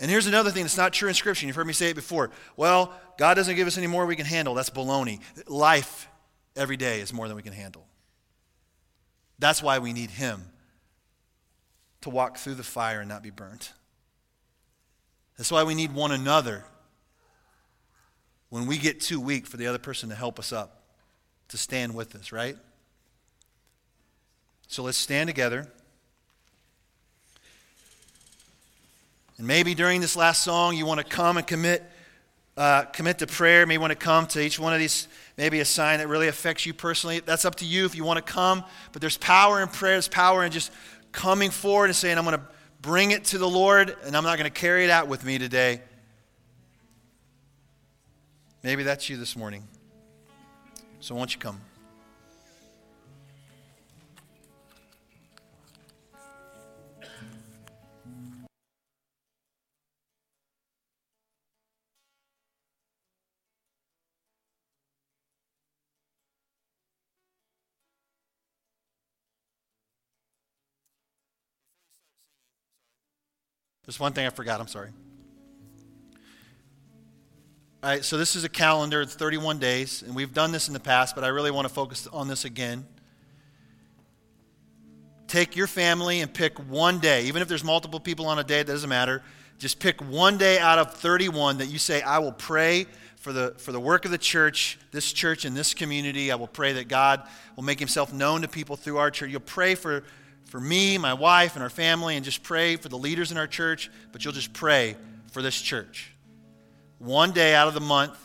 And 0.00 0.10
here's 0.10 0.26
another 0.26 0.50
thing 0.50 0.64
that's 0.64 0.76
not 0.76 0.92
true 0.92 1.08
in 1.08 1.14
Scripture. 1.14 1.46
You've 1.46 1.56
heard 1.56 1.66
me 1.66 1.72
say 1.72 1.90
it 1.90 1.94
before. 1.94 2.30
Well, 2.56 2.92
God 3.16 3.34
doesn't 3.34 3.54
give 3.54 3.66
us 3.66 3.78
any 3.78 3.86
more 3.86 4.06
we 4.06 4.16
can 4.16 4.26
handle. 4.26 4.54
That's 4.54 4.70
baloney. 4.70 5.20
Life 5.46 6.08
every 6.56 6.76
day 6.76 7.00
is 7.00 7.12
more 7.12 7.28
than 7.28 7.36
we 7.36 7.42
can 7.42 7.52
handle. 7.52 7.86
That's 9.38 9.62
why 9.62 9.78
we 9.78 9.92
need 9.92 10.10
Him 10.10 10.42
to 12.00 12.10
walk 12.10 12.38
through 12.38 12.54
the 12.54 12.64
fire 12.64 13.00
and 13.00 13.08
not 13.08 13.22
be 13.22 13.30
burnt. 13.30 13.72
That's 15.38 15.50
why 15.50 15.62
we 15.62 15.74
need 15.74 15.94
one 15.94 16.12
another 16.12 16.64
when 18.54 18.66
we 18.66 18.78
get 18.78 19.00
too 19.00 19.20
weak 19.20 19.48
for 19.48 19.56
the 19.56 19.66
other 19.66 19.80
person 19.80 20.10
to 20.10 20.14
help 20.14 20.38
us 20.38 20.52
up, 20.52 20.84
to 21.48 21.58
stand 21.58 21.92
with 21.92 22.14
us, 22.14 22.30
right? 22.30 22.56
So 24.68 24.84
let's 24.84 24.96
stand 24.96 25.26
together. 25.26 25.66
And 29.38 29.46
maybe 29.48 29.74
during 29.74 30.00
this 30.00 30.14
last 30.14 30.44
song, 30.44 30.76
you 30.76 30.86
want 30.86 31.00
to 31.00 31.04
come 31.04 31.36
and 31.36 31.44
commit, 31.44 31.82
uh, 32.56 32.84
commit 32.84 33.18
to 33.18 33.26
prayer. 33.26 33.66
Maybe 33.66 33.74
you 33.74 33.80
want 33.80 33.90
to 33.90 33.96
come 33.96 34.28
to 34.28 34.40
each 34.40 34.60
one 34.60 34.72
of 34.72 34.78
these, 34.78 35.08
maybe 35.36 35.58
a 35.58 35.64
sign 35.64 35.98
that 35.98 36.06
really 36.06 36.28
affects 36.28 36.64
you 36.64 36.72
personally. 36.72 37.18
That's 37.18 37.44
up 37.44 37.56
to 37.56 37.64
you 37.64 37.86
if 37.86 37.96
you 37.96 38.04
want 38.04 38.24
to 38.24 38.32
come. 38.32 38.62
But 38.92 39.00
there's 39.00 39.18
power 39.18 39.62
in 39.62 39.68
prayer, 39.68 39.94
there's 39.94 40.06
power 40.06 40.44
in 40.44 40.52
just 40.52 40.70
coming 41.10 41.50
forward 41.50 41.86
and 41.86 41.96
saying, 41.96 42.16
I'm 42.18 42.24
going 42.24 42.38
to 42.38 42.44
bring 42.80 43.10
it 43.10 43.24
to 43.24 43.38
the 43.38 43.48
Lord, 43.48 43.96
and 44.04 44.16
I'm 44.16 44.22
not 44.22 44.38
going 44.38 44.48
to 44.48 44.60
carry 44.60 44.84
it 44.84 44.90
out 44.90 45.08
with 45.08 45.24
me 45.24 45.38
today. 45.38 45.80
Maybe 48.64 48.82
that's 48.82 49.10
you 49.10 49.18
this 49.18 49.36
morning. 49.36 49.68
So 50.98 51.14
won't 51.14 51.34
you 51.34 51.38
come? 51.38 51.60
There's 73.84 74.00
one 74.00 74.14
thing 74.14 74.26
I 74.26 74.30
forgot. 74.30 74.58
I'm 74.58 74.68
sorry. 74.68 74.88
All 77.84 77.90
right, 77.90 78.02
so 78.02 78.16
this 78.16 78.34
is 78.34 78.44
a 78.44 78.48
calendar, 78.48 79.02
it's 79.02 79.14
31 79.14 79.58
days, 79.58 80.00
and 80.00 80.14
we've 80.14 80.32
done 80.32 80.52
this 80.52 80.68
in 80.68 80.72
the 80.72 80.80
past, 80.80 81.14
but 81.14 81.22
I 81.22 81.28
really 81.28 81.50
want 81.50 81.68
to 81.68 81.74
focus 81.74 82.08
on 82.10 82.28
this 82.28 82.46
again. 82.46 82.86
Take 85.26 85.54
your 85.54 85.66
family 85.66 86.22
and 86.22 86.32
pick 86.32 86.58
one 86.58 86.98
day, 86.98 87.24
even 87.24 87.42
if 87.42 87.48
there's 87.48 87.62
multiple 87.62 88.00
people 88.00 88.24
on 88.24 88.38
a 88.38 88.42
day, 88.42 88.60
it 88.60 88.66
doesn't 88.66 88.88
matter. 88.88 89.22
Just 89.58 89.80
pick 89.80 90.00
one 90.00 90.38
day 90.38 90.58
out 90.58 90.78
of 90.78 90.94
31 90.94 91.58
that 91.58 91.66
you 91.66 91.76
say, 91.78 92.00
I 92.00 92.20
will 92.20 92.32
pray 92.32 92.86
for 93.16 93.34
the, 93.34 93.54
for 93.58 93.70
the 93.70 93.80
work 93.80 94.06
of 94.06 94.10
the 94.10 94.16
church, 94.16 94.78
this 94.90 95.12
church 95.12 95.44
and 95.44 95.54
this 95.54 95.74
community. 95.74 96.32
I 96.32 96.36
will 96.36 96.46
pray 96.46 96.72
that 96.72 96.88
God 96.88 97.22
will 97.54 97.64
make 97.64 97.80
himself 97.80 98.14
known 98.14 98.40
to 98.40 98.48
people 98.48 98.76
through 98.76 98.96
our 98.96 99.10
church. 99.10 99.30
You'll 99.30 99.40
pray 99.40 99.74
for 99.74 100.04
for 100.46 100.58
me, 100.58 100.96
my 100.96 101.12
wife, 101.12 101.54
and 101.54 101.62
our 101.62 101.68
family, 101.68 102.16
and 102.16 102.24
just 102.24 102.42
pray 102.42 102.76
for 102.76 102.88
the 102.88 102.96
leaders 102.96 103.30
in 103.30 103.36
our 103.36 103.46
church, 103.46 103.90
but 104.10 104.24
you'll 104.24 104.32
just 104.32 104.54
pray 104.54 104.96
for 105.32 105.42
this 105.42 105.60
church. 105.60 106.13
One 106.98 107.32
day 107.32 107.54
out 107.54 107.68
of 107.68 107.74
the 107.74 107.80
month, 107.80 108.16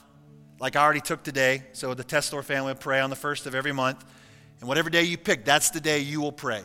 like 0.60 0.76
I 0.76 0.84
already 0.84 1.02
took 1.02 1.24
today, 1.24 1.64
so 1.74 1.94
the 1.94 2.04
Testor 2.04 2.44
family 2.44 2.74
will 2.74 2.80
pray 2.80 3.00
on 3.00 3.10
the 3.10 3.16
first 3.16 3.46
of 3.46 3.56
every 3.56 3.72
month. 3.72 4.04
And 4.60 4.68
whatever 4.68 4.90
day 4.90 5.04
you 5.04 5.18
pick, 5.18 5.46
that's 5.46 5.70
the 5.70 5.80
day 5.80 6.00
you 6.00 6.22
will 6.22 6.32
pray. 6.32 6.62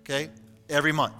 Okay? 0.00 0.30
Every 0.68 0.92
month. 0.92 1.14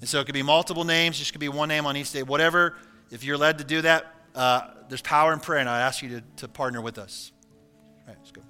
And 0.00 0.08
so 0.08 0.20
it 0.20 0.26
could 0.26 0.34
be 0.34 0.42
multiple 0.42 0.84
names, 0.84 1.18
just 1.18 1.32
could 1.32 1.40
be 1.40 1.48
one 1.48 1.68
name 1.68 1.86
on 1.86 1.96
each 1.96 2.12
day. 2.12 2.22
Whatever, 2.22 2.76
if 3.10 3.24
you're 3.24 3.36
led 3.36 3.58
to 3.58 3.64
do 3.64 3.82
that, 3.82 4.14
uh, 4.34 4.62
there's 4.88 5.02
power 5.02 5.32
in 5.32 5.40
prayer, 5.40 5.60
and 5.60 5.68
I 5.68 5.80
ask 5.80 6.02
you 6.02 6.08
to, 6.08 6.22
to 6.36 6.48
partner 6.48 6.80
with 6.80 6.98
us. 6.98 7.32
All 8.02 8.08
right, 8.08 8.16
let's 8.18 8.30
go. 8.30 8.42